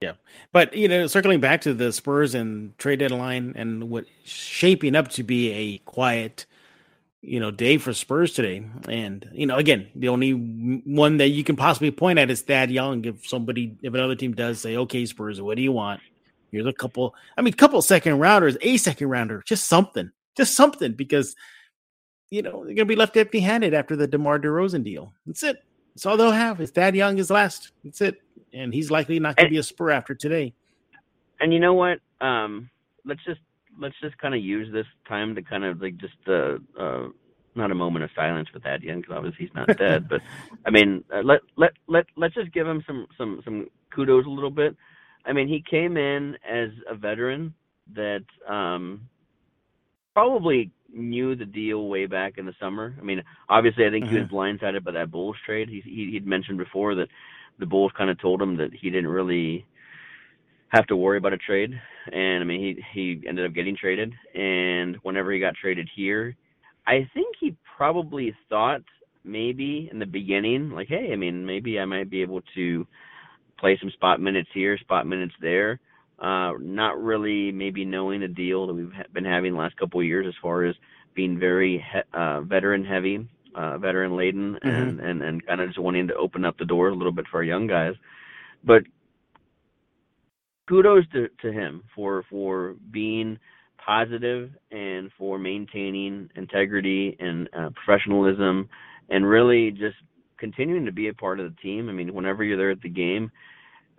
Yeah, 0.00 0.12
but 0.52 0.74
you 0.74 0.88
know, 0.88 1.06
circling 1.06 1.40
back 1.40 1.60
to 1.62 1.74
the 1.74 1.92
Spurs 1.92 2.34
and 2.34 2.76
trade 2.78 3.00
deadline 3.00 3.52
and 3.56 3.90
what 3.90 4.04
shaping 4.24 4.94
up 4.94 5.08
to 5.08 5.22
be 5.22 5.50
a 5.52 5.78
quiet 5.78 6.46
you 7.20 7.40
know, 7.40 7.50
day 7.50 7.78
for 7.78 7.92
Spurs 7.92 8.32
today. 8.32 8.64
And, 8.88 9.28
you 9.32 9.46
know, 9.46 9.56
again, 9.56 9.88
the 9.94 10.08
only 10.08 10.30
one 10.30 11.16
that 11.16 11.28
you 11.28 11.42
can 11.42 11.56
possibly 11.56 11.90
point 11.90 12.18
at 12.18 12.30
is 12.30 12.42
Thad 12.42 12.70
Young. 12.70 13.04
If 13.04 13.26
somebody, 13.26 13.76
if 13.82 13.92
another 13.92 14.14
team 14.14 14.34
does 14.34 14.60
say, 14.60 14.76
okay, 14.76 15.04
Spurs, 15.04 15.40
what 15.40 15.56
do 15.56 15.62
you 15.62 15.72
want? 15.72 16.00
Here's 16.50 16.66
a 16.66 16.72
couple, 16.72 17.14
I 17.36 17.42
mean, 17.42 17.52
couple 17.54 17.82
second 17.82 18.18
rounders, 18.20 18.56
a 18.62 18.76
second 18.76 19.08
rounder, 19.08 19.42
just 19.44 19.66
something, 19.66 20.10
just 20.36 20.54
something, 20.54 20.92
because, 20.92 21.36
you 22.30 22.42
know, 22.42 22.64
they're 22.64 22.74
going 22.74 22.76
to 22.76 22.84
be 22.86 22.96
left 22.96 23.16
empty 23.16 23.40
handed 23.40 23.74
after 23.74 23.96
the 23.96 24.06
DeMar 24.06 24.38
DeRozan 24.38 24.84
deal. 24.84 25.12
That's 25.26 25.42
it. 25.42 25.62
That's 25.94 26.06
all 26.06 26.16
they'll 26.16 26.30
have. 26.30 26.60
Is 26.60 26.70
Thad 26.70 26.94
Young 26.94 27.18
is 27.18 27.30
last. 27.30 27.72
That's 27.84 28.00
it. 28.00 28.22
And 28.52 28.72
he's 28.72 28.90
likely 28.90 29.18
not 29.18 29.36
going 29.36 29.48
to 29.48 29.50
be 29.50 29.58
a 29.58 29.62
Spur 29.62 29.90
after 29.90 30.14
today. 30.14 30.54
And 31.40 31.52
you 31.52 31.60
know 31.60 31.74
what? 31.74 31.98
Um, 32.20 32.70
let's 33.04 33.24
just 33.24 33.40
let's 33.78 33.94
just 34.00 34.18
kind 34.18 34.34
of 34.34 34.42
use 34.42 34.72
this 34.72 34.86
time 35.06 35.34
to 35.34 35.42
kind 35.42 35.64
of 35.64 35.80
like 35.80 35.96
just 35.96 36.16
uh, 36.26 36.58
uh 36.78 37.08
not 37.54 37.70
a 37.72 37.74
moment 37.74 38.04
of 38.04 38.10
silence 38.14 38.48
for 38.52 38.60
Thad 38.60 38.82
Young 38.82 39.00
because 39.00 39.16
obviously 39.16 39.46
he's 39.46 39.54
not 39.54 39.76
dead, 39.78 40.08
but 40.08 40.20
I 40.66 40.70
mean 40.70 41.04
uh, 41.12 41.22
let 41.22 41.40
let 41.56 41.72
let 41.86 42.06
let's 42.16 42.34
just 42.34 42.52
give 42.52 42.66
him 42.66 42.82
some 42.86 43.06
some 43.16 43.40
some 43.44 43.68
kudos 43.90 44.26
a 44.26 44.30
little 44.30 44.50
bit 44.50 44.76
I 45.28 45.32
mean, 45.32 45.46
he 45.46 45.62
came 45.68 45.96
in 45.96 46.36
as 46.48 46.70
a 46.88 46.94
veteran 46.94 47.54
that 47.94 48.24
um, 48.48 49.08
probably 50.14 50.70
knew 50.90 51.36
the 51.36 51.44
deal 51.44 51.86
way 51.86 52.06
back 52.06 52.38
in 52.38 52.46
the 52.46 52.54
summer. 52.58 52.96
I 52.98 53.04
mean, 53.04 53.22
obviously, 53.48 53.86
I 53.86 53.90
think 53.90 54.06
mm-hmm. 54.06 54.14
he 54.14 54.20
was 54.20 54.28
mm-hmm. 54.30 54.64
blindsided 54.64 54.84
by 54.84 54.92
that 54.92 55.10
Bulls 55.10 55.36
trade. 55.44 55.68
He, 55.68 55.82
he 55.84 56.10
he'd 56.12 56.26
mentioned 56.26 56.56
before 56.56 56.94
that 56.94 57.08
the 57.58 57.66
Bulls 57.66 57.92
kind 57.96 58.08
of 58.08 58.18
told 58.18 58.40
him 58.40 58.56
that 58.56 58.70
he 58.72 58.88
didn't 58.88 59.10
really 59.10 59.66
have 60.68 60.86
to 60.86 60.96
worry 60.96 61.18
about 61.18 61.34
a 61.34 61.38
trade, 61.38 61.78
and 62.12 62.42
I 62.42 62.44
mean, 62.44 62.60
he 62.60 62.82
he 62.92 63.28
ended 63.28 63.46
up 63.46 63.54
getting 63.54 63.76
traded. 63.76 64.12
And 64.34 64.96
whenever 65.02 65.32
he 65.32 65.40
got 65.40 65.54
traded 65.54 65.88
here, 65.94 66.36
I 66.86 67.08
think 67.14 67.36
he 67.40 67.56
probably 67.76 68.34
thought 68.48 68.82
maybe 69.24 69.88
in 69.92 69.98
the 69.98 70.06
beginning, 70.06 70.70
like, 70.70 70.88
hey, 70.88 71.10
I 71.12 71.16
mean, 71.16 71.44
maybe 71.44 71.78
I 71.78 71.84
might 71.84 72.10
be 72.10 72.22
able 72.22 72.40
to 72.54 72.86
play 73.58 73.76
some 73.80 73.90
spot 73.90 74.20
minutes 74.20 74.48
here, 74.54 74.78
spot 74.78 75.06
minutes 75.06 75.34
there. 75.40 75.80
Uh, 76.18 76.52
not 76.60 77.00
really 77.00 77.52
maybe 77.52 77.84
knowing 77.84 78.20
the 78.20 78.28
deal 78.28 78.66
that 78.66 78.74
we've 78.74 78.92
been 79.12 79.24
having 79.24 79.52
the 79.52 79.58
last 79.58 79.76
couple 79.76 80.00
of 80.00 80.06
years 80.06 80.26
as 80.26 80.34
far 80.42 80.64
as 80.64 80.74
being 81.14 81.38
very 81.38 81.84
he- 81.92 82.18
uh, 82.18 82.40
veteran 82.40 82.84
heavy, 82.84 83.28
uh, 83.54 83.78
veteran 83.78 84.16
laden, 84.16 84.54
mm-hmm. 84.54 84.68
and, 84.68 85.00
and, 85.00 85.22
and 85.22 85.46
kind 85.46 85.60
of 85.60 85.68
just 85.68 85.78
wanting 85.78 86.08
to 86.08 86.14
open 86.14 86.44
up 86.44 86.58
the 86.58 86.64
door 86.64 86.88
a 86.88 86.94
little 86.94 87.12
bit 87.12 87.26
for 87.30 87.38
our 87.38 87.44
young 87.44 87.68
guys. 87.68 87.94
But 88.64 88.82
kudos 90.68 91.04
to, 91.12 91.28
to 91.42 91.52
him 91.52 91.82
for, 91.94 92.24
for 92.28 92.74
being 92.90 93.38
positive 93.84 94.50
and 94.70 95.10
for 95.16 95.38
maintaining 95.38 96.28
integrity 96.36 97.16
and 97.20 97.48
uh, 97.58 97.70
professionalism 97.70 98.68
and 99.08 99.26
really 99.26 99.70
just 99.70 99.96
continuing 100.38 100.84
to 100.84 100.92
be 100.92 101.08
a 101.08 101.14
part 101.14 101.40
of 101.40 101.50
the 101.50 101.60
team. 101.62 101.88
I 101.88 101.92
mean, 101.92 102.12
whenever 102.14 102.44
you're 102.44 102.58
there 102.58 102.70
at 102.70 102.82
the 102.82 102.88
game, 102.88 103.30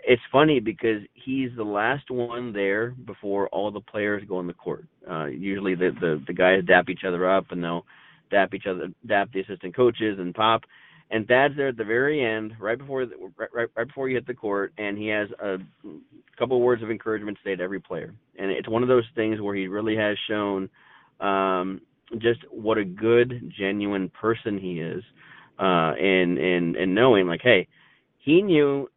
it's 0.04 0.22
funny 0.32 0.60
because 0.60 1.02
he's 1.14 1.50
the 1.58 1.64
last 1.64 2.10
one 2.10 2.54
there 2.54 2.92
before 2.92 3.50
all 3.50 3.72
the 3.72 3.82
players 3.82 4.24
go 4.28 4.38
on 4.38 4.48
the 4.48 4.54
court. 4.54 4.86
Uh, 5.10 5.26
usually 5.26 5.76
the, 5.76 5.92
the 6.00 6.24
the 6.26 6.34
guys 6.34 6.64
dap 6.66 6.90
each 6.90 7.04
other 7.06 7.30
up 7.30 7.48
and 7.52 7.64
they'll 7.64 7.86
dap 8.32 8.54
each 8.54 8.66
other, 8.68 8.88
dap 9.06 9.30
the 9.34 9.42
assistant 9.42 9.76
coaches 9.76 10.18
and 10.20 10.34
pop. 10.34 10.64
And 11.12 11.28
Thad's 11.28 11.56
there 11.58 11.70
at 11.70 11.78
the 11.78 11.84
very 11.84 12.24
end, 12.24 12.54
right 12.60 12.78
before 12.78 13.06
the, 13.06 13.16
right, 13.38 13.68
right 13.76 13.88
before 13.88 14.10
you 14.10 14.16
hit 14.16 14.28
the 14.28 14.34
court, 14.34 14.74
and 14.78 14.98
he 14.98 15.08
has 15.08 15.28
a 15.44 15.58
couple 16.38 16.58
of 16.58 16.62
words 16.62 16.84
of 16.84 16.92
encouragement 16.92 17.38
to 17.38 17.50
say 17.50 17.56
to 17.56 17.64
every 17.64 17.80
player. 17.80 18.14
And 18.38 18.52
it's 18.52 18.70
one 18.70 18.84
of 18.84 18.90
those 18.90 19.06
things 19.16 19.42
where 19.42 19.56
he 19.56 19.68
really 19.68 19.96
has 19.96 20.18
shown 20.28 20.70
um, 21.20 21.82
just 22.20 22.42
what 22.52 22.78
a 22.78 22.86
good, 22.86 23.52
genuine 23.58 24.10
person 24.10 24.60
he 24.60 24.80
is, 24.80 25.04
uh, 25.60 25.94
and 26.00 26.38
and 26.38 26.76
and 26.76 26.94
knowing 26.94 27.28
like, 27.28 27.42
hey, 27.44 27.68
he 28.20 28.42
knew 28.42 28.88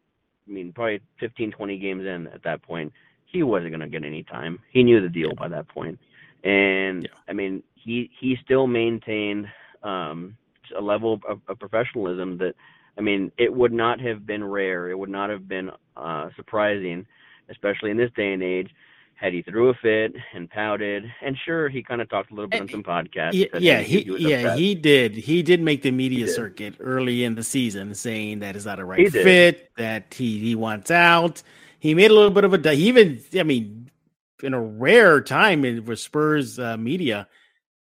I 0.46 0.51
mean, 0.51 0.72
probably 0.72 1.01
15, 1.20 1.53
20 1.53 1.79
games 1.79 2.03
in 2.07 2.27
at 2.29 2.42
that 2.44 2.62
point, 2.62 2.92
he 3.27 3.42
wasn't 3.42 3.70
going 3.70 3.81
to 3.81 3.88
get 3.88 4.05
any 4.05 4.22
time. 4.22 4.59
He 4.70 4.83
knew 4.83 5.01
the 5.01 5.09
deal 5.09 5.35
by 5.35 5.48
that 5.48 5.68
point. 5.68 5.98
And 6.44 7.05
yeah. 7.05 7.09
I 7.29 7.33
mean, 7.33 7.62
he 7.75 8.11
he 8.20 8.37
still 8.44 8.66
maintained 8.66 9.46
um, 9.83 10.37
a 10.77 10.81
level 10.81 11.20
of, 11.29 11.40
of, 11.48 11.59
professionalism 11.59 12.38
that, 12.38 12.55
I 12.96 13.01
mean, 13.01 13.33
it 13.38 13.53
would 13.53 13.72
not 13.72 14.01
have 14.01 14.27
been 14.27 14.44
rare. 14.44 14.90
It 14.90 14.98
would 14.98 15.11
not 15.11 15.31
have 15.31 15.48
been 15.48 15.70
uh, 15.96 16.29
surprising, 16.37 17.07
especially 17.48 17.90
in 17.90 17.96
this 17.96 18.11
day 18.16 18.33
and 18.33 18.42
age, 18.42 18.70
had 19.14 19.33
he 19.33 19.42
threw 19.42 19.68
a 19.68 19.75
fit 19.75 20.14
and 20.35 20.51
pouted. 20.51 21.05
And 21.22 21.37
sure, 21.44 21.68
he 21.68 21.83
kind 21.83 22.01
of 22.01 22.09
talked 22.11 22.33
a 22.33 22.35
little 22.35 22.48
bit 22.48 22.61
on 22.61 22.68
some 22.68 22.83
podcasts. 22.83 23.35
Yeah, 23.35 23.46
yeah 23.59 23.81
he, 23.81 24.03
he 24.03 24.29
yeah 24.29 24.38
upset. 24.38 24.59
he 24.59 24.75
did. 24.75 25.12
He 25.14 25.42
did 25.42 25.61
make 25.61 25.83
the 25.83 25.92
media 25.92 26.27
circuit 26.29 26.75
early 26.81 27.25
in 27.25 27.37
the 27.37 27.44
season, 27.44 27.94
saying 27.94 28.40
that 28.40 28.57
is 28.57 28.66
not 28.66 28.81
a 28.81 28.85
right 28.85 29.11
fit, 29.11 29.70
that 29.77 30.12
he 30.14 30.40
he 30.40 30.55
wants 30.55 30.90
out. 30.90 31.42
He 31.79 31.94
made 31.94 32.11
a 32.11 32.14
little 32.14 32.31
bit 32.31 32.44
of 32.44 32.53
a. 32.55 32.75
He 32.75 32.88
even, 32.88 33.20
I 33.35 33.44
mean, 33.44 33.90
in 34.42 34.55
a 34.55 34.61
rare 34.61 35.20
time 35.20 35.64
in 35.64 35.85
with 35.85 36.01
Spurs 36.01 36.59
uh, 36.59 36.77
media, 36.77 37.29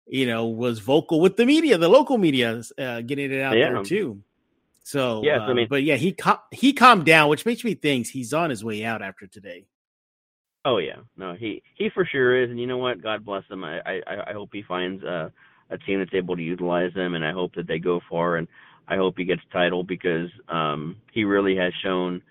you 0.08 0.26
know, 0.26 0.48
was 0.48 0.80
vocal 0.80 1.20
with 1.20 1.38
the 1.38 1.46
media, 1.46 1.78
the 1.78 1.90
local 1.90 2.18
media, 2.18 2.62
uh, 2.78 3.02
getting 3.02 3.32
it 3.32 3.42
out 3.42 3.58
yeah. 3.58 3.72
there 3.72 3.84
too. 3.84 4.22
So 4.84 5.22
yeah, 5.24 5.38
uh, 5.38 5.50
I 5.50 5.54
mean, 5.54 5.68
but 5.70 5.84
yeah, 5.84 5.96
he 5.96 6.12
cal- 6.12 6.44
he 6.52 6.74
calmed 6.74 7.06
down, 7.06 7.30
which 7.30 7.46
makes 7.46 7.64
me 7.64 7.76
think 7.76 8.08
he's 8.08 8.34
on 8.34 8.50
his 8.50 8.64
way 8.64 8.84
out 8.84 9.02
after 9.02 9.28
today. 9.28 9.66
Oh 10.66 10.78
yeah, 10.78 10.98
no, 11.18 11.34
he 11.34 11.64
he 11.76 11.90
for 11.90 12.06
sure 12.06 12.44
is, 12.44 12.50
and 12.50 12.60
you 12.60 12.68
know 12.68 12.78
what? 12.78 13.02
God 13.02 13.24
bless 13.24 13.44
him. 13.50 13.64
I 13.64 13.80
I, 13.80 14.02
I 14.28 14.34
hope 14.34 14.50
he 14.52 14.64
finds 14.64 15.04
a 15.04 15.32
a 15.70 15.78
team 15.78 16.00
that's 16.00 16.14
able 16.14 16.36
to 16.36 16.42
utilize 16.42 16.94
him, 16.94 17.16
and 17.16 17.26
I 17.26 17.32
hope 17.32 17.56
that 17.56 17.68
they 17.68 17.80
go 17.80 18.02
far, 18.10 18.36
and 18.38 18.48
I 18.88 18.98
hope 18.98 19.16
he 19.18 19.24
gets 19.24 19.42
title 19.54 19.84
because 19.84 20.30
um 20.50 20.98
he 21.14 21.24
really 21.24 21.56
has 21.56 21.74
shown 21.84 22.22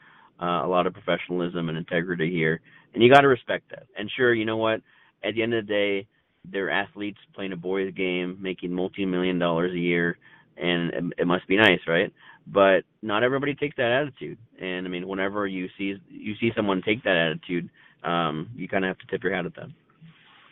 uh, 0.40 0.62
a 0.64 0.68
lot 0.68 0.86
of 0.86 0.92
professionalism 0.92 1.68
and 1.68 1.78
integrity 1.78 2.30
here, 2.30 2.60
and 2.94 3.02
you 3.02 3.12
got 3.12 3.22
to 3.22 3.28
respect 3.28 3.70
that. 3.70 3.86
And 3.96 4.10
sure, 4.16 4.34
you 4.34 4.44
know 4.44 4.56
what? 4.56 4.82
At 5.22 5.34
the 5.34 5.42
end 5.42 5.54
of 5.54 5.66
the 5.66 5.72
day, 5.72 6.06
they're 6.44 6.70
athletes 6.70 7.18
playing 7.34 7.52
a 7.52 7.56
boys' 7.56 7.92
game, 7.94 8.38
making 8.40 8.72
multi-million 8.72 9.38
dollars 9.38 9.72
a 9.72 9.78
year, 9.78 10.18
and 10.56 10.92
it, 10.92 11.04
it 11.18 11.26
must 11.26 11.46
be 11.46 11.56
nice, 11.56 11.80
right? 11.86 12.12
But 12.46 12.84
not 13.02 13.22
everybody 13.22 13.54
takes 13.54 13.76
that 13.76 13.90
attitude, 13.90 14.38
and 14.60 14.86
I 14.86 14.90
mean, 14.90 15.06
whenever 15.06 15.46
you 15.46 15.68
see 15.76 15.96
you 16.08 16.34
see 16.40 16.52
someone 16.56 16.82
take 16.82 17.04
that 17.04 17.16
attitude 17.16 17.70
um, 18.02 18.50
you 18.54 18.68
kind 18.68 18.84
of 18.84 18.88
have 18.88 18.98
to 18.98 19.06
tip 19.06 19.22
your 19.22 19.34
hat 19.34 19.46
at 19.46 19.54
them. 19.54 19.74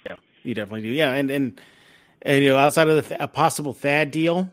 Yeah, 0.07 0.17
you 0.43 0.55
definitely 0.55 0.83
do. 0.83 0.89
Yeah, 0.89 1.13
and 1.13 1.31
and, 1.31 1.61
and 2.23 2.43
you 2.43 2.51
know, 2.51 2.59
outside 2.59 2.89
of 2.89 3.09
the, 3.09 3.23
a 3.23 3.29
possible 3.29 3.73
Thad 3.73 4.11
deal, 4.11 4.51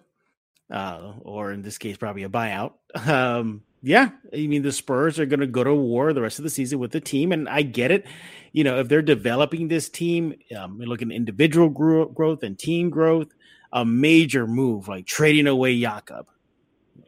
uh, 0.70 1.14
or 1.22 1.52
in 1.52 1.62
this 1.62 1.78
case, 1.78 1.98
probably 1.98 2.24
a 2.24 2.30
buyout. 2.30 2.74
Um, 2.96 3.64
yeah, 3.86 4.10
I 4.34 4.48
mean, 4.48 4.64
the 4.64 4.72
Spurs 4.72 5.20
are 5.20 5.28
going 5.28 5.42
to 5.42 5.48
go 5.48 5.64
to 5.64 5.74
war 5.74 6.12
the 6.12 6.22
rest 6.22 6.40
of 6.40 6.44
the 6.44 6.50
season 6.50 6.80
with 6.80 6.92
the 6.92 7.00
team, 7.00 7.32
and 7.32 7.48
I 7.48 7.62
get 7.62 7.92
it. 7.92 8.08
You 8.52 8.64
know, 8.64 8.80
if 8.80 8.90
they're 8.90 9.04
developing 9.04 9.68
this 9.68 9.90
team, 9.90 10.34
um, 10.58 10.80
looking 10.80 11.12
individual 11.12 11.70
growth 11.70 12.42
and 12.42 12.58
team 12.58 12.90
growth, 12.90 13.28
a 13.72 13.86
major 13.86 14.48
move 14.48 14.88
like 14.88 15.06
trading 15.06 15.46
away 15.46 15.80
Jakob, 15.80 16.30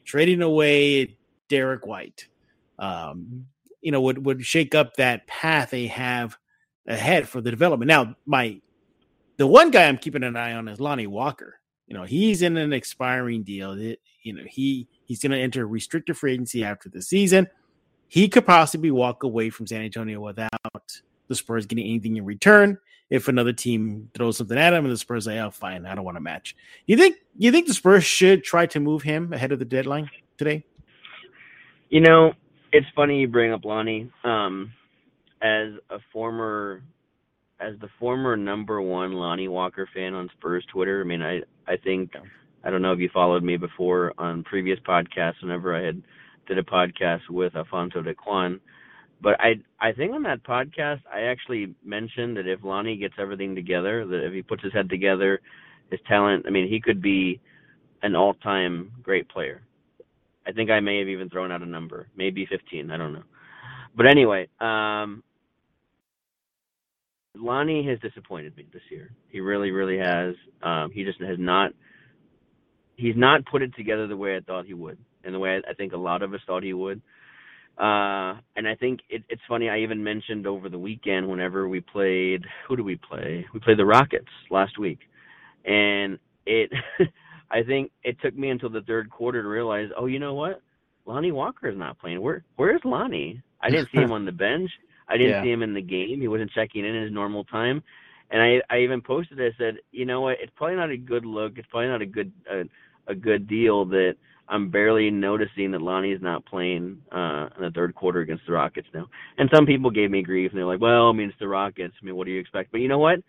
trading 0.06 0.44
away 0.44 1.18
Derek 1.50 1.88
White, 1.88 2.28
um, 2.78 3.48
you 3.82 3.92
know 3.92 4.02
would 4.02 4.24
would 4.24 4.46
shake 4.46 4.76
up 4.76 4.98
that 4.98 5.26
path 5.26 5.72
they 5.72 5.88
have 5.88 6.38
ahead 6.86 7.28
for 7.28 7.42
the 7.42 7.50
development. 7.50 7.88
Now, 7.88 8.16
my 8.28 8.62
the 9.38 9.48
one 9.48 9.72
guy 9.72 9.88
I'm 9.88 9.98
keeping 9.98 10.24
an 10.24 10.36
eye 10.36 10.54
on 10.54 10.68
is 10.68 10.80
Lonnie 10.80 11.08
Walker. 11.08 11.60
You 11.88 11.98
know, 11.98 12.04
he's 12.04 12.44
in 12.44 12.56
an 12.56 12.72
expiring 12.72 13.42
deal. 13.42 13.96
You 14.28 14.34
know, 14.34 14.44
he 14.48 14.88
he's 15.06 15.22
going 15.22 15.32
to 15.32 15.40
enter 15.40 15.66
restricted 15.66 16.18
free 16.18 16.34
agency 16.34 16.64
after 16.64 16.90
the 16.90 17.02
season. 17.02 17.48
He 18.10 18.28
could 18.30 18.46
possibly 18.46 18.92
walk 18.92 19.24
away 19.24 19.50
from 19.50 19.68
San 19.68 19.82
Antonio 19.82 20.20
without 20.20 21.02
the 21.28 21.36
Spurs 21.36 21.66
getting 21.66 21.86
anything 21.86 22.18
in 22.18 22.26
return. 22.26 22.78
If 23.10 23.30
another 23.30 23.54
team 23.54 24.10
throws 24.14 24.38
something 24.38 24.58
at 24.58 24.74
him 24.74 24.84
and 24.84 24.92
the 24.92 24.98
Spurs 24.98 25.26
say, 25.26 25.40
"Oh, 25.40 25.50
fine, 25.50 25.86
I 25.86 25.96
don't 25.96 26.04
want 26.04 26.18
to 26.18 26.22
match," 26.22 26.56
you 26.88 26.98
think 26.98 27.16
you 27.38 27.52
think 27.52 27.68
the 27.68 27.74
Spurs 27.74 28.04
should 28.04 28.44
try 28.44 28.66
to 28.68 28.80
move 28.80 29.02
him 29.02 29.32
ahead 29.32 29.52
of 29.52 29.60
the 29.60 29.66
deadline 29.66 30.10
today? 30.38 30.66
You 31.90 32.02
know, 32.02 32.34
it's 32.74 32.88
funny 32.96 33.22
you 33.22 33.28
bring 33.28 33.54
up 33.54 33.64
Lonnie. 33.64 34.12
Um, 34.26 34.74
as 35.42 35.74
a 35.90 36.00
former, 36.12 36.84
as 37.60 37.80
the 37.80 37.88
former 37.98 38.36
number 38.36 38.82
one 38.82 39.14
Lonnie 39.14 39.48
Walker 39.48 39.88
fan 39.94 40.14
on 40.14 40.30
Spurs 40.38 40.66
Twitter, 40.72 41.02
I 41.02 41.04
mean, 41.06 41.22
I 41.22 41.42
I 41.66 41.78
think 41.78 42.12
I 42.64 42.70
don't 42.70 42.82
know 42.82 42.94
if 42.94 43.00
you 43.00 43.10
followed 43.14 43.44
me 43.44 43.58
before 43.58 44.14
on 44.18 44.44
previous 44.44 44.80
podcasts. 44.80 45.42
Whenever 45.42 45.76
I 45.76 45.84
had 45.84 46.02
did 46.48 46.58
a 46.58 46.64
podcast 46.64 47.30
with 47.30 47.56
Alfonso 47.56 48.02
de 48.02 48.14
Quan, 48.14 48.60
but 49.22 49.40
I 49.40 49.56
I 49.80 49.92
think 49.92 50.14
on 50.14 50.24
that 50.24 50.44
podcast 50.44 51.02
I 51.14 51.22
actually 51.22 51.76
mentioned 51.84 52.38
that 52.38 52.48
if 52.48 52.64
Lonnie 52.64 52.98
gets 52.98 53.16
everything 53.20 53.56
together, 53.56 54.06
that 54.06 54.26
if 54.26 54.34
he 54.34 54.42
puts 54.42 54.64
his 54.64 54.74
head 54.74 54.90
together, 54.90 55.40
his 55.92 56.00
talent, 56.08 56.46
I 56.48 56.52
mean, 56.52 56.68
he 56.68 56.82
could 56.82 57.02
be 57.02 57.40
an 58.04 58.16
all-time 58.16 58.92
great 59.02 59.28
player. 59.30 59.62
I 60.46 60.52
think 60.52 60.70
I 60.70 60.80
may 60.80 61.00
have 61.00 61.08
even 61.08 61.30
thrown 61.30 61.52
out 61.52 61.62
a 61.62 61.66
number, 61.66 62.08
maybe 62.16 62.46
15. 62.46 62.92
I 62.92 62.98
don't 62.98 63.14
know. 63.14 63.24
But 63.96 64.06
anyway, 64.08 64.48
um, 64.62 65.24
Lonnie 67.36 67.86
has 67.88 68.00
disappointed 68.00 68.56
me 68.56 68.68
this 68.72 68.82
year. 68.90 69.12
He 69.30 69.42
really, 69.42 69.72
really 69.72 69.98
has. 69.98 70.36
Um, 70.62 70.92
he 70.92 71.04
just 71.04 71.20
has 71.22 71.38
not. 71.40 71.72
He's 72.98 73.16
not 73.16 73.46
put 73.46 73.62
it 73.62 73.74
together 73.76 74.08
the 74.08 74.18
way 74.18 74.36
I 74.36 74.42
thought 74.42 74.66
he 74.66 74.74
would, 74.74 74.98
and 75.24 75.34
the 75.34 75.40
way 75.40 75.62
I, 75.66 75.72
I 75.72 75.74
think 75.74 75.94
a 75.94 75.98
lot 75.98 76.22
of 76.22 76.34
us 76.34 76.42
thought 76.46 76.64
he 76.64 76.74
would. 76.74 77.02
Uh, 77.78 78.42
and 78.56 78.68
I 78.68 78.76
think 78.80 79.02
it, 79.08 79.24
it's 79.30 79.42
funny. 79.48 79.70
I 79.70 79.80
even 79.80 80.04
mentioned 80.04 80.48
over 80.48 80.68
the 80.68 80.80
weekend 80.80 81.30
whenever 81.30 81.70
we 81.70 81.80
played. 81.80 82.44
Who 82.68 82.76
do 82.76 82.84
we 82.84 82.96
play? 82.96 83.46
We 83.54 83.60
played 83.60 83.78
the 83.78 83.86
Rockets 83.86 84.28
last 84.50 84.78
week, 84.78 85.00
and 85.64 86.20
it. 86.46 86.72
I 87.50 87.64
think 87.64 87.92
it 88.04 88.18
took 88.22 88.36
me 88.38 88.50
until 88.50 88.70
the 88.70 88.82
third 88.82 89.10
quarter 89.10 89.42
to 89.42 89.48
realize, 89.48 89.88
oh, 89.98 90.08
you 90.08 90.20
know 90.20 90.34
what? 90.34 90.62
Lonnie 91.06 91.32
Walker 91.32 91.70
is 91.70 91.78
not 91.78 91.98
playing. 92.00 92.22
Where 92.22 92.44
where's 92.58 92.82
Lonnie? 92.84 93.42
I 93.62 93.70
didn't 93.70 93.90
see 93.94 94.02
him 94.02 94.12
on 94.18 94.26
the 94.26 94.32
bench. 94.32 94.70
I 95.08 95.18
didn't 95.18 95.32
yeah. 95.32 95.44
see 95.44 95.52
him 95.52 95.64
in 95.64 95.74
the 95.74 95.82
game. 95.82 96.20
He 96.20 96.28
wasn't 96.28 96.52
checking 96.52 96.86
in 96.86 97.02
his 97.02 97.12
normal 97.12 97.46
time. 97.46 97.82
And 98.30 98.42
I 98.42 98.62
I 98.70 98.80
even 98.80 99.02
posted 99.02 99.40
I 99.40 99.56
said, 99.58 99.78
you 99.92 100.06
know 100.06 100.22
what? 100.22 100.38
It's 100.42 100.52
probably 100.56 100.76
not 100.76 100.92
a 100.92 100.98
good 100.98 101.26
look. 101.26 101.54
It's 101.58 101.68
probably 101.70 101.88
not 101.88 102.02
a 102.02 102.06
good 102.06 102.32
uh, 102.52 102.64
a 103.08 103.16
good 103.16 103.48
deal 103.48 103.86
that 103.86 104.16
I'm 104.50 104.70
barely 104.70 105.10
noticing 105.10 105.72
that 105.72 105.82
Lonnie's 105.82 106.22
not 106.22 106.46
playing 106.46 107.00
uh, 107.12 107.50
in 107.58 107.64
the 107.64 107.72
third 107.74 107.96
quarter 107.96 108.22
against 108.22 108.46
the 108.46 108.54
Rockets 108.54 108.88
now. 108.94 109.08
And 109.38 109.50
some 109.54 109.66
people 109.66 109.92
gave 109.92 110.10
me 110.10 110.24
grief, 110.24 110.52
and 110.52 110.58
they're 110.58 110.66
like, 110.66 110.82
"Well, 110.82 111.10
I 111.10 111.14
mean, 111.14 111.30
it's 111.30 111.40
the 111.40 111.48
Rockets. 111.48 111.94
I 112.02 112.06
mean, 112.06 112.16
what 112.16 112.26
do 112.26 112.32
you 112.32 112.40
expect?" 112.40 112.72
But 112.72 112.82
you 112.82 112.88
know 112.88 113.00
what? 113.00 113.20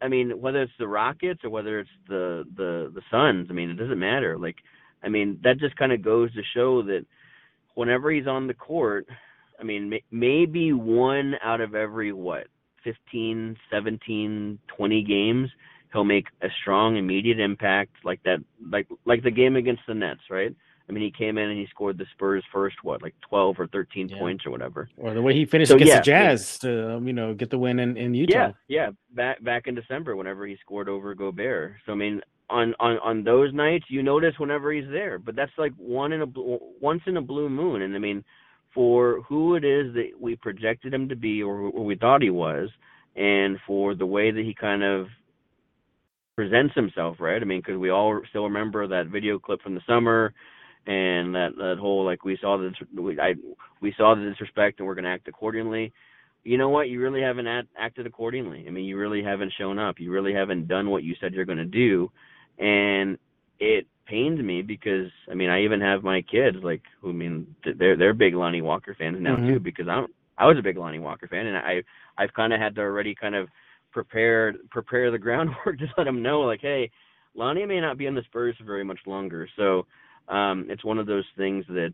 I 0.00 0.08
mean, 0.08 0.40
whether 0.40 0.62
it's 0.62 0.72
the 0.78 0.88
Rockets 0.88 1.44
or 1.44 1.50
whether 1.50 1.78
it's 1.80 1.90
the 2.08 2.44
the 2.56 2.92
the 2.94 3.02
Suns, 3.10 3.48
I 3.50 3.52
mean, 3.52 3.70
it 3.70 3.76
doesn't 3.76 3.98
matter. 3.98 4.38
Like, 4.38 4.56
I 5.02 5.08
mean, 5.08 5.38
that 5.42 5.58
just 5.58 5.76
kind 5.76 5.92
of 5.92 6.02
goes 6.02 6.32
to 6.34 6.42
show 6.54 6.82
that 6.82 7.04
whenever 7.74 8.10
he's 8.10 8.26
on 8.26 8.46
the 8.46 8.54
court, 8.54 9.06
I 9.60 9.62
mean, 9.62 9.88
may, 9.90 10.02
maybe 10.10 10.72
one 10.72 11.34
out 11.42 11.60
of 11.60 11.74
every 11.74 12.12
what 12.12 12.46
15, 12.84 13.56
17, 13.70 14.58
20 14.76 15.02
games, 15.02 15.50
he'll 15.92 16.04
make 16.04 16.26
a 16.42 16.48
strong 16.60 16.96
immediate 16.96 17.40
impact 17.40 17.92
like 18.04 18.22
that, 18.24 18.38
like 18.70 18.86
like 19.04 19.22
the 19.22 19.30
game 19.30 19.56
against 19.56 19.82
the 19.86 19.94
Nets, 19.94 20.22
right? 20.30 20.54
I 20.88 20.92
mean, 20.92 21.02
he 21.02 21.10
came 21.10 21.36
in 21.36 21.50
and 21.50 21.58
he 21.58 21.66
scored 21.66 21.98
the 21.98 22.06
Spurs 22.12 22.44
first, 22.52 22.76
what, 22.82 23.02
like 23.02 23.14
12 23.28 23.58
or 23.58 23.66
13 23.66 24.08
yeah. 24.08 24.18
points 24.18 24.46
or 24.46 24.52
whatever. 24.52 24.88
Or 24.96 25.14
the 25.14 25.22
way 25.22 25.34
he 25.34 25.44
finished 25.44 25.70
so, 25.70 25.74
against 25.74 25.92
yeah, 25.92 25.98
the 25.98 26.04
Jazz 26.04 26.58
to, 26.60 26.96
um, 26.96 27.06
you 27.08 27.12
know, 27.12 27.34
get 27.34 27.50
the 27.50 27.58
win 27.58 27.80
in, 27.80 27.96
in 27.96 28.14
Utah. 28.14 28.32
Yeah, 28.32 28.52
yeah. 28.68 28.90
Back 29.10 29.42
back 29.42 29.66
in 29.66 29.74
December, 29.74 30.14
whenever 30.14 30.46
he 30.46 30.56
scored 30.60 30.88
over 30.88 31.14
Gobert. 31.14 31.76
So, 31.86 31.92
I 31.92 31.96
mean, 31.96 32.20
on, 32.48 32.74
on, 32.78 32.98
on 32.98 33.24
those 33.24 33.52
nights, 33.52 33.86
you 33.88 34.02
notice 34.02 34.34
whenever 34.38 34.72
he's 34.72 34.88
there. 34.88 35.18
But 35.18 35.34
that's 35.34 35.52
like 35.58 35.72
one 35.76 36.12
in 36.12 36.22
a 36.22 36.26
once 36.80 37.02
in 37.06 37.16
a 37.16 37.22
blue 37.22 37.48
moon. 37.48 37.82
And, 37.82 37.94
I 37.96 37.98
mean, 37.98 38.24
for 38.72 39.22
who 39.22 39.56
it 39.56 39.64
is 39.64 39.92
that 39.94 40.10
we 40.20 40.36
projected 40.36 40.94
him 40.94 41.08
to 41.08 41.16
be 41.16 41.42
or, 41.42 41.56
or 41.56 41.84
we 41.84 41.96
thought 41.96 42.22
he 42.22 42.30
was, 42.30 42.68
and 43.16 43.58
for 43.66 43.96
the 43.96 44.06
way 44.06 44.30
that 44.30 44.44
he 44.44 44.54
kind 44.54 44.84
of 44.84 45.08
presents 46.36 46.74
himself, 46.74 47.16
right? 47.18 47.40
I 47.40 47.44
mean, 47.44 47.60
because 47.60 47.78
we 47.78 47.90
all 47.90 48.20
still 48.28 48.44
remember 48.44 48.86
that 48.86 49.08
video 49.08 49.38
clip 49.38 49.62
from 49.62 49.74
the 49.74 49.82
summer– 49.86 50.32
and 50.86 51.34
that 51.34 51.50
that 51.56 51.76
whole 51.80 52.04
like 52.04 52.24
we 52.24 52.38
saw 52.40 52.56
the 52.56 52.72
we, 53.00 53.18
I 53.18 53.34
we 53.80 53.92
saw 53.96 54.14
the 54.14 54.28
disrespect 54.30 54.78
and 54.78 54.86
we're 54.86 54.94
going 54.94 55.04
to 55.04 55.10
act 55.10 55.28
accordingly. 55.28 55.92
You 56.44 56.58
know 56.58 56.68
what? 56.68 56.88
You 56.88 57.00
really 57.00 57.22
haven't 57.22 57.48
act, 57.48 57.68
acted 57.76 58.06
accordingly. 58.06 58.64
I 58.68 58.70
mean, 58.70 58.84
you 58.84 58.96
really 58.96 59.22
haven't 59.22 59.52
shown 59.58 59.80
up. 59.80 59.96
You 59.98 60.12
really 60.12 60.32
haven't 60.32 60.68
done 60.68 60.90
what 60.90 61.02
you 61.02 61.16
said 61.20 61.34
you're 61.34 61.44
going 61.44 61.58
to 61.58 61.64
do, 61.64 62.08
and 62.58 63.18
it 63.58 63.86
pains 64.06 64.40
me 64.40 64.62
because 64.62 65.10
I 65.28 65.34
mean, 65.34 65.50
I 65.50 65.64
even 65.64 65.80
have 65.80 66.04
my 66.04 66.22
kids 66.22 66.58
like 66.62 66.82
who 67.00 67.10
I 67.10 67.12
mean 67.12 67.56
they're 67.64 67.96
they're 67.96 68.14
big 68.14 68.34
Lonnie 68.34 68.62
Walker 68.62 68.94
fans 68.96 69.16
now 69.20 69.34
mm-hmm. 69.34 69.54
too 69.54 69.60
because 69.60 69.88
I'm 69.88 70.06
I 70.38 70.46
was 70.46 70.56
a 70.56 70.62
big 70.62 70.76
Lonnie 70.76 71.00
Walker 71.00 71.26
fan 71.26 71.46
and 71.46 71.56
I 71.56 71.82
I've 72.16 72.32
kind 72.32 72.52
of 72.52 72.60
had 72.60 72.76
to 72.76 72.82
already 72.82 73.16
kind 73.16 73.34
of 73.34 73.48
prepare 73.96 74.54
prepare 74.70 75.10
the 75.10 75.18
groundwork 75.18 75.78
to 75.78 75.86
let 75.96 76.04
them 76.04 76.22
know 76.22 76.40
like 76.42 76.60
hey 76.60 76.90
Lonnie 77.34 77.66
may 77.66 77.80
not 77.80 77.98
be 77.98 78.06
on 78.06 78.14
the 78.14 78.22
Spurs 78.22 78.54
for 78.58 78.64
very 78.64 78.84
much 78.84 79.00
longer 79.06 79.48
so 79.56 79.86
um, 80.28 80.66
it's 80.68 80.84
one 80.84 80.98
of 80.98 81.06
those 81.06 81.24
things 81.36 81.64
that 81.68 81.92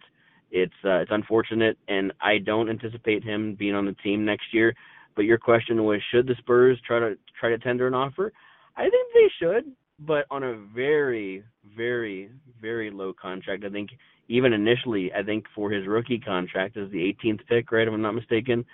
it's 0.52 0.74
uh, 0.84 1.00
it's 1.00 1.10
unfortunate, 1.10 1.78
and 1.88 2.12
I 2.20 2.38
don't 2.38 2.68
anticipate 2.68 3.24
him 3.24 3.56
being 3.58 3.74
on 3.74 3.86
the 3.86 3.94
team 4.04 4.24
next 4.24 4.52
year. 4.52 4.74
But 5.16 5.24
your 5.24 5.38
question 5.38 5.82
was, 5.84 6.00
should 6.10 6.26
the 6.26 6.34
Spurs 6.38 6.78
try 6.86 6.98
to 6.98 7.16
try 7.40 7.50
to 7.50 7.58
tender 7.58 7.86
an 7.86 7.94
offer? 7.94 8.32
I 8.76 8.82
think 8.82 9.08
they 9.14 9.30
should, 9.38 9.72
but 9.98 10.26
on 10.30 10.42
a 10.42 10.56
very, 10.74 11.42
very, 11.76 12.30
very 12.60 12.90
low 12.90 13.12
contract. 13.12 13.64
I 13.64 13.70
think 13.70 13.90
even 14.28 14.52
initially, 14.52 15.10
I 15.12 15.22
think 15.22 15.44
for 15.54 15.70
his 15.70 15.86
rookie 15.86 16.18
contract 16.18 16.76
is 16.76 16.90
the 16.90 17.14
18th 17.24 17.46
pick, 17.48 17.72
right? 17.72 17.88
If 17.88 17.92
I'm 17.92 18.02
not 18.02 18.14
mistaken. 18.14 18.64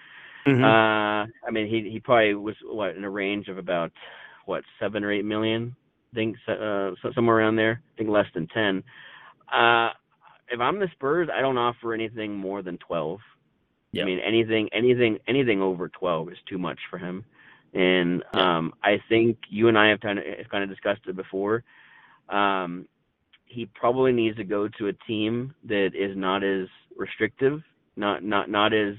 Mm-hmm. 0.48 0.64
Uh, 0.64 1.26
I 1.46 1.50
mean, 1.50 1.68
he 1.68 1.90
he 1.90 2.00
probably 2.00 2.34
was 2.34 2.54
what 2.64 2.96
in 2.96 3.04
a 3.04 3.10
range 3.10 3.48
of 3.48 3.58
about 3.58 3.92
what 4.46 4.64
seven 4.80 5.04
or 5.04 5.12
eight 5.12 5.24
million. 5.24 5.74
I 6.12 6.14
think 6.14 6.36
uh, 6.48 6.92
somewhere 7.14 7.36
around 7.36 7.56
there. 7.56 7.82
I 7.94 7.98
think 7.98 8.10
less 8.10 8.26
than 8.34 8.46
ten. 8.48 8.82
Uh, 9.52 9.90
if 10.50 10.60
I'm 10.60 10.78
the 10.78 10.88
Spurs, 10.92 11.28
I 11.32 11.40
don't 11.40 11.58
offer 11.58 11.92
anything 11.92 12.34
more 12.34 12.62
than 12.62 12.78
12. 12.78 13.20
Yep. 13.92 14.02
I 14.02 14.06
mean, 14.06 14.18
anything, 14.20 14.68
anything, 14.72 15.18
anything 15.26 15.62
over 15.62 15.88
12 15.88 16.32
is 16.32 16.38
too 16.48 16.58
much 16.58 16.78
for 16.90 16.98
him. 16.98 17.24
And 17.74 18.24
um, 18.32 18.72
I 18.82 18.98
think 19.08 19.38
you 19.50 19.68
and 19.68 19.78
I 19.78 19.88
have 19.88 20.00
kind 20.00 20.18
of 20.18 20.24
kind 20.50 20.64
of 20.64 20.70
discussed 20.70 21.02
it 21.06 21.16
before. 21.16 21.64
Um, 22.30 22.86
he 23.44 23.66
probably 23.66 24.12
needs 24.12 24.36
to 24.38 24.44
go 24.44 24.68
to 24.68 24.88
a 24.88 24.92
team 25.06 25.54
that 25.64 25.90
is 25.94 26.16
not 26.16 26.42
as 26.42 26.66
restrictive, 26.96 27.60
not 27.96 28.24
not 28.24 28.48
not 28.48 28.72
as 28.72 28.94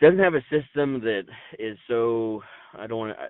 doesn't 0.00 0.18
have 0.18 0.34
a 0.34 0.42
system 0.50 1.00
that 1.00 1.24
is 1.58 1.78
so 1.88 2.42
I 2.76 2.86
don't 2.86 2.98
want 2.98 3.16
to 3.16 3.28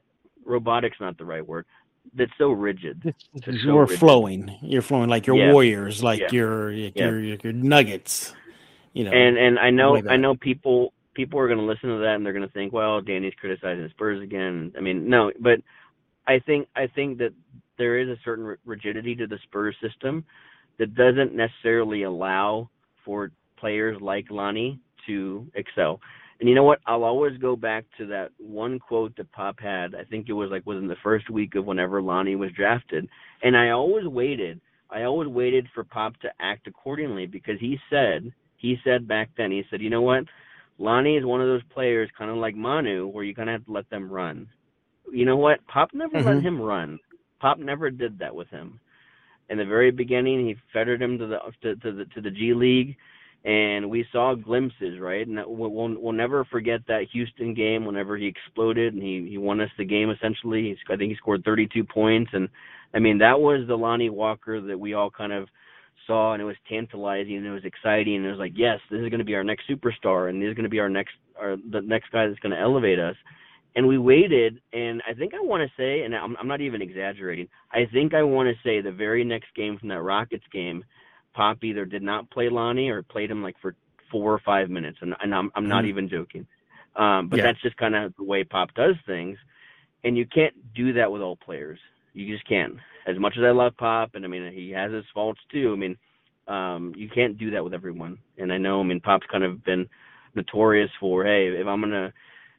robotic's 0.49 1.01
not 1.01 1.19
the 1.19 1.25
right 1.25 1.47
word 1.47 1.67
that's 2.15 2.33
so 2.39 2.51
rigid. 2.51 3.15
You're 3.47 3.83
rigid. 3.83 3.99
flowing. 3.99 4.57
You're 4.63 4.83
flowing 4.83 5.09
like 5.09 5.27
your 5.27 5.37
yeah. 5.37 5.53
Warriors, 5.53 6.03
like 6.03 6.21
yeah. 6.21 6.29
your, 6.31 6.73
your, 6.73 6.91
yeah. 6.95 7.05
your 7.05 7.21
your 7.21 7.53
Nuggets. 7.53 8.35
You 8.93 9.05
know. 9.05 9.13
And 9.13 9.37
and 9.37 9.59
I 9.59 9.71
know 9.71 9.93
like 9.93 10.07
I 10.07 10.17
know 10.17 10.35
people 10.35 10.93
people 11.15 11.39
are 11.39 11.47
going 11.47 11.59
to 11.59 11.65
listen 11.65 11.91
to 11.91 11.99
that 11.99 12.15
and 12.15 12.25
they're 12.25 12.33
going 12.33 12.47
to 12.47 12.53
think, 12.53 12.73
well, 12.73 13.01
Danny's 13.01 13.35
criticizing 13.41 13.89
Spurs 13.91 14.23
again. 14.23 14.73
I 14.77 14.81
mean, 14.81 15.09
no, 15.09 15.33
but 15.41 15.61
I 16.27 16.39
think 16.39 16.69
I 16.77 16.87
think 16.87 17.19
that 17.19 17.33
there 17.79 17.99
is 17.99 18.09
a 18.09 18.17
certain 18.25 18.57
rigidity 18.65 19.15
to 19.17 19.27
the 19.27 19.39
Spurs 19.45 19.77
system 19.83 20.25
that 20.79 20.95
doesn't 20.95 21.35
necessarily 21.35 22.03
allow 22.03 22.69
for 23.05 23.31
players 23.57 24.01
like 24.01 24.31
Lonnie 24.31 24.79
to 25.07 25.47
excel. 25.55 26.01
And 26.39 26.49
you 26.49 26.55
know 26.55 26.65
what? 26.65 26.81
I'll 26.87 27.05
always 27.05 27.39
go 27.39 27.57
back 27.57 27.85
to 27.99 28.07
that 28.07 28.31
one 28.39 28.79
quote 28.79 29.17
that 29.17 29.33
Pop 29.33 29.59
had. 29.59 29.95
I 29.95 30.05
think 30.05 30.29
it 30.29 30.35
was 30.35 30.51
like 30.51 30.67
within 30.67 30.87
the 30.87 30.97
first 31.03 31.31
week 31.31 31.55
of 31.55 31.65
whenever 31.65 32.03
Lonnie 32.03 32.37
was 32.37 32.53
drafted. 32.53 33.09
And 33.43 33.57
I 33.57 33.71
always 33.71 34.07
waited. 34.07 34.61
I 34.91 35.05
always 35.05 35.29
waited 35.29 35.67
for 35.75 35.83
Pop 35.83 36.19
to 36.21 36.29
act 36.39 36.67
accordingly 36.67 37.27
because 37.27 37.59
he 37.59 37.79
said, 37.91 38.33
he 38.59 38.77
said 38.85 39.09
back 39.09 39.31
then, 39.37 39.51
he 39.51 39.65
said, 39.71 39.81
you 39.81 39.91
know 39.91 40.03
what? 40.03 40.25
Lonnie 40.79 41.17
is 41.17 41.25
one 41.25 41.41
of 41.41 41.47
those 41.47 41.63
players, 41.73 42.11
kind 42.19 42.31
of 42.31 42.37
like 42.37 42.55
Manu, 42.55 43.07
where 43.07 43.25
you 43.25 43.35
kind 43.35 43.49
of 43.49 43.55
have 43.55 43.67
to 43.67 43.73
let 43.73 43.89
them 43.89 44.11
run. 44.11 44.47
You 45.11 45.25
know 45.25 45.37
what? 45.37 45.67
Pop 45.67 45.91
never 45.95 46.19
mm-hmm. 46.19 46.29
let 46.29 46.43
him 46.43 46.61
run. 46.61 46.99
Pop 47.41 47.59
never 47.59 47.91
did 47.91 48.19
that 48.19 48.35
with 48.35 48.49
him. 48.49 48.79
In 49.49 49.57
the 49.59 49.65
very 49.65 49.91
beginning, 49.91 50.47
he 50.47 50.57
fettered 50.73 51.01
him 51.01 51.19
to 51.19 51.27
the 51.27 51.39
to, 51.63 51.77
to 51.77 51.93
the 51.93 52.05
to 52.15 52.21
the 52.21 52.31
G 52.31 52.53
League 52.53 52.97
and 53.47 53.89
we 53.89 54.05
saw 54.11 54.35
glimpses, 54.35 54.99
right? 55.01 55.25
And 55.25 55.37
we'll, 55.47 55.71
we'll, 55.71 55.95
we'll 55.97 56.13
never 56.13 56.45
forget 56.47 56.81
that 56.89 57.07
Houston 57.13 57.55
game 57.55 57.85
whenever 57.85 58.17
he 58.17 58.27
exploded 58.27 58.93
and 58.93 59.03
he 59.03 59.29
he 59.31 59.39
won 59.39 59.61
us 59.61 59.71
the 59.79 59.85
game 59.85 60.11
essentially. 60.11 60.65
He's, 60.65 60.79
I 60.91 60.97
think 60.97 61.11
he 61.11 61.17
scored 61.17 61.45
32 61.45 61.85
points, 61.85 62.33
and 62.35 62.49
I 62.93 62.99
mean 62.99 63.19
that 63.19 63.39
was 63.41 63.67
the 63.69 63.77
Lonnie 63.77 64.11
Walker 64.11 64.61
that 64.61 64.79
we 64.79 64.95
all 64.95 65.11
kind 65.11 65.33
of 65.33 65.49
saw, 66.09 66.33
and 66.33 66.43
it 66.43 66.45
was 66.45 66.57
tantalizing 66.69 67.37
and 67.37 67.47
it 67.47 67.53
was 67.53 67.65
exciting, 67.65 68.17
and 68.17 68.27
it 68.27 68.31
was 68.31 68.41
like, 68.41 68.55
yes, 68.57 68.81
this 68.91 69.01
is 69.01 69.11
going 69.11 69.21
to 69.21 69.25
be 69.25 69.37
our 69.37 69.45
next 69.45 69.71
superstar, 69.71 70.29
and 70.29 70.43
this 70.43 70.49
is 70.49 70.55
going 70.55 70.65
to 70.65 70.71
be 70.71 70.81
our 70.81 70.91
next 70.91 71.15
our 71.41 71.57
the 71.71 71.83
next 71.83 72.11
guy 72.11 72.27
that's 72.27 72.41
going 72.41 72.55
to 72.55 72.61
elevate 72.61 72.99
us. 72.99 73.15
And 73.77 73.87
we 73.87 73.99
waited, 73.99 74.61
and 74.73 75.03
I 75.09 75.13
think 75.15 75.35
I 75.35 75.41
want 75.41 75.61
to 75.61 75.71
say, 75.77 76.03
and 76.03 76.17
I'm, 76.17 76.35
I'm 76.41 76.49
not 76.49 76.63
even 76.63 76.81
exaggerating. 76.81 77.47
I 77.71 77.85
think 77.93 78.15
I 78.15 78.23
want 78.23 78.49
to 78.49 78.69
say 78.69 78.81
the 78.81 78.91
very 78.91 79.23
next 79.23 79.55
game 79.55 79.79
from 79.79 79.91
that 79.91 80.01
Rockets 80.01 80.47
game 80.51 80.83
Pop 81.37 81.63
either 81.63 81.85
did 81.85 82.03
not 82.03 82.31
play 82.31 82.49
Lonnie 82.49 82.89
or 82.89 83.03
played 83.03 83.31
him 83.31 83.43
like 83.43 83.57
for 83.61 83.77
four 84.11 84.33
or 84.33 84.41
five 84.45 84.71
minutes, 84.71 84.99
and, 85.03 85.15
and 85.23 85.35
I'm 85.35 85.51
I'm 85.55 85.69
not 85.69 85.85
mm. 85.85 85.89
even 85.89 86.09
joking. 86.09 86.47
Um, 86.97 87.29
but 87.29 87.37
yeah. 87.37 87.45
that's 87.45 87.61
just 87.61 87.77
kind 87.77 87.95
of 87.95 88.15
the 88.17 88.25
way 88.25 88.43
Pop 88.43 88.73
does 88.75 88.95
things, 89.07 89.37
and 90.03 90.17
you 90.17 90.27
can't 90.27 90.55
do 90.75 90.95
that 90.95 91.13
with 91.13 91.21
all 91.21 91.37
players. 91.37 91.79
You 92.15 92.35
just 92.35 92.49
can't. 92.49 92.77
As 93.07 93.19
much 93.19 93.35
as 93.37 93.45
I 93.45 93.51
love 93.51 93.77
Pop, 93.77 94.15
and 94.15 94.25
I 94.25 94.29
mean 94.29 94.51
he 94.53 94.71
has 94.71 94.91
his 94.91 95.05
faults 95.13 95.41
too. 95.53 95.75
I 95.75 95.77
mean, 95.77 95.99
um, 96.49 96.95
you 96.97 97.11
can't 97.11 97.37
do 97.37 97.51
that 97.51 97.63
with 97.63 97.75
everyone. 97.75 98.19
And 98.39 98.51
I 98.51 98.57
know, 98.57 98.81
I 98.81 98.85
mean, 98.85 99.01
Pop's 99.01 99.27
kind 99.31 99.45
of 99.45 99.63
been 99.63 99.89
notorious 100.35 100.91
for, 100.99 101.25
hey, 101.25 101.49
if 101.49 101.67
I'm 101.67 101.83
gonna 101.83 102.13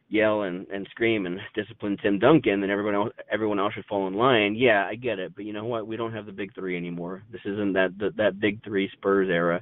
yell 0.10 0.44
and, 0.44 0.68
and 0.68 0.88
scream 0.92 1.26
and 1.26 1.40
discipline 1.54 1.98
Tim 2.02 2.20
Duncan, 2.20 2.62
then 2.62 2.70
everyone 2.70 2.96
else 2.96 3.14
everyone 3.32 3.60
else 3.60 3.74
should 3.74 3.86
fall 3.86 4.08
in 4.08 4.14
line. 4.14 4.56
Yeah, 4.56 4.86
I 4.90 4.96
get 4.96 5.20
it, 5.20 5.36
but 5.36 5.46
you 5.46 5.54
know 5.54 5.66
what? 5.66 5.88
We 5.88 5.98
don't 5.98 6.14
have 6.14 6.26
the 6.26 6.32
big 6.32 6.54
three 6.56 6.78
anymore. 6.78 7.24
This 7.32 7.42
isn't 7.46 7.74
that 7.74 7.98
that, 8.00 8.18
that 8.18 8.40
big 8.40 8.64
three 8.64 8.90
Spurs 8.94 9.30
era. 9.30 9.62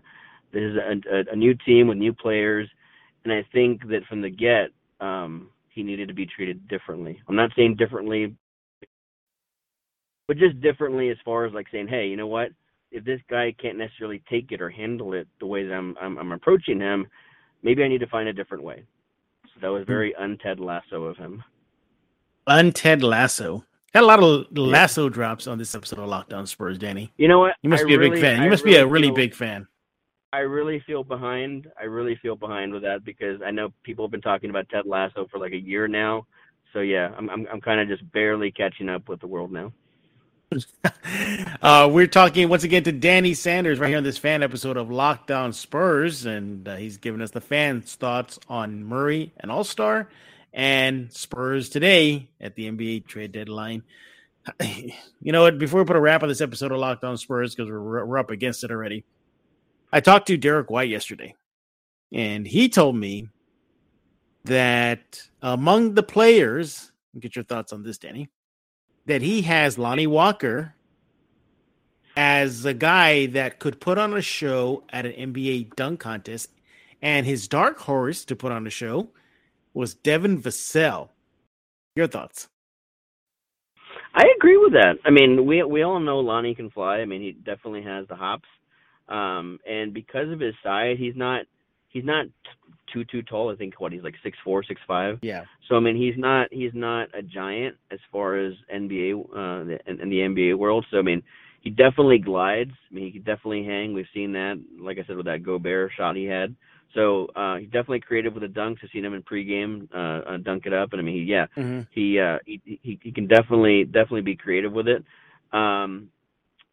This 0.54 0.64
is 0.64 0.78
a, 0.78 1.16
a, 1.16 1.34
a 1.34 1.36
new 1.36 1.56
team 1.66 1.88
with 1.88 1.98
new 1.98 2.14
players, 2.14 2.70
and 3.24 3.34
I 3.34 3.44
think 3.52 3.88
that 3.90 4.06
from 4.08 4.22
the 4.22 4.30
get, 4.30 4.70
um, 5.02 5.50
he 5.70 5.84
needed 5.84 6.08
to 6.08 6.14
be 6.14 6.28
treated 6.28 6.68
differently. 6.68 7.20
I'm 7.28 7.36
not 7.36 7.52
saying 7.56 7.76
differently, 7.76 8.36
but 10.28 10.38
just 10.38 10.62
differently 10.62 11.10
as 11.10 11.18
far 11.26 11.46
as 11.46 11.54
like 11.54 11.68
saying, 11.72 11.88
hey, 11.88 12.08
you 12.08 12.18
know 12.18 12.28
what? 12.28 12.50
If 12.92 13.04
this 13.04 13.20
guy 13.30 13.54
can't 13.60 13.78
necessarily 13.78 14.22
take 14.30 14.52
it 14.52 14.62
or 14.62 14.70
handle 14.70 15.14
it 15.14 15.28
the 15.40 15.48
way 15.48 15.66
that 15.66 15.74
I'm 15.74 15.96
I'm, 16.00 16.18
I'm 16.20 16.32
approaching 16.32 16.80
him, 16.80 17.08
maybe 17.64 17.84
I 17.84 17.88
need 17.88 18.02
to 18.02 18.08
find 18.08 18.30
a 18.30 18.34
different 18.34 18.64
way. 18.64 18.84
That 19.62 19.70
was 19.70 19.84
hmm. 19.84 19.92
very 19.92 20.14
unted 20.20 20.60
Lasso 20.60 21.04
of 21.04 21.18
him. 21.18 21.44
Unted 22.48 23.02
Lasso. 23.02 23.64
Had 23.94 24.04
a 24.04 24.08
lot 24.08 24.22
of 24.22 24.46
lasso 24.58 25.06
yeah. 25.06 25.10
drops 25.10 25.48
on 25.48 25.58
this 25.58 25.74
episode 25.74 26.00
of 26.00 26.10
Locked 26.10 26.34
On 26.34 26.46
Spurs, 26.46 26.78
Danny. 26.78 27.14
You 27.18 27.30
know 27.30 27.40
what? 27.40 27.56
You 27.62 27.70
must 27.70 27.84
I 27.84 27.88
be 27.88 27.98
really, 27.98 28.10
a 28.10 28.12
big 28.12 28.22
fan. 28.22 28.44
You 28.44 28.50
must 28.50 28.66
really 28.66 28.76
be 28.76 28.82
a 28.82 28.86
really 28.86 29.08
feel, 29.08 29.16
big 29.16 29.34
fan. 29.34 29.68
I 30.34 30.40
really 30.40 30.84
feel 30.86 31.02
behind. 31.02 31.72
I 31.80 31.86
really 31.86 32.18
feel 32.22 32.36
behind 32.36 32.74
with 32.74 32.82
that 32.82 33.06
because 33.06 33.42
I 33.42 33.52
know 33.52 33.70
people 33.84 34.06
have 34.06 34.12
been 34.12 34.20
talking 34.20 34.50
about 34.50 34.68
Ted 34.68 34.86
Lasso 34.86 35.28
for 35.32 35.40
like 35.40 35.54
a 35.54 35.58
year 35.58 35.88
now. 35.88 36.28
So 36.74 36.82
yeah, 36.82 37.12
I'm 37.18 37.30
I'm, 37.30 37.48
I'm 37.50 37.62
kind 37.62 37.80
of 37.80 37.88
just 37.88 38.12
barely 38.12 38.52
catching 38.52 38.90
up 38.90 39.08
with 39.08 39.22
the 39.22 39.28
world 39.28 39.54
now. 39.54 39.72
uh, 41.62 41.90
we're 41.92 42.08
talking 42.08 42.50
once 42.50 42.64
again 42.64 42.84
to 42.84 42.92
Danny 42.92 43.34
Sandoval 43.34 43.82
right 43.82 43.90
here 43.90 43.98
on 43.98 44.04
this 44.04 44.18
fan 44.18 44.44
episode 44.44 44.78
of 44.78 44.92
Locked 44.92 45.32
On 45.32 45.54
Spurs, 45.54 46.26
and 46.26 46.68
uh, 46.68 46.76
he's 46.76 46.98
giving 46.98 47.22
us 47.22 47.32
the 47.32 47.42
fans' 47.42 47.96
thoughts 47.96 48.40
on 48.48 48.84
Murray 48.84 49.34
and 49.38 49.52
All 49.52 49.64
Star 49.64 50.08
and 50.54 51.12
Spurs 51.12 51.70
today 51.70 52.30
at 52.40 52.56
the 52.56 52.70
NBA 52.72 53.08
trade 53.08 53.32
deadline. 53.32 53.84
You 55.22 55.32
know 55.32 55.42
what? 55.42 55.58
Before 55.58 55.82
we 55.82 55.88
put 55.88 55.96
a 55.96 56.00
wrap 56.00 56.22
on 56.22 56.30
this 56.30 56.42
episode 56.42 56.72
of 56.72 56.78
Locked 56.78 57.04
On 57.04 57.18
Spurs, 57.18 57.56
because 57.56 57.68
we're, 57.68 58.06
we're 58.06 58.20
up 58.20 58.30
against 58.30 58.64
it 58.64 58.70
already, 58.70 59.04
I 59.92 60.02
talked 60.02 60.28
to 60.28 60.38
Derek 60.38 60.70
White 60.70 60.90
yesterday, 60.90 61.34
and 62.14 62.46
he 62.46 62.70
told 62.70 62.96
me 62.96 63.30
that 64.44 65.24
among 65.42 65.96
the 65.96 66.04
players, 66.04 66.92
get 67.20 67.36
your 67.36 67.44
thoughts 67.44 67.74
on 67.74 67.82
this, 67.82 67.98
Danny 67.98 68.30
that 69.06 69.22
he 69.22 69.44
has 69.44 69.78
Lonnie 69.78 70.08
Walker 70.08 70.74
as 72.18 72.66
a 72.66 72.74
guy 72.74 73.26
that 73.28 73.60
could 73.60 73.80
put 73.80 73.98
on 73.98 74.14
a 74.14 74.22
show 74.22 74.84
at 74.90 75.06
an 75.06 75.34
NBA 75.34 75.76
dunk 75.76 76.00
contest, 76.00 76.52
and 77.02 77.26
his 77.26 77.48
dark 77.48 77.80
horse 77.80 78.26
to 78.26 78.36
put 78.36 78.52
on 78.52 78.66
a 78.66 78.70
show 78.70 79.10
was 79.74 79.94
Devin 79.94 80.42
Vassell. 80.42 81.10
Your 81.96 82.08
thoughts? 82.08 82.50
I 84.14 84.26
agree 84.38 84.58
with 84.58 84.74
that. 84.74 84.96
I 85.06 85.10
mean, 85.10 85.46
we 85.46 85.62
we 85.64 85.84
all 85.84 86.00
know 86.00 86.20
Lonnie 86.20 86.56
can 86.56 86.70
fly. 86.70 86.98
I 86.98 87.06
mean, 87.06 87.22
he 87.22 87.34
definitely 87.34 87.84
has 87.84 88.08
the 88.08 88.16
hops. 88.16 88.48
Um, 89.10 89.60
and 89.70 89.94
because 89.94 90.32
of 90.32 90.40
his 90.40 90.56
size, 90.64 90.96
he's 90.98 91.16
not 91.16 91.46
he's 91.90 92.06
not 92.06 92.26
too 92.96 93.06
too 93.06 93.22
tall. 93.22 93.52
I 93.52 93.56
think 93.56 93.80
what 93.80 93.92
he's 93.92 94.04
like 94.04 94.16
six 94.24 94.38
four, 94.44 94.64
six 94.64 94.80
five. 94.88 95.20
Yeah. 95.22 95.44
So 95.68 95.76
I 95.76 95.80
mean, 95.80 95.98
he's 95.98 96.18
not 96.18 96.48
he's 96.52 96.74
not 96.74 97.10
a 97.14 97.22
giant 97.22 97.76
as 97.92 98.00
far 98.12 98.38
as 98.38 98.54
NBA 98.74 99.36
uh, 99.36 99.78
in, 99.88 100.02
in 100.02 100.10
the 100.10 100.20
NBA 100.20 100.58
world. 100.58 100.86
So 100.90 100.98
I 100.98 101.02
mean, 101.02 101.22
he 101.62 101.70
definitely 101.70 102.20
glides. 102.20 102.72
I 102.90 102.94
mean, 102.94 103.06
he 103.06 103.12
can 103.12 103.24
definitely 103.24 103.66
hang. 103.66 103.94
We've 103.94 104.06
seen 104.14 104.34
that, 104.34 104.62
like 104.80 104.98
I 104.98 105.06
said, 105.06 105.18
with 105.18 105.26
that 105.26 105.44
Gobert 105.44 105.92
shot 105.98 106.16
he 106.16 106.26
had. 106.26 106.56
So 106.94 107.28
uh, 107.36 107.58
he's 107.58 107.70
definitely 107.70 108.00
creative 108.00 108.34
with 108.34 108.44
the 108.44 108.48
dunks. 108.48 108.78
I've 108.82 108.90
seen 108.94 109.04
him 109.04 109.14
in 109.14 109.22
pregame 109.22 109.90
uh, 109.94 110.30
uh, 110.30 110.38
dunk 110.38 110.66
it 110.66 110.74
up, 110.74 110.94
and 110.94 111.02
I 111.02 111.04
mean, 111.04 111.16
he, 111.16 111.24
yeah, 111.24 111.48
mm-hmm. 111.58 111.82
he, 111.92 112.20
uh, 112.20 112.38
he 112.46 112.62
he 112.82 113.00
he 113.04 113.12
can 113.12 113.28
definitely 113.28 113.84
definitely 113.84 114.22
be 114.22 114.38
creative 114.38 114.72
with 114.72 114.88
it. 114.88 115.04
Um, 115.52 116.10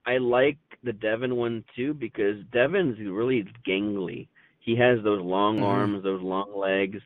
I 0.06 0.18
like 0.18 0.58
the 0.84 0.92
Devin 0.92 1.36
one 1.36 1.64
too 1.74 1.94
because 1.94 2.36
Devin's 2.52 2.98
really 3.00 3.46
gangly. 3.66 4.28
He 4.62 4.76
has 4.76 4.98
those 5.02 5.20
long 5.20 5.56
mm-hmm. 5.56 5.64
arms, 5.64 6.04
those 6.04 6.22
long 6.22 6.56
legs. 6.56 6.98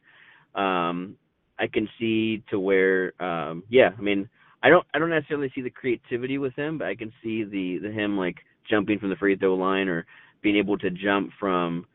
Um, 0.54 1.16
I 1.58 1.66
can 1.66 1.88
see 1.98 2.42
to 2.50 2.60
where, 2.60 3.20
um, 3.22 3.62
yeah, 3.68 3.90
I 3.96 4.00
mean, 4.00 4.28
I 4.62 4.68
don't, 4.68 4.86
I 4.92 4.98
don't 4.98 5.10
necessarily 5.10 5.50
see 5.54 5.62
the 5.62 5.70
creativity 5.70 6.38
with 6.38 6.54
him, 6.54 6.78
but 6.78 6.88
I 6.88 6.94
can 6.94 7.12
see 7.22 7.44
the, 7.44 7.78
the 7.82 7.90
him 7.90 8.18
like 8.18 8.36
jumping 8.68 8.98
from 8.98 9.10
the 9.10 9.16
free 9.16 9.36
throw 9.36 9.54
line 9.54 9.88
or 9.88 10.06
being 10.42 10.56
able 10.56 10.76
to 10.78 10.90
jump 10.90 11.30
from, 11.40 11.86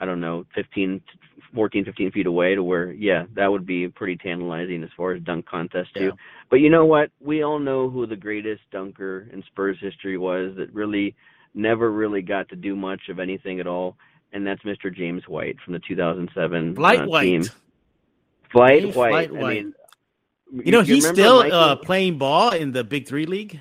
I 0.00 0.04
don't 0.04 0.20
know, 0.20 0.44
15, 0.54 1.00
14, 1.54 1.84
15 1.84 2.10
feet 2.10 2.26
away 2.26 2.56
to 2.56 2.62
where, 2.62 2.92
yeah, 2.92 3.24
that 3.36 3.46
would 3.46 3.66
be 3.66 3.88
pretty 3.88 4.16
tantalizing 4.16 4.82
as 4.82 4.90
far 4.96 5.12
as 5.12 5.22
dunk 5.22 5.46
contest 5.46 5.90
too. 5.94 6.04
Yeah. 6.04 6.10
But 6.50 6.56
you 6.56 6.70
know 6.70 6.86
what? 6.86 7.10
We 7.20 7.44
all 7.44 7.60
know 7.60 7.88
who 7.88 8.06
the 8.06 8.16
greatest 8.16 8.62
dunker 8.72 9.28
in 9.32 9.44
Spurs 9.46 9.76
history 9.80 10.18
was 10.18 10.54
that 10.56 10.74
really 10.74 11.14
never 11.54 11.92
really 11.92 12.22
got 12.22 12.48
to 12.48 12.56
do 12.56 12.74
much 12.74 13.02
of 13.08 13.20
anything 13.20 13.60
at 13.60 13.66
all 13.68 13.96
and 14.34 14.46
that's 14.46 14.62
Mr. 14.64 14.94
James 14.94 15.22
White 15.26 15.56
from 15.64 15.72
the 15.72 15.80
2007 15.88 16.74
Flight 16.74 17.00
uh, 17.00 17.06
White. 17.06 17.22
team. 17.22 17.44
Flight 18.50 18.84
White. 18.84 18.92
Flight 18.92 19.30
I 19.30 19.32
White. 19.32 19.64
mean, 19.64 19.74
you 20.64 20.72
know, 20.72 20.80
you 20.80 20.96
he's 20.96 21.08
still 21.08 21.38
uh, 21.40 21.76
playing 21.76 22.18
ball 22.18 22.50
in 22.50 22.72
the 22.72 22.84
Big 22.84 23.08
Three 23.08 23.26
league. 23.26 23.60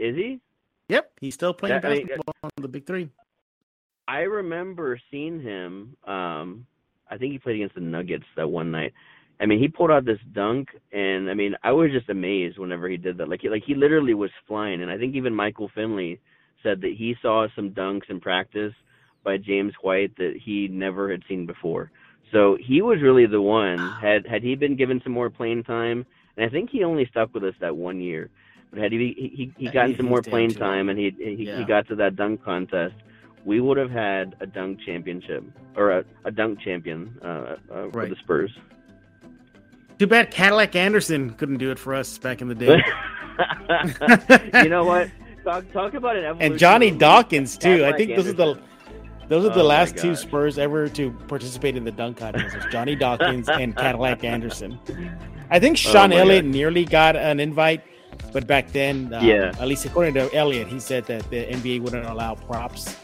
Is 0.00 0.16
he? 0.16 0.40
Yep, 0.88 1.12
he's 1.20 1.34
still 1.34 1.54
playing 1.54 1.80
that, 1.80 1.82
basketball 1.82 2.34
I 2.42 2.46
mean, 2.46 2.52
in 2.56 2.62
the 2.62 2.68
Big 2.68 2.86
Three. 2.86 3.08
I 4.08 4.20
remember 4.20 4.98
seeing 5.10 5.40
him. 5.40 5.96
Um, 6.04 6.66
I 7.08 7.18
think 7.18 7.32
he 7.32 7.38
played 7.38 7.56
against 7.56 7.74
the 7.74 7.82
Nuggets 7.82 8.24
that 8.36 8.48
one 8.48 8.70
night. 8.70 8.92
I 9.40 9.46
mean, 9.46 9.58
he 9.58 9.68
pulled 9.68 9.90
out 9.90 10.04
this 10.04 10.18
dunk, 10.32 10.68
and 10.92 11.30
I 11.30 11.34
mean, 11.34 11.54
I 11.62 11.72
was 11.72 11.90
just 11.90 12.08
amazed 12.08 12.58
whenever 12.58 12.88
he 12.88 12.96
did 12.96 13.18
that. 13.18 13.28
Like, 13.28 13.40
he, 13.42 13.48
like 13.48 13.64
he 13.66 13.74
literally 13.74 14.14
was 14.14 14.30
flying, 14.46 14.82
and 14.82 14.90
I 14.90 14.98
think 14.98 15.14
even 15.14 15.34
Michael 15.34 15.70
Finley 15.74 16.20
said 16.62 16.80
that 16.80 16.94
he 16.96 17.16
saw 17.20 17.46
some 17.54 17.70
dunks 17.70 18.08
in 18.08 18.20
practice 18.20 18.72
by 19.24 19.36
James 19.36 19.74
White 19.80 20.16
that 20.16 20.34
he 20.42 20.68
never 20.68 21.10
had 21.10 21.22
seen 21.28 21.46
before. 21.46 21.90
So 22.32 22.56
he 22.60 22.82
was 22.82 23.00
really 23.02 23.26
the 23.26 23.40
one. 23.40 23.78
Had 24.00 24.26
had 24.26 24.42
he 24.42 24.54
been 24.54 24.76
given 24.76 25.00
some 25.04 25.12
more 25.12 25.30
playing 25.30 25.64
time, 25.64 26.06
and 26.36 26.46
I 26.46 26.48
think 26.48 26.70
he 26.70 26.82
only 26.82 27.06
stuck 27.06 27.34
with 27.34 27.44
us 27.44 27.54
that 27.60 27.76
one 27.76 28.00
year. 28.00 28.30
But 28.70 28.80
had 28.80 28.92
he 28.92 28.98
he 29.16 29.52
he 29.58 29.70
gotten 29.70 29.96
some 29.96 30.06
more 30.06 30.22
playing 30.22 30.52
time 30.52 30.88
and 30.88 30.98
he 30.98 31.14
he, 31.18 31.44
yeah. 31.44 31.58
he 31.58 31.64
got 31.64 31.86
to 31.88 31.94
that 31.96 32.16
dunk 32.16 32.42
contest, 32.42 32.94
we 33.44 33.60
would 33.60 33.76
have 33.76 33.90
had 33.90 34.34
a 34.40 34.46
dunk 34.46 34.80
championship 34.80 35.44
or 35.76 35.90
a, 35.90 36.04
a 36.24 36.30
dunk 36.30 36.60
champion 36.60 37.18
uh, 37.22 37.26
uh, 37.70 37.88
right. 37.88 37.92
for 37.92 38.06
the 38.08 38.16
Spurs. 38.22 38.50
Too 39.98 40.06
bad 40.06 40.30
Cadillac 40.30 40.74
Anderson 40.74 41.34
couldn't 41.34 41.58
do 41.58 41.70
it 41.70 41.78
for 41.78 41.94
us 41.94 42.16
back 42.16 42.40
in 42.40 42.48
the 42.48 42.54
day. 42.54 42.82
you 44.62 44.70
know 44.70 44.84
what? 44.84 45.10
Talk 45.44 45.70
talk 45.72 45.94
about 45.94 46.16
it. 46.16 46.24
And 46.40 46.58
Johnny 46.58 46.90
Dawkins 46.90 47.58
too. 47.58 47.68
Cadillac 47.68 47.94
I 47.94 47.98
think 47.98 48.10
Anderson. 48.12 48.36
this 48.36 48.48
is 48.48 48.56
the 48.56 48.71
those 49.28 49.44
are 49.44 49.54
the 49.54 49.62
oh 49.62 49.66
last 49.66 49.96
two 49.96 50.14
Spurs 50.14 50.58
ever 50.58 50.88
to 50.88 51.10
participate 51.28 51.76
in 51.76 51.84
the 51.84 51.90
dunk 51.90 52.18
contest. 52.18 52.56
Johnny 52.70 52.94
Dawkins 52.94 53.48
and 53.48 53.76
Cadillac 53.76 54.24
Anderson. 54.24 54.78
I 55.50 55.58
think 55.58 55.74
oh 55.74 55.76
Sean 55.76 56.12
oh 56.12 56.16
Elliott 56.18 56.44
God. 56.44 56.52
nearly 56.52 56.84
got 56.84 57.16
an 57.16 57.40
invite, 57.40 57.82
but 58.32 58.46
back 58.46 58.72
then, 58.72 59.12
uh, 59.12 59.20
yeah, 59.20 59.52
at 59.58 59.68
least 59.68 59.84
according 59.84 60.14
to 60.14 60.34
Elliott, 60.34 60.68
he 60.68 60.80
said 60.80 61.04
that 61.06 61.28
the 61.30 61.44
NBA 61.44 61.82
wouldn't 61.82 62.06
allow 62.06 62.34
props. 62.34 62.96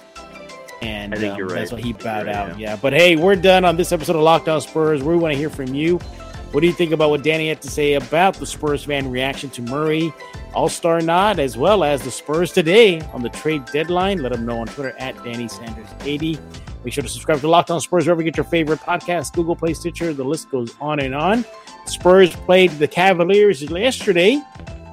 And 0.81 1.13
I 1.13 1.19
think 1.19 1.33
um, 1.33 1.39
you're 1.39 1.49
right. 1.49 1.57
that's 1.57 1.73
why 1.73 1.81
he 1.81 1.93
bowed 1.93 2.27
right, 2.27 2.35
out. 2.35 2.59
Yeah. 2.59 2.71
yeah. 2.71 2.77
But 2.77 2.93
hey, 2.93 3.17
we're 3.17 3.35
done 3.35 3.65
on 3.65 3.77
this 3.77 3.91
episode 3.91 4.15
of 4.15 4.23
Locked 4.23 4.49
On 4.49 4.61
Spurs. 4.61 5.03
We 5.03 5.17
want 5.17 5.33
to 5.33 5.39
hear 5.39 5.51
from 5.51 5.75
you. 5.75 5.99
What 6.53 6.63
do 6.63 6.67
you 6.67 6.73
think 6.73 6.93
about 6.93 7.11
what 7.11 7.23
Danny 7.23 7.49
had 7.49 7.61
to 7.61 7.71
say 7.71 7.95
about 7.95 8.35
the 8.35 8.47
Spurs 8.47 8.85
fan 8.85 9.11
reaction 9.11 9.51
to 9.51 9.63
Murray 9.63 10.13
All 10.55 10.71
Star 10.71 11.01
nod, 11.03 11.39
as 11.39 11.59
well 11.59 11.85
as 11.85 12.03
the 12.03 12.11
Spurs 12.11 12.53
today 12.53 13.03
on 13.13 13.23
the 13.23 13.29
trade 13.29 13.67
deadline? 13.67 14.23
Let 14.23 14.33
them 14.33 14.47
know 14.47 14.61
on 14.61 14.67
Twitter 14.67 14.97
at 14.99 15.23
Danny 15.23 15.47
Sandoval 15.47 15.85
80. 16.01 16.39
Make 16.85 16.95
sure 16.95 17.03
to 17.03 17.09
subscribe 17.09 17.41
to 17.41 17.49
Locked 17.49 17.71
On 17.71 17.81
Spurs 17.83 18.07
wherever 18.07 18.23
you 18.23 18.31
get 18.31 18.39
your 18.39 18.45
favorite 18.45 18.81
podcast, 18.81 19.35
Google 19.35 19.57
Play, 19.57 19.75
Stitcher. 19.75 20.15
The 20.15 20.25
list 20.25 20.51
goes 20.51 20.75
on 20.81 21.01
and 21.01 21.15
on. 21.15 21.45
Spurs 21.85 22.35
played 22.35 22.71
the 22.73 22.89
Cavaliers 22.89 23.63
yesterday. 23.63 24.43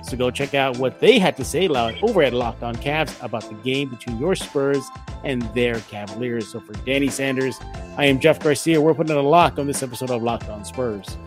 So 0.03 0.17
go 0.17 0.29
check 0.29 0.53
out 0.53 0.77
what 0.77 0.99
they 0.99 1.17
had 1.17 1.37
to 1.37 1.45
say 1.45 1.67
loud 1.69 1.97
over 2.03 2.21
at 2.21 2.33
Locked 2.33 2.63
On 2.63 2.75
Cavs 2.75 3.23
about 3.23 3.47
the 3.47 3.55
game 3.55 3.89
between 3.89 4.19
your 4.19 4.35
Spurs 4.35 4.85
and 5.23 5.41
their 5.55 5.79
Cavaliers. 5.81 6.49
So 6.49 6.59
for 6.59 6.73
Danny 6.85 7.07
Sandoval, 7.07 7.53
I 7.97 8.05
am 8.05 8.19
Jeff 8.19 8.39
Garcia. 8.39 8.81
We're 8.81 8.93
putting 8.93 9.15
a 9.15 9.21
lock 9.21 9.57
on 9.57 9.67
this 9.67 9.81
episode 9.81 10.11
of 10.11 10.21
Locked 10.21 10.49
On 10.49 10.65
Spurs. 10.65 11.17